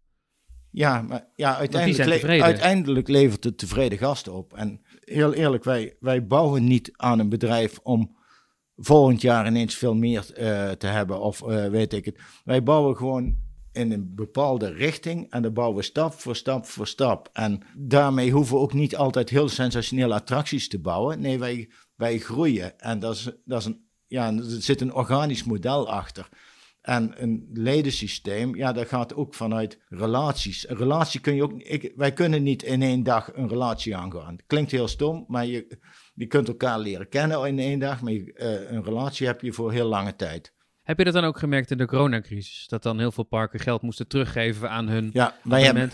Ja, 0.71 1.03
maar 1.03 1.29
ja, 1.35 1.57
uiteindelijk, 1.57 2.23
le- 2.23 2.43
uiteindelijk 2.43 3.09
levert 3.09 3.45
het 3.45 3.59
tevreden 3.59 3.99
gasten 3.99 4.33
op. 4.33 4.55
En 4.55 4.81
heel 5.01 5.33
eerlijk, 5.35 5.65
wij, 5.65 5.97
wij 6.01 6.27
bouwen 6.27 6.65
niet 6.65 6.91
aan 6.97 7.19
een 7.19 7.29
bedrijf 7.29 7.79
om 7.83 8.17
volgend 8.77 9.21
jaar 9.21 9.47
ineens 9.47 9.75
veel 9.75 9.95
meer 9.95 10.33
eh, 10.33 10.71
te 10.71 10.87
hebben 10.87 11.21
of 11.21 11.43
eh, 11.43 11.67
weet 11.69 11.93
ik 11.93 12.05
het. 12.05 12.21
Wij 12.45 12.63
bouwen 12.63 12.97
gewoon 12.97 13.37
in 13.73 13.93
een 13.93 14.15
bepaalde 14.15 14.73
richting 14.73 15.31
en 15.31 15.43
dan 15.43 15.53
bouwen 15.53 15.77
we 15.77 15.83
stap 15.83 16.13
voor 16.13 16.37
stap 16.37 16.67
voor 16.67 16.87
stap. 16.87 17.29
En 17.33 17.63
daarmee 17.77 18.31
hoeven 18.31 18.55
we 18.55 18.61
ook 18.61 18.73
niet 18.73 18.97
altijd 18.97 19.31
heel 19.31 19.49
sensationele 19.49 20.15
attracties 20.15 20.69
te 20.69 20.81
bouwen. 20.81 21.21
Nee, 21.21 21.39
wij, 21.39 21.71
wij 21.95 22.19
groeien 22.19 22.79
en 22.79 22.99
dat 22.99 23.15
is, 23.15 23.31
dat 23.45 23.61
is 23.61 23.67
een, 23.67 23.86
ja, 24.07 24.33
er 24.33 24.45
zit 24.45 24.81
een 24.81 24.95
organisch 24.95 25.45
model 25.45 25.91
achter. 25.91 26.29
En 26.87 27.23
een 27.23 27.49
ledensysteem, 27.53 28.55
ja, 28.55 28.73
dat 28.73 28.89
gaat 28.89 29.15
ook 29.15 29.35
vanuit 29.35 29.79
relaties. 29.89 30.69
Een 30.69 30.77
relatie 30.77 31.21
kun 31.21 31.35
je 31.35 31.43
ook, 31.43 31.61
ik, 31.61 31.93
wij 31.97 32.13
kunnen 32.13 32.43
niet 32.43 32.63
in 32.63 32.83
één 32.83 33.03
dag 33.03 33.31
een 33.35 33.49
relatie 33.49 33.97
aangaan. 33.97 34.37
Klinkt 34.47 34.71
heel 34.71 34.89
stom, 34.89 35.25
maar 35.29 35.47
je, 35.47 35.79
je 36.15 36.27
kunt 36.27 36.49
elkaar 36.49 36.79
leren 36.79 37.09
kennen 37.09 37.47
in 37.47 37.59
één 37.59 37.79
dag, 37.79 38.01
maar 38.01 38.13
eh, 38.13 38.71
een 38.71 38.85
relatie 38.85 39.27
heb 39.27 39.41
je 39.41 39.53
voor 39.53 39.73
heel 39.73 39.89
lange 39.89 40.17
tijd. 40.17 40.55
Heb 40.87 40.99
je 40.99 41.05
dat 41.05 41.15
dan 41.15 41.25
ook 41.25 41.39
gemerkt 41.39 41.71
in 41.71 41.79
de 41.79 41.87
coronacrisis? 41.87 42.69
Dat 42.69 42.83
dan 42.83 42.99
heel 42.99 43.13
veel 43.13 43.25
parken 43.25 43.61
geld 43.61 43.83
moesten 43.83 44.07
teruggeven 44.07 44.71
aan 44.71 44.89
hun 44.89 45.11
Ja, 45.13 45.35
wij 45.43 45.63
hebben, 45.63 45.91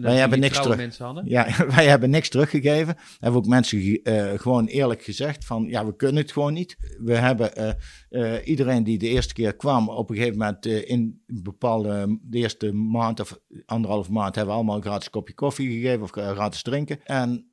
wij 0.00 0.16
hebben 0.16 0.40
niks 0.40 0.60
terug. 0.60 0.76
mensen 0.76 1.04
hadden? 1.04 1.24
ja, 1.26 1.46
wij 1.76 1.86
hebben 1.86 2.10
niks 2.10 2.28
teruggegeven. 2.28 2.96
Hebben 3.18 3.40
ook 3.40 3.46
mensen 3.46 4.02
eh, 4.02 4.38
gewoon 4.38 4.66
eerlijk 4.66 5.02
gezegd 5.02 5.44
van, 5.44 5.66
ja, 5.68 5.86
we 5.86 5.96
kunnen 5.96 6.22
het 6.22 6.32
gewoon 6.32 6.52
niet. 6.52 6.76
We 6.98 7.14
hebben 7.14 7.56
eh, 7.56 7.72
eh, 8.08 8.48
iedereen 8.48 8.84
die 8.84 8.98
de 8.98 9.08
eerste 9.08 9.34
keer 9.34 9.56
kwam, 9.56 9.88
op 9.88 10.10
een 10.10 10.16
gegeven 10.16 10.38
moment 10.38 10.66
in 10.66 11.22
een 11.26 11.42
bepaalde, 11.42 12.18
de 12.22 12.38
eerste 12.38 12.72
maand 12.72 13.20
of 13.20 13.38
anderhalf 13.64 14.08
maand, 14.08 14.34
hebben 14.34 14.54
we 14.54 14.60
allemaal 14.60 14.76
een 14.76 14.82
gratis 14.82 15.10
kopje 15.10 15.34
koffie 15.34 15.70
gegeven 15.70 16.02
of 16.02 16.10
gratis 16.10 16.62
drinken. 16.62 17.00
En 17.04 17.48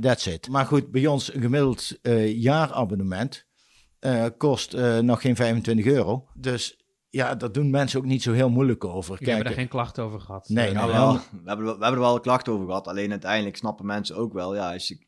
that's 0.00 0.26
it. 0.26 0.48
Maar 0.48 0.64
goed, 0.64 0.90
bij 0.90 1.06
ons 1.06 1.34
een 1.34 1.40
gemiddeld 1.40 1.98
jaarabonnement 2.26 3.46
eh, 4.00 4.24
kost 4.38 4.74
eh, 4.74 4.98
nog 4.98 5.20
geen 5.20 5.36
25 5.36 5.86
euro. 5.86 6.28
Dus 6.34 6.78
ja, 7.10 7.34
daar 7.34 7.52
doen 7.52 7.70
mensen 7.70 7.98
ook 7.98 8.04
niet 8.06 8.22
zo 8.22 8.32
heel 8.32 8.50
moeilijk 8.50 8.84
over. 8.84 8.94
Jullie 9.18 9.34
hebben 9.34 9.34
Kijk, 9.34 9.44
daar 9.56 9.64
geen 9.64 9.68
klachten 9.68 10.04
over 10.04 10.20
gehad. 10.20 10.48
Nee, 10.48 10.68
Eh, 10.68 10.74
nou, 10.74 10.92
wel. 10.92 11.12
we, 11.12 11.20
hebben, 11.44 11.66
er- 11.66 11.78
we 11.78 11.84
hebben 11.84 11.92
er 11.92 12.06
wel 12.06 12.20
klachten 12.20 12.52
over 12.52 12.66
gehad. 12.66 12.86
Alleen 12.88 13.10
uiteindelijk 13.10 13.56
snappen 13.56 13.86
mensen 13.86 14.16
ook 14.16 14.32
wel. 14.32 14.54
Ja, 14.54 14.72
als 14.72 14.88
je 14.88 15.06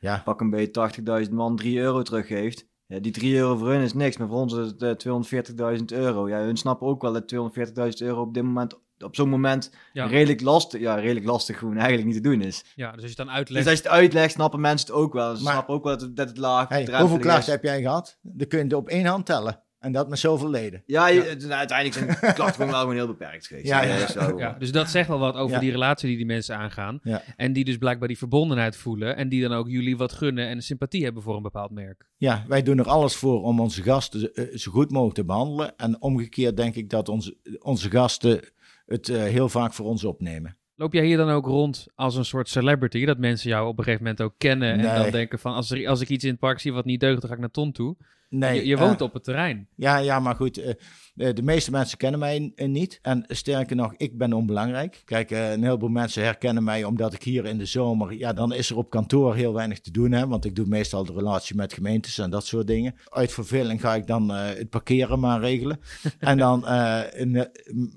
ja, 0.00 0.22
pak 0.24 0.40
een 0.40 0.50
beetje 0.50 1.24
80.000 1.26 1.32
man 1.34 1.56
3 1.56 1.78
euro 1.78 2.02
teruggeeft. 2.02 2.66
Ja, 2.86 2.98
die 2.98 3.12
3 3.12 3.36
euro 3.36 3.56
voor 3.56 3.68
hun 3.68 3.80
is 3.80 3.94
niks, 3.94 4.16
maar 4.16 4.28
voor 4.28 4.36
ons 4.38 4.54
is 4.54 4.66
het 4.66 4.82
eh, 4.82 5.76
240.000 5.78 5.84
euro. 5.92 6.28
Ja, 6.28 6.38
hun 6.40 6.56
snappen 6.56 6.86
ook 6.86 7.02
wel 7.02 7.12
dat 7.12 7.28
240.000 7.34 8.06
euro 8.06 8.20
op 8.20 8.34
dit 8.34 8.42
moment, 8.42 8.80
op 9.04 9.14
zo'n 9.14 9.28
moment, 9.28 9.70
Ja. 9.92 10.06
redelijk 10.06 10.40
lastig, 10.40 10.80
ja, 10.80 10.94
redelijk 10.94 11.26
lastig 11.26 11.58
gewoon 11.58 11.76
eigenlijk 11.76 12.06
niet 12.06 12.14
te 12.22 12.28
doen 12.28 12.40
is. 12.42 12.64
Ja, 12.74 12.86
dus 12.92 13.02
als 13.02 13.02
je 13.02 13.08
het 13.08 13.16
dan 13.16 13.26
Dus 13.26 13.34
uitlegt... 13.36 13.66
als 13.66 13.76
je 13.76 13.82
het 13.82 13.92
uitlegt, 13.92 14.32
snappen 14.32 14.60
mensen 14.60 14.86
het 14.88 14.96
ook 14.96 15.12
wel. 15.12 15.36
Ze 15.36 15.42
Maar- 15.42 15.52
snappen 15.52 15.74
ook 15.74 15.84
wel 15.84 15.92
dat 15.92 16.00
het, 16.02 16.16
dat 16.16 16.28
het 16.28 16.38
laag 16.38 16.68
Hey, 16.68 16.98
hoeveel 17.00 17.18
klachten 17.18 17.52
heb 17.52 17.62
jij 17.62 17.80
gehad? 17.82 18.18
Dan 18.22 18.46
kun 18.46 18.68
je 18.68 18.76
op 18.76 18.88
één 18.88 19.06
hand 19.06 19.26
tellen. 19.26 19.62
En 19.78 19.92
dat 19.92 20.08
met 20.08 20.18
zoveel 20.18 20.50
leden. 20.50 20.82
Ja, 20.86 21.08
je, 21.08 21.22
het- 21.22 21.50
uiteindelijk 21.50 21.98
zijn 21.98 22.06
de 22.20 22.34
klachten 22.34 22.54
gewoon 22.54 22.70
wel 22.70 22.80
gewoon 22.80 22.94
heel 22.94 23.06
beperkt 23.06 23.46
geweest. 23.46 23.66
Ja, 23.66 23.82
ja. 23.82 24.06
wel- 24.14 24.38
Ja, 24.38 24.52
dus 24.58 24.72
dat 24.72 24.88
zegt 24.90 25.08
wel 25.08 25.18
wat 25.18 25.34
over 25.34 25.54
Ja. 25.54 25.60
die 25.60 25.70
relatie 25.70 26.08
die 26.08 26.16
die 26.16 26.26
mensen 26.26 26.56
aangaan. 26.56 27.00
Ja. 27.02 27.22
En 27.36 27.52
die 27.52 27.64
dus 27.64 27.76
blijkbaar 27.76 28.08
die 28.08 28.18
verbondenheid 28.18 28.76
voelen. 28.76 29.16
En 29.16 29.28
die 29.28 29.42
dan 29.42 29.52
ook 29.52 29.68
jullie 29.68 29.96
wat 29.96 30.12
gunnen 30.12 30.48
en 30.48 30.62
sympathie 30.62 31.04
hebben 31.04 31.22
voor 31.22 31.36
een 31.36 31.42
bepaald 31.42 31.70
merk. 31.70 32.08
Ja, 32.16 32.44
wij 32.48 32.62
doen 32.62 32.78
er 32.78 32.88
alles 32.88 33.16
voor 33.16 33.42
om 33.42 33.60
onze 33.60 33.82
gasten 33.82 34.34
eh, 34.34 34.56
zo 34.56 34.70
goed 34.70 34.90
mogelijk 34.90 35.16
te 35.16 35.24
behandelen. 35.24 35.76
En 35.76 36.02
omgekeerd 36.02 36.56
denk 36.56 36.74
ik 36.74 36.90
dat 36.90 37.08
onze, 37.08 37.36
onze 37.58 37.90
gasten 37.90 38.40
het 38.88 39.08
eh, 39.08 39.22
heel 39.22 39.48
vaak 39.48 39.72
voor 39.72 39.86
ons 39.86 40.04
opnemen. 40.04 40.56
Loop 40.74 40.92
jij 40.92 41.04
hier 41.04 41.16
dan 41.16 41.30
ook 41.30 41.46
rond 41.46 41.86
als 41.94 42.16
een 42.16 42.24
soort 42.24 42.48
celebrity? 42.48 43.04
Dat 43.04 43.18
mensen 43.18 43.50
jou 43.50 43.68
op 43.68 43.78
een 43.78 43.84
gegeven 43.84 44.04
moment 44.04 44.22
ook 44.22 44.34
kennen. 44.38 44.78
En 44.78 45.02
dan 45.02 45.10
denken 45.10 45.38
van, 45.38 45.54
als, 45.54 45.70
er, 45.70 45.88
als 45.88 46.00
ik 46.00 46.08
iets 46.08 46.24
in 46.24 46.30
het 46.30 46.38
park 46.38 46.60
zie 46.60 46.72
wat 46.72 46.84
niet 46.84 47.00
deugt, 47.00 47.20
dan 47.20 47.28
ga 47.28 47.34
ik 47.34 47.40
naar 47.40 47.50
Ton 47.50 47.72
toe. 47.72 47.96
Nee, 48.30 48.54
je 48.54 48.66
je 48.66 48.74
eh, 48.74 48.80
woont 48.80 49.00
op 49.00 49.12
het 49.12 49.24
terrein. 49.24 49.68
Ja, 49.74 49.96
ja, 49.96 50.20
maar 50.20 50.34
goed, 50.34 50.58
eh, 50.58 50.70
eh, 51.16 51.34
de 51.34 51.42
meeste 51.42 51.70
mensen 51.70 51.98
kennen 51.98 52.20
mij 52.20 52.52
niet. 52.56 52.98
En 53.02 53.24
sterker 53.28 53.76
nog, 53.76 53.94
ik 53.96 54.18
ben 54.18 54.32
onbelangrijk. 54.32 55.02
Kijk, 55.04 55.30
een 55.30 55.62
heleboel 55.62 55.88
mensen 55.88 56.22
herkennen 56.22 56.64
mij 56.64 56.84
omdat 56.84 57.12
ik 57.12 57.22
hier 57.22 57.44
in 57.44 57.58
de 57.58 57.64
zomer... 57.64 58.14
Ja, 58.14 58.32
dan 58.32 58.52
is 58.52 58.70
er 58.70 58.76
op 58.76 58.90
kantoor 58.90 59.34
heel 59.34 59.54
weinig 59.54 59.80
te 59.80 59.90
doen, 59.90 60.12
hè. 60.12 60.26
Want 60.26 60.44
ik 60.44 60.56
doe 60.56 60.66
meestal 60.66 61.04
de 61.04 61.12
relatie 61.12 61.56
met 61.56 61.72
gemeentes 61.72 62.18
en 62.18 62.30
dat 62.30 62.46
soort 62.46 62.66
dingen. 62.66 62.94
Uit 63.08 63.32
verveling 63.32 63.80
ga 63.80 63.94
ik 63.94 64.06
dan 64.06 64.28
het 64.30 64.70
parkeren 64.70 65.20
maar 65.20 65.40
regelen. 65.40 65.80
en 66.18 66.38
dan 66.38 66.66
in, 67.14 67.38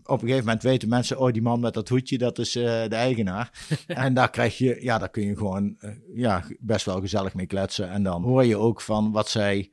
op 0.03 0.21
een 0.21 0.27
gegeven 0.27 0.45
moment 0.45 0.63
weten 0.63 0.89
mensen... 0.89 1.19
Oh, 1.19 1.31
die 1.31 1.41
man 1.41 1.59
met 1.59 1.73
dat 1.73 1.89
hoedje, 1.89 2.17
dat 2.17 2.39
is 2.39 2.51
de 2.51 2.87
eigenaar. 2.89 3.51
en 3.87 4.13
daar 4.13 4.29
krijg 4.29 4.57
je... 4.57 4.77
Ja, 4.81 4.97
daar 4.97 5.09
kun 5.09 5.25
je 5.25 5.37
gewoon 5.37 5.77
ja, 6.13 6.43
best 6.59 6.85
wel 6.85 6.99
gezellig 6.99 7.33
mee 7.33 7.47
kletsen. 7.47 7.89
En 7.89 8.03
dan 8.03 8.23
hoor 8.23 8.45
je 8.45 8.57
ook 8.57 8.81
van 8.81 9.11
wat 9.11 9.29
zij 9.29 9.71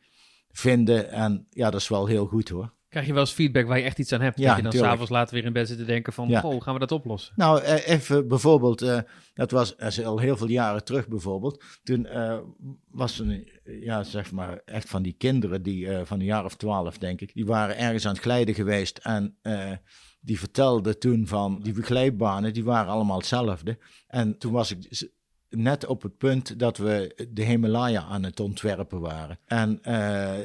vinden. 0.50 1.11
En 1.11 1.46
ja, 1.50 1.70
dat 1.70 1.80
is 1.80 1.88
wel 1.88 2.06
heel 2.06 2.26
goed 2.26 2.48
hoor. 2.48 2.76
Krijg 2.88 3.06
je 3.06 3.12
wel 3.12 3.20
eens 3.20 3.32
feedback 3.32 3.66
waar 3.66 3.78
je 3.78 3.84
echt 3.84 3.98
iets 3.98 4.12
aan 4.12 4.20
hebt? 4.20 4.38
Ja, 4.38 4.46
dat 4.46 4.56
je 4.56 4.62
dan 4.62 4.72
s'avonds 4.72 5.11
later 5.11 5.34
weer 5.34 5.44
in 5.44 5.52
bed 5.52 5.68
zit 5.68 5.78
te 5.78 5.84
denken 5.84 6.12
van, 6.12 6.28
Ja. 6.28 6.40
gaan 6.58 6.74
we 6.74 6.80
dat 6.80 6.92
oplossen? 6.92 7.32
Nou, 7.37 7.62
eh, 7.62 7.88
even 7.88 8.28
bijvoorbeeld, 8.28 8.82
eh, 8.82 8.98
dat 9.34 9.50
was 9.50 9.76
dat 9.76 9.88
is 9.88 10.04
al 10.04 10.18
heel 10.18 10.37
veel 10.37 10.48
jaren 10.48 10.84
terug 10.84 11.08
bijvoorbeeld. 11.08 11.64
Toen 11.82 12.06
eh, 12.06 12.38
was 12.90 13.18
een, 13.18 13.48
ja, 13.64 14.02
zeg 14.02 14.32
maar, 14.32 14.61
echt 14.64 14.88
van 14.88 15.02
die 15.02 15.12
kinderen, 15.12 15.62
die 15.62 15.88
van 16.04 16.18
een 16.20 16.26
jaar 16.26 16.44
of 16.44 16.56
twaalf 16.56 16.98
denk 16.98 17.20
ik, 17.20 17.34
die 17.34 17.46
waren 17.46 17.78
ergens 17.78 18.06
aan 18.06 18.12
het 18.12 18.22
glijden 18.22 18.54
geweest 18.54 18.98
en 18.98 19.38
die 20.20 20.38
vertelden 20.38 20.98
toen 20.98 21.26
van 21.26 21.61
die 21.62 21.83
glijbanen, 21.83 22.52
die 22.52 22.64
waren 22.64 22.92
allemaal 22.92 23.18
hetzelfde. 23.18 23.79
En 24.06 24.38
toen 24.38 24.52
was 24.52 24.70
ik 24.70 25.08
net 25.51 25.87
op 25.87 26.03
het 26.03 26.19
punt 26.19 26.59
dat 26.59 26.77
we 26.77 27.27
de 27.33 27.44
Himalaya 27.44 28.03
aan 28.03 28.23
het 28.23 28.40
ontwerpen 28.40 29.01
waren. 29.01 29.38
En 29.46 29.79
eh, 29.83 30.38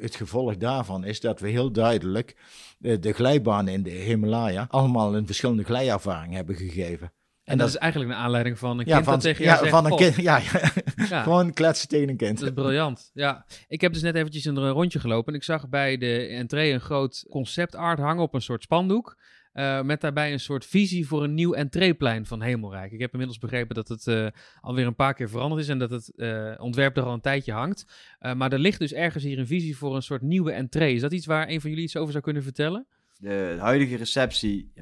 het 0.00 0.14
gevolg 0.14 0.56
daarvan 0.56 1.04
is 1.04 1.20
dat 1.20 1.40
we 1.40 1.48
heel 1.48 1.72
duidelijk 1.72 2.36
eh, 2.80 3.00
de 3.00 3.12
glijbanen 3.12 3.72
in 3.72 3.82
de 3.82 3.90
Himalaya 3.90 4.66
allemaal 4.70 5.16
een 5.16 5.26
verschillende 5.26 5.64
glijervaring 5.64 6.34
hebben 6.34 6.56
gegeven. 6.56 7.12
En, 7.44 7.58
dat, 7.58 7.68
is 7.68 7.76
eigenlijk 7.76 8.12
een 8.12 8.18
aanleiding 8.18 8.58
van 8.58 8.78
een 8.78 8.86
ja, 8.86 8.92
kind 8.92 9.04
van, 9.04 9.12
dat 9.12 9.22
tegen 9.22 9.44
ja, 9.44 9.50
jou 9.50 9.58
zegt... 9.58 9.74
van 9.74 9.84
een 9.84 9.90
"Goh, 9.90 10.00
kind. 10.00 10.14
Ja, 10.28 10.38
ja. 10.38 10.72
ja, 11.08 11.22
gewoon 11.22 11.52
kletsen 11.52 11.88
tegen 11.88 12.08
een 12.08 12.16
kind. 12.16 12.38
Dat 12.38 12.48
is 12.48 12.54
briljant. 12.54 13.10
Ja, 13.12 13.46
ik 13.68 13.80
heb 13.80 13.92
dus 13.92 14.02
net 14.02 14.14
eventjes 14.14 14.44
een 14.44 14.70
rondje 14.70 15.00
gelopen 15.00 15.32
en 15.32 15.38
ik 15.38 15.44
zag 15.44 15.68
bij 15.68 15.96
de 15.96 16.26
entree 16.26 16.72
een 16.72 16.80
groot 16.80 17.26
concept 17.30 17.74
art 17.74 17.98
hangen 17.98 18.22
op 18.22 18.34
een 18.34 18.42
soort 18.42 18.62
spandoek. 18.62 19.16
Eh, 19.52 19.82
met 19.82 20.00
daarbij 20.00 20.32
een 20.32 20.40
soort 20.40 20.66
visie 20.66 21.06
voor 21.06 21.24
een 21.24 21.34
nieuw 21.34 21.52
entreeplein 21.52 22.26
van 22.26 22.42
Hemelrijk. 22.42 22.92
Ik 22.92 23.00
heb 23.00 23.12
inmiddels 23.12 23.38
begrepen 23.38 23.74
dat 23.74 23.88
het 23.88 24.06
eh, 24.06 24.26
alweer 24.60 24.86
een 24.86 24.94
paar 24.94 25.14
keer 25.14 25.28
veranderd 25.28 25.62
is 25.62 25.68
en 25.68 25.78
dat 25.78 25.90
het 25.90 26.16
eh, 26.16 26.54
ontwerp 26.58 26.96
er 26.96 27.02
al 27.02 27.12
een 27.12 27.20
tijdje 27.20 27.52
hangt. 27.52 27.84
Maar 28.18 28.52
er 28.52 28.58
ligt 28.58 28.78
dus 28.78 28.92
ergens 28.92 29.24
hier 29.24 29.38
een 29.38 29.46
visie 29.46 29.76
voor 29.76 29.94
een 29.94 30.02
soort 30.02 30.22
nieuwe 30.22 30.52
entree. 30.52 30.94
Is 30.94 31.00
dat 31.00 31.12
iets 31.12 31.26
waar 31.26 31.48
een 31.48 31.60
van 31.60 31.70
jullie 31.70 31.84
iets 31.84 31.96
over 31.96 32.12
zou 32.12 32.24
kunnen 32.24 32.42
vertellen? 32.42 32.86
De 33.18 33.56
huidige 33.60 33.96
receptie 33.96 34.72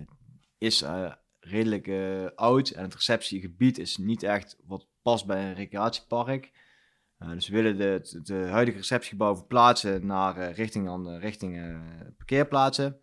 is 0.58 0.84
redelijk 1.40 1.90
oud 2.34 2.70
en 2.70 2.82
het 2.82 2.94
receptiegebied 2.94 3.78
is 3.78 3.96
niet 3.96 4.22
echt 4.22 4.58
wat 4.66 4.86
past 5.02 5.26
bij 5.26 5.44
een 5.44 5.54
recreatiepark. 5.54 6.50
Dus 7.18 7.48
we 7.48 7.62
willen 7.62 7.78
de, 8.24 8.46
huidige 8.50 8.76
receptiegebouw 8.76 9.36
verplaatsen 9.36 10.06
naar 10.06 10.52
richting, 10.52 10.88
aan 10.88 11.18
richting 11.18 11.78
parkeerplaatsen. 12.16 13.00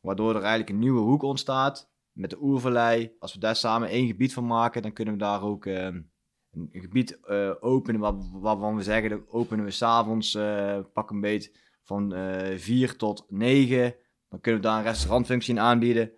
Waardoor 0.00 0.30
er 0.30 0.40
eigenlijk 0.40 0.70
een 0.70 0.78
nieuwe 0.78 1.00
hoek 1.00 1.22
ontstaat 1.22 1.90
met 2.12 2.30
de 2.30 2.42
oervallei. 2.42 3.12
Als 3.18 3.32
we 3.34 3.40
daar 3.40 3.56
samen 3.56 3.88
één 3.88 4.06
gebied 4.06 4.32
van 4.32 4.46
maken, 4.46 4.82
dan 4.82 4.92
kunnen 4.92 5.14
we 5.14 5.20
daar 5.20 5.42
ook 5.42 5.66
eh, 5.66 5.84
een 5.84 6.68
gebied 6.72 7.20
eh, 7.20 7.50
openen 7.60 8.00
waar- 8.00 8.40
waarvan 8.40 8.76
we 8.76 8.82
zeggen, 8.82 9.10
dat 9.10 9.20
openen 9.28 9.64
we 9.64 9.70
s'avonds 9.70 10.34
eh 10.34 10.78
pak 10.92 11.10
een 11.10 11.20
beet 11.20 11.56
van 11.84 12.14
eh 12.14 12.58
4 12.58 12.96
tot 12.96 13.24
9. 13.28 13.94
Dan 14.28 14.40
kunnen 14.40 14.60
we 14.60 14.66
daar 14.66 14.78
een 14.78 14.84
restaurantfunctie 14.84 15.54
in 15.54 15.60
aanbieden. 15.60 16.10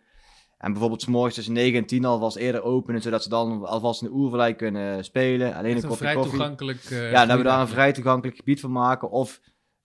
En 0.59 0.71
bijvoorbeeld 0.73 1.03
's 1.03 1.07
morgens 1.07 1.35
tussen 1.35 1.53
9 1.55 1.79
en 1.79 1.87
10 1.87 2.05
alvast 2.05 2.37
eerder 2.37 2.63
openen, 2.63 3.03
zodat 3.03 3.23
ze 3.23 3.29
dan 3.29 3.65
alvast 3.67 4.03
in 4.03 4.09
de 4.09 4.15
oervallei 4.15 4.55
kunnen 4.55 5.05
spelen. 5.05 5.55
Alleen 5.55 5.71
een 5.71 5.77
een 5.77 5.83
kopje 5.83 5.97
vrij 5.97 6.15
koffie. 6.15 6.33
toegankelijk... 6.33 6.81
Ja, 6.83 7.11
dan 7.11 7.19
hebben 7.19 7.37
we 7.37 7.43
daar 7.43 7.61
een 7.61 7.69
vrij 7.69 7.93
toegankelijk 7.93 8.37
gebied 8.37 8.61
van 8.61 8.73
maken. 8.73 9.11
Of 9.11 9.41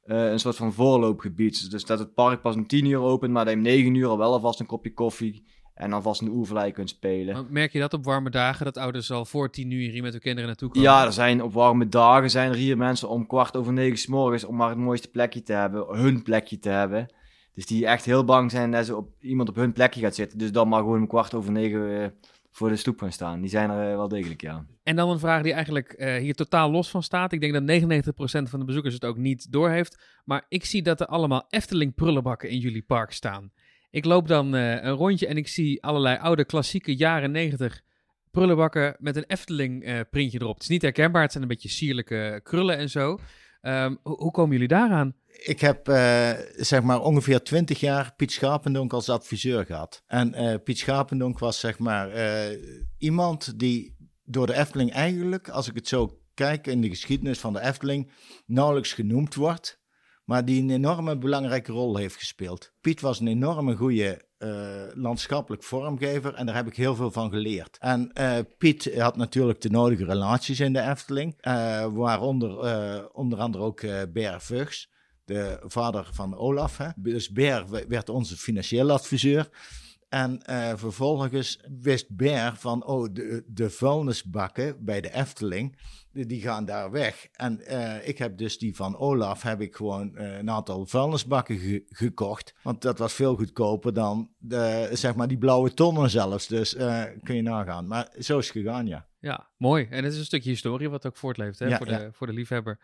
eh, 0.07 0.31
een 0.31 0.39
soort 0.39 0.55
van 0.55 0.73
voorloopgebied. 0.73 1.71
Dus 1.71 1.85
dat 1.85 1.99
het 1.99 2.13
park 2.13 2.41
pas 2.41 2.55
om 2.55 2.67
10 2.67 2.85
uur 2.85 2.99
opent, 2.99 3.31
maar 3.31 3.45
dat 3.45 3.53
je 3.53 3.59
om 3.59 3.65
9 3.65 3.95
uur 3.95 4.07
al 4.07 4.17
wel 4.17 4.31
alvast 4.31 4.59
een 4.59 4.65
kopje 4.65 4.93
koffie 4.93 5.43
en 5.73 5.93
alvast 5.93 6.25
de 6.25 6.29
oervallei 6.31 6.71
kunt 6.71 6.89
spelen. 6.89 7.33
Maar 7.33 7.45
merk 7.49 7.71
je 7.71 7.79
dat 7.79 7.93
op 7.93 8.03
warme 8.03 8.29
dagen, 8.29 8.65
dat 8.65 8.77
ouders 8.77 9.11
al 9.11 9.25
voor 9.25 9.49
tien 9.49 9.71
uur 9.71 9.89
hier 9.89 10.01
met 10.01 10.11
hun 10.11 10.21
kinderen 10.21 10.47
naartoe 10.47 10.69
komen? 10.69 10.89
Ja, 10.89 11.05
er 11.05 11.13
zijn 11.13 11.43
op 11.43 11.53
warme 11.53 11.89
dagen 11.89 12.29
zijn 12.29 12.49
er 12.49 12.55
hier 12.55 12.77
mensen 12.77 13.09
om 13.09 13.27
kwart 13.27 13.55
over 13.55 13.73
negen 13.73 13.97
's 13.97 14.07
morgens 14.07 14.43
om 14.43 14.55
maar 14.55 14.69
het 14.69 14.77
mooiste 14.77 15.07
plekje 15.07 15.43
te 15.43 15.53
hebben, 15.53 15.97
hun 15.97 16.23
plekje 16.23 16.59
te 16.59 16.69
hebben. 16.69 17.13
Dus 17.53 17.65
die 17.65 17.85
echt 17.85 18.05
heel 18.05 18.23
bang 18.23 18.51
zijn 18.51 18.71
dat 18.71 18.85
ze 18.85 18.95
op, 18.95 19.09
iemand 19.21 19.49
op 19.49 19.55
hun 19.55 19.73
plekje 19.73 20.01
gaat 20.01 20.15
zitten. 20.15 20.37
Dus 20.37 20.51
dan 20.51 20.67
maar 20.67 20.79
gewoon 20.79 20.99
om 20.99 21.07
kwart 21.07 21.33
over 21.33 21.51
negen 21.51 22.01
eh, 22.01 22.07
voor 22.57 22.69
de 22.69 22.75
stoep 22.75 22.99
gaan 22.99 23.11
staan. 23.11 23.41
Die 23.41 23.49
zijn 23.49 23.69
er 23.69 23.89
eh, 23.91 23.95
wel 23.95 24.07
degelijk, 24.07 24.41
ja. 24.41 24.65
En 24.83 24.95
dan 24.95 25.09
een 25.09 25.19
vraag 25.19 25.43
die 25.43 25.53
eigenlijk 25.53 25.91
eh, 25.93 26.15
hier 26.15 26.33
totaal 26.35 26.71
los 26.71 26.89
van 26.89 27.03
staat. 27.03 27.31
Ik 27.31 27.41
denk 27.41 27.53
dat 27.53 27.81
99% 28.45 28.49
van 28.49 28.59
de 28.59 28.65
bezoekers 28.65 28.93
het 28.93 29.05
ook 29.05 29.17
niet 29.17 29.51
doorheeft. 29.51 30.21
Maar 30.25 30.45
ik 30.49 30.65
zie 30.65 30.81
dat 30.81 30.99
er 30.99 31.07
allemaal 31.07 31.45
Efteling 31.49 31.95
prullenbakken 31.95 32.49
in 32.49 32.57
jullie 32.57 32.81
park 32.81 33.11
staan. 33.11 33.51
Ik 33.89 34.05
loop 34.05 34.27
dan 34.27 34.55
eh, 34.55 34.71
een 34.83 34.93
rondje 34.93 35.27
en 35.27 35.37
ik 35.37 35.47
zie 35.47 35.83
allerlei 35.83 36.17
oude 36.17 36.45
klassieke 36.45 36.95
jaren 36.95 37.31
90 37.31 37.81
prullenbakken 38.31 38.95
met 38.99 39.15
een 39.15 39.25
Efteling 39.27 39.83
eh, 39.83 39.99
printje 40.09 40.41
erop. 40.41 40.53
Het 40.53 40.63
is 40.63 40.69
niet 40.69 40.81
herkenbaar, 40.81 41.21
het 41.21 41.31
zijn 41.31 41.43
een 41.43 41.49
beetje 41.49 41.69
sierlijke 41.69 42.39
krullen 42.43 42.77
en 42.77 42.89
zo. 42.89 43.19
Ehm, 43.61 43.95
ho- 44.03 44.17
hoe 44.17 44.31
komen 44.31 44.51
jullie 44.51 44.67
daaraan? 44.67 45.13
Ik 45.43 45.59
heb 45.59 45.87
eh, 45.87 46.31
zeg 46.55 46.81
maar 46.81 47.01
ongeveer 47.01 47.43
twintig 47.43 47.79
jaar 47.79 48.13
Piet 48.15 48.31
Schapendonk 48.31 48.93
als 48.93 49.09
adviseur 49.09 49.65
gehad. 49.65 50.03
En 50.07 50.33
eh, 50.33 50.55
Piet 50.63 50.77
Schapendonk 50.77 51.39
was 51.39 51.59
zeg 51.59 51.79
maar 51.79 52.11
eh, 52.11 52.57
iemand 52.97 53.59
die 53.59 53.95
door 54.23 54.47
de 54.47 54.53
Efteling 54.53 54.91
eigenlijk, 54.91 55.49
als 55.49 55.67
ik 55.67 55.75
het 55.75 55.87
zo 55.87 56.19
kijk 56.33 56.67
in 56.67 56.81
de 56.81 56.89
geschiedenis 56.89 57.39
van 57.39 57.53
de 57.53 57.61
Efteling, 57.61 58.11
nauwelijks 58.45 58.93
genoemd 58.93 59.35
wordt. 59.35 59.79
Maar 60.25 60.45
die 60.45 60.61
een 60.61 60.69
enorme 60.69 61.17
belangrijke 61.17 61.71
rol 61.71 61.97
heeft 61.97 62.15
gespeeld. 62.15 62.71
Piet 62.81 63.01
was 63.01 63.19
een 63.19 63.27
enorme 63.27 63.75
goede 63.75 64.25
landschappelijk 64.93 65.63
vormgever 65.63 66.33
en 66.33 66.45
daar 66.45 66.55
heb 66.55 66.67
ik 66.67 66.75
heel 66.75 66.95
veel 66.95 67.11
van 67.11 67.29
geleerd. 67.29 67.77
En 67.79 68.11
Piet 68.57 68.97
had 68.97 69.15
natuurlijk 69.15 69.61
de 69.61 69.69
nodige 69.69 70.05
relaties 70.05 70.59
in 70.59 70.73
de 70.73 70.81
Efteling, 70.81 71.37
waaronder 71.93 72.49
onder 73.13 73.39
andere 73.39 73.63
ook 73.63 73.81
eh 73.81 74.01
Ber 74.13 74.41
Vugs 74.41 74.89
de 75.27 75.59
vader 75.65 76.09
van 76.11 76.37
Olaf. 76.37 76.77
Hè? 76.77 76.87
Dus 76.95 77.29
Ber 77.29 77.67
we- 77.69 77.85
werd 77.87 78.09
onze 78.09 78.37
financieel 78.37 78.91
adviseur. 78.91 79.49
En 80.09 80.41
eh, 80.41 80.71
vervolgens 80.75 81.59
wist 81.81 82.15
Ber 82.15 82.53
van, 82.55 82.85
oh, 82.85 83.07
de, 83.13 83.43
de 83.47 83.69
vuilnisbakken 83.69 84.85
bij 84.85 85.01
de 85.01 85.13
Efteling, 85.13 85.77
die, 86.11 86.41
gaan 86.41 86.65
daar 86.65 86.91
weg. 86.91 87.27
En 87.31 87.65
eh, 87.65 88.07
ik 88.07 88.17
heb 88.17 88.37
dus 88.37 88.57
die 88.57 88.75
van 88.75 88.97
Olaf, 88.97 89.41
heb 89.41 89.61
ik 89.61 89.75
gewoon 89.75 90.15
eh, 90.15 90.37
een 90.37 90.49
aantal 90.49 90.85
vuilnisbakken 90.85 91.57
ge- 91.57 91.85
gekocht. 91.89 92.53
Want 92.63 92.81
dat 92.81 92.97
was 92.97 93.13
veel 93.13 93.35
goedkoper 93.35 93.93
dan, 93.93 94.29
de, 94.37 94.89
zeg 94.93 95.15
maar, 95.15 95.27
die 95.27 95.37
blauwe 95.37 95.73
tonnen 95.73 96.09
zelfs. 96.09 96.47
Dus 96.47 96.75
kun 97.23 97.35
je 97.35 97.41
nagaan. 97.41 97.87
Maar 97.87 98.09
zo 98.19 98.37
is 98.37 98.47
het 98.47 98.57
gegaan, 98.57 98.87
ja. 98.87 99.07
Ja, 99.27 99.47
mooi. 99.57 99.87
En 99.89 100.03
het 100.03 100.13
is 100.13 100.19
een 100.19 100.25
stukje 100.25 100.49
historie 100.49 100.89
wat 100.89 101.05
ook 101.05 101.17
voortleeft 101.17 101.59
hè, 101.59 101.67
Ja, 101.67 101.77
voor, 101.77 101.85
de, 101.85 101.91
ja. 101.91 102.11
voor 102.11 102.27
de 102.27 102.33
liefhebber. 102.33 102.79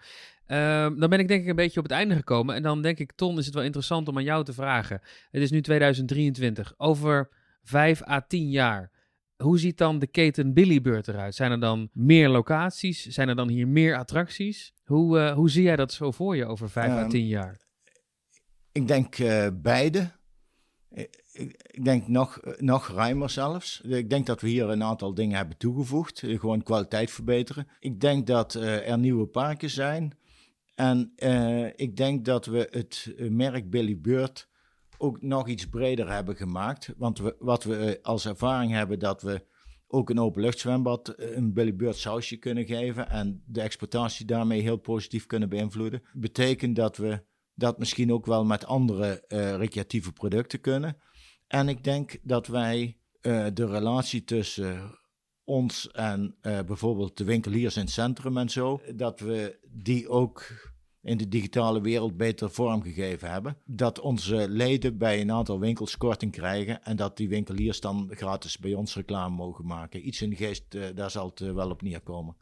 Ehm, 0.46 1.00
dan 1.00 1.10
ben 1.10 1.20
ik 1.20 1.28
denk 1.28 1.41
ik 1.44 1.48
een 1.50 1.56
beetje 1.56 1.80
op 1.80 1.86
het 1.86 1.94
einde 1.94 2.16
gekomen. 2.16 2.56
En 2.56 2.64
dan 2.64 2.82
denk 2.82 3.00
ik, 3.00 3.12
Ton, 3.12 3.38
is 3.38 3.46
het 3.46 3.54
wel 3.54 3.64
interessant 3.64 4.08
om 4.08 4.18
aan 4.18 4.24
jou 4.24 4.44
te 4.44 4.54
vragen. 4.54 5.02
Het 5.32 5.41
is 5.41 5.52
nu 5.52 5.62
2023. 5.62 6.74
Over 6.78 7.30
vijf 7.64 8.08
à 8.08 8.22
tien 8.28 8.50
jaar. 8.50 8.91
Hoe 9.38 9.60
ziet 9.60 9.78
dan 9.78 10.00
de 10.00 10.08
keten 10.08 10.54
Billybeurt 10.54 11.08
eruit? 11.08 11.36
Zijn 11.36 11.52
er 11.52 11.60
dan 11.60 11.89
meer 11.94 12.30
locaties? 12.30 13.06
Zijn 13.06 13.30
er 13.30 13.36
dan 13.36 13.50
hier 13.50 13.68
meer 13.68 13.98
attracties? 13.98 14.74
Hoe, 14.84 15.20
eh, 15.20 15.34
hoe 15.34 15.50
zie 15.50 15.64
jij 15.64 15.76
dat 15.76 15.94
zo 15.94 16.12
voor 16.12 16.36
je 16.36 16.46
over 16.46 16.70
vijf 16.70 16.91
à 16.91 17.00
Ehm, 17.00 17.10
tien 17.10 17.28
jaar? 17.28 17.58
Ik 18.72 18.88
denk 18.88 19.18
eh, 19.20 19.48
beide. 19.54 20.12
Ik, 21.34 21.84
denk 21.84 22.08
nog, 22.08 22.40
nog 22.58 22.88
ruimer 22.88 23.30
zelfs. 23.30 23.82
Ik 23.82 24.10
denk 24.10 24.26
dat 24.26 24.42
we 24.42 24.48
hier 24.48 24.70
een 24.70 24.84
aantal 24.84 25.14
dingen 25.14 25.38
hebben 25.38 25.58
toegevoegd. 25.58 26.24
eh, 26.24 26.40
Gewoon 26.40 26.64
kwaliteit 26.64 27.12
verbeteren. 27.12 27.68
Ik 27.80 28.00
denk 28.00 28.28
dat 28.28 28.56
eh, 28.56 28.90
er 28.90 29.00
nieuwe 29.00 29.26
parken 29.26 29.70
zijn. 29.70 30.18
En 30.76 31.14
eh, 31.16 31.66
ik 31.66 31.98
denk 31.98 32.26
dat 32.26 32.46
we 32.46 32.68
het 32.72 33.14
merk 33.18 33.70
Billy 33.70 34.00
Beurt 34.00 34.48
ook 34.98 35.22
nog 35.22 35.48
iets 35.48 35.70
breder 35.70 36.12
hebben 36.12 36.36
gemaakt. 36.36 36.94
Want 36.98 37.20
we, 37.20 37.36
wat 37.40 37.64
we 37.64 38.00
als 38.02 38.26
ervaring 38.26 38.72
hebben, 38.72 39.00
dat 39.00 39.22
we 39.22 39.46
ook 39.88 40.10
een 40.10 40.20
openluchtzwembad 40.20 41.14
een 41.18 41.54
Billy 41.54 41.76
Beurt 41.76 41.98
sausje 41.98 42.38
kunnen 42.38 42.66
geven. 42.66 43.10
En 43.10 43.44
de 43.46 43.62
exploitatie 43.62 44.26
daarmee 44.26 44.62
heel 44.62 44.78
positief 44.78 45.26
kunnen 45.26 45.50
beïnvloeden. 45.50 46.02
Betekent 46.14 46.76
dat 46.76 46.98
we 46.98 47.24
dat 47.56 47.78
misschien 47.78 48.14
ook 48.14 48.26
wel 48.26 48.46
met 48.46 48.66
andere 48.66 49.24
recreatieve 49.58 50.12
producten 50.12 50.62
kunnen. 50.62 50.98
En 51.54 51.68
ik 51.70 51.84
denk 51.84 52.18
dat 52.22 52.47
wij 52.47 52.97
eh, 53.22 53.45
de 53.54 53.66
relatie 53.66 54.24
tussen 54.24 54.99
ons 55.43 55.91
en 55.91 56.36
eh, 56.41 56.60
bijvoorbeeld 56.62 57.18
de 57.18 57.24
winkeliers 57.24 57.76
in 57.76 57.82
het 57.82 57.91
centrum 57.91 58.38
en 58.38 58.49
zo, 58.49 58.82
dat 58.95 59.20
we 59.20 59.60
die 59.70 60.10
ook 60.10 60.47
in 61.01 61.18
de 61.18 61.28
digitale 61.28 61.82
wereld 61.82 62.18
beter 62.18 62.51
vormgegeven 62.51 63.32
hebben. 63.32 63.58
Dat 63.66 63.99
onze 63.99 64.49
leden 64.49 64.97
bij 64.97 65.22
een 65.22 65.32
aantal 65.32 65.60
winkels 65.60 65.97
korting 65.97 66.32
krijgen 66.32 66.84
en 66.84 66.95
dat 66.95 67.18
die 67.18 67.30
winkeliers 67.30 67.80
dan 67.80 68.08
gratis 68.12 68.58
bij 68.58 68.74
ons 68.74 68.95
reclame 68.95 69.36
mogen 69.36 69.66
maken. 69.66 70.08
Iets 70.08 70.22
in 70.22 70.30
de 70.30 70.36
geest, 70.36 70.76
eh, 70.76 70.84
daar 70.95 71.12
zal 71.12 71.26
het 71.26 71.39
wel 71.39 71.70
op 71.70 71.82
neerkomen. 71.82 72.36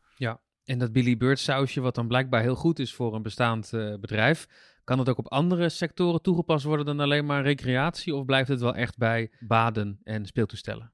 En 0.63 0.79
dat 0.79 0.91
Billy 0.91 1.17
Bird 1.17 1.39
sausje, 1.39 1.81
wat 1.81 1.95
dan 1.95 2.07
blijkbaar 2.07 2.41
heel 2.41 2.55
goed 2.55 2.79
is 2.79 2.93
voor 2.93 3.15
een 3.15 3.21
bestaand 3.21 3.69
bedrijf, 3.99 4.47
kan 4.91 4.99
het 4.99 5.09
ook 5.09 5.17
op 5.17 5.31
andere 5.31 5.69
sectoren 5.69 6.21
toegepast 6.21 6.65
worden 6.65 6.85
dan 6.85 6.99
alleen 6.99 7.25
maar 7.25 7.43
recreatie? 7.43 8.15
Of 8.15 8.25
blijft 8.25 8.49
het 8.49 8.61
wel 8.61 8.75
echt 8.75 8.97
bij 8.97 9.31
baden 9.39 9.99
en 10.03 10.25
speeltoestellen? 10.25 10.93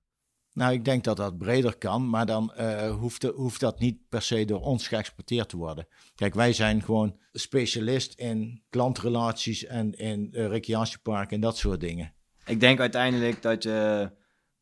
Nou, 0.54 0.74
ik 0.74 0.86
denk 0.86 1.04
dat 1.04 1.18
dat 1.18 1.38
breder 1.38 1.78
kan, 1.78 2.10
maar 2.10 2.26
dan 2.26 2.54
eh, 2.54 2.96
hoeft, 2.96 3.22
de- 3.22 3.34
hoeft 3.36 3.60
dat 3.60 3.80
niet 3.80 4.10
per 4.10 4.22
se 4.22 4.46
door 4.46 4.62
ons 4.62 4.88
geëxporteerd 4.88 5.50
te 5.50 5.58
worden. 5.58 5.88
Kijk, 6.16 6.34
wij 6.34 6.54
zijn 6.54 6.84
gewoon 6.84 7.20
specialist 7.32 8.14
in 8.14 8.64
klantrelaties 8.70 9.66
en 9.66 9.94
in 9.94 10.34
eh, 10.34 10.48
recreatieparken 10.48 11.36
en 11.36 11.42
dat 11.42 11.58
soort 11.58 11.80
dingen. 11.80 12.14
Ik 12.46 12.60
denk 12.60 12.80
uiteindelijk 12.80 13.42
dat 13.42 13.64
je 13.64 14.12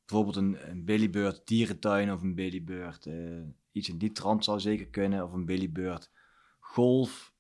bijvoorbeeld 0.06 0.36
een, 0.36 0.58
een 0.70 0.86
Billybeurt 0.86 1.48
dierentuin 1.48 2.12
of 2.12 2.22
een 2.22 2.36
Billybeurt 2.36 3.06
eh, 3.06 3.16
iets 3.72 3.90
in 3.90 3.98
die 3.98 4.12
trant 4.12 4.44
zou 4.44 4.60
zeker 4.60 4.88
kunnen. 4.88 5.24
Of 5.24 5.34
een 5.34 5.46
Billybeurt 5.46 6.10
golf 6.60 7.34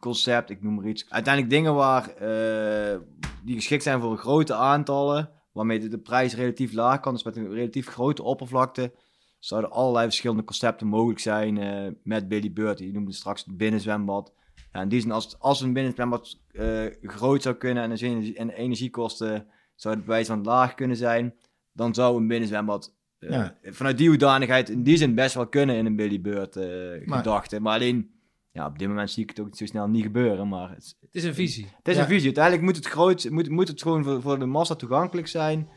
concept, 0.00 0.50
ik 0.50 0.62
noem 0.62 0.74
maar 0.74 0.86
iets. 0.86 1.06
Uiteindelijk 1.10 1.54
dingen 1.54 1.74
waar, 1.74 2.08
eh, 2.08 2.98
die 3.44 3.54
geschikt 3.54 3.82
zijn 3.82 4.00
voor 4.00 4.16
grote 4.16 4.54
aantallen, 4.54 5.30
waarmee 5.52 5.78
de, 5.80 5.88
de 5.88 5.98
prijs 5.98 6.34
relatief 6.34 6.72
laag 6.72 7.00
kan. 7.00 7.12
Dus 7.12 7.22
met 7.22 7.36
een 7.36 7.52
relatief 7.52 7.86
grote 7.88 8.22
oppervlakte 8.22 8.92
zouden 9.38 9.70
allerlei 9.70 10.04
verschillende 10.04 10.44
concepten 10.44 10.86
mogelijk 10.86 11.20
zijn 11.20 11.58
eh, 11.58 11.92
met 12.02 12.28
Billybeurt. 12.28 12.78
Je 12.78 12.92
noemde 12.92 13.12
straks 13.12 13.44
het 13.44 13.56
binnenzwembad. 13.56 14.32
Ja, 14.72 14.82
in 14.82 14.88
die 14.88 15.00
zin, 15.00 15.10
als, 15.12 15.38
als 15.38 15.60
een 15.60 15.72
binnenzwembad 15.72 16.38
eh 16.52 16.84
groot 17.02 17.42
zou 17.42 17.54
kunnen 17.54 17.82
en 17.82 17.94
de, 17.94 18.04
energie- 18.06 18.36
en 18.36 18.50
energiekosten 18.50 19.46
zouden 19.74 20.04
bij 20.04 20.14
wijze 20.14 20.30
van 20.30 20.44
laag 20.44 20.74
kunnen 20.74 20.96
zijn, 20.96 21.34
dan 21.72 21.94
zou 21.94 22.16
een 22.16 22.28
binnenzwembad 22.28 22.94
Ja. 23.18 23.56
vanuit 23.62 23.98
die 23.98 24.08
hoedanigheid 24.08 24.68
in 24.68 24.82
die 24.82 24.96
zin 24.96 25.14
best 25.14 25.34
wel 25.34 25.46
kunnen 25.46 25.76
in 25.76 25.86
een 25.86 25.96
Billy 25.96 26.20
Bird 26.20 26.58
gedachte. 27.04 27.60
Maar 27.60 27.74
alleen, 27.74 28.15
ja, 28.56 28.66
op 28.66 28.78
dit 28.78 28.88
moment 28.88 29.10
zie 29.10 29.22
ik 29.22 29.28
het 29.28 29.40
ook 29.40 29.56
zo 29.56 29.66
snel 29.66 29.86
niet 29.88 30.02
gebeuren. 30.02 30.48
Maar 30.48 30.70
het, 30.70 30.96
Het 31.00 31.10
is 31.14 31.24
een 31.24 31.34
visie. 31.34 31.66
het 31.76 31.88
is 31.88 31.94
Ja. 31.96 32.00
een 32.02 32.06
visie. 32.08 32.24
Uiteindelijk 32.24 32.64
moet 32.64 32.76
het, 32.76 32.86
groot, 32.86 33.30
moet, 33.30 33.48
moet 33.48 33.68
het 33.68 33.82
gewoon 33.82 34.04
voor, 34.04 34.22
voor 34.22 34.38
de 34.38 34.46
massa 34.46 34.74
toegankelijk 34.74 35.26
zijn. 35.26 35.68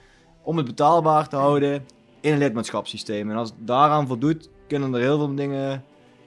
Om 0.43 0.57
het 0.57 0.65
betaalbaar 0.65 1.27
te 1.29 1.35
houden 1.35 1.85
in 2.21 2.31
een 2.33 2.37
lidmaatschapssysteem. 2.37 3.29
En 3.29 3.35
als 3.37 3.49
het 3.49 3.67
daaraan 3.67 4.07
voldoet, 4.07 4.49
kunnen 4.67 4.93
er 4.93 4.99
heel 4.99 5.17
veel 5.17 5.35
dingen 5.35 5.59
ja, 5.59 5.81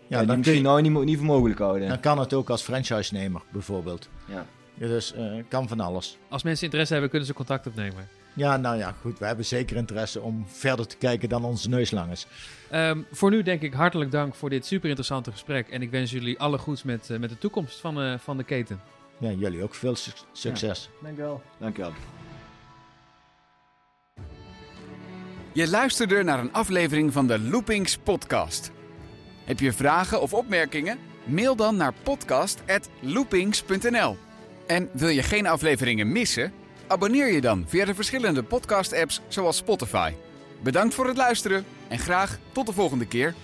die 0.08 0.16
dan, 0.16 0.26
kun 0.26 0.36
misschien 0.36 0.56
je- 0.56 0.62
nou 0.62 0.82
niet, 0.82 1.04
niet 1.04 1.16
voor 1.16 1.26
mogelijk 1.26 1.58
houden. 1.58 1.88
dan 1.88 2.00
kan 2.00 2.18
het 2.18 2.34
ook 2.34 2.50
als 2.50 2.62
franchise-nemer 2.62 3.42
bijvoorbeeld. 3.52 4.08
Ja. 4.28 4.46
Ja, 4.74 4.86
dus 4.86 5.12
eh, 5.14 5.32
kan 5.48 5.68
van 5.68 5.80
alles. 5.80 6.18
Als 6.28 6.42
mensen 6.42 6.64
interesse 6.64 6.92
hebben, 6.92 7.10
kunnen 7.10 7.28
ze 7.28 7.34
contact 7.34 7.66
opnemen. 7.66 8.08
Ja, 8.34 8.56
nou 8.56 8.76
ja, 8.76 8.94
goed. 9.00 9.18
We 9.18 9.24
hebben 9.26 9.44
zeker 9.44 9.76
interesse 9.76 10.20
om 10.20 10.46
verder 10.48 10.86
te 10.86 10.96
kijken 10.96 11.28
dan 11.28 11.44
onze 11.44 11.68
neus 11.68 11.90
lang 11.90 12.10
is. 12.10 12.26
Ehm, 12.70 13.00
voor 13.10 13.30
nu 13.30 13.42
denk 13.42 13.62
ik 13.62 13.72
hartelijk 13.72 14.10
dank 14.10 14.34
voor 14.34 14.50
dit 14.50 14.66
super 14.66 14.88
interessante 14.88 15.32
gesprek. 15.32 15.68
En 15.68 15.82
ik 15.82 15.90
wens 15.90 16.10
jullie 16.10 16.38
alle 16.38 16.58
goeds 16.58 16.82
met, 16.82 17.10
eh, 17.10 17.18
met 17.18 17.30
de 17.30 17.38
toekomst 17.38 17.80
van, 17.80 18.00
eh, 18.00 18.14
van 18.18 18.36
de 18.36 18.44
keten. 18.44 18.80
Ja, 19.18 19.30
jullie 19.30 19.62
ook 19.62 19.74
veel 19.74 19.94
suc- 19.96 20.24
succes. 20.32 20.90
Dankjewel. 21.02 21.42
Dankjewel. 21.58 21.92
Je 25.52 25.68
luisterde 25.68 26.22
naar 26.22 26.38
een 26.38 26.52
aflevering 26.52 27.12
van 27.12 27.26
de 27.26 27.40
Loopings 27.40 27.96
podcast. 27.98 28.70
Heb 29.44 29.60
je 29.60 29.72
vragen 29.72 30.20
of 30.22 30.34
opmerkingen? 30.34 30.98
Mail 31.24 31.56
dan 31.56 31.76
naar 31.76 31.92
podcast@loopings.nl. 32.02 34.16
En 34.66 34.88
wil 34.92 35.08
je 35.08 35.22
geen 35.22 35.46
afleveringen 35.46 36.12
missen? 36.12 36.52
Abonneer 36.92 37.32
je 37.32 37.40
dan 37.40 37.64
via 37.66 37.84
de 37.84 37.94
verschillende 37.94 38.42
podcast-apps 38.42 39.20
zoals 39.28 39.56
Spotify. 39.56 40.12
Bedankt 40.62 40.94
voor 40.94 41.06
het 41.06 41.16
luisteren 41.16 41.64
en 41.88 41.98
graag 41.98 42.38
tot 42.52 42.66
de 42.66 42.72
volgende 42.72 43.06
keer. 43.06 43.34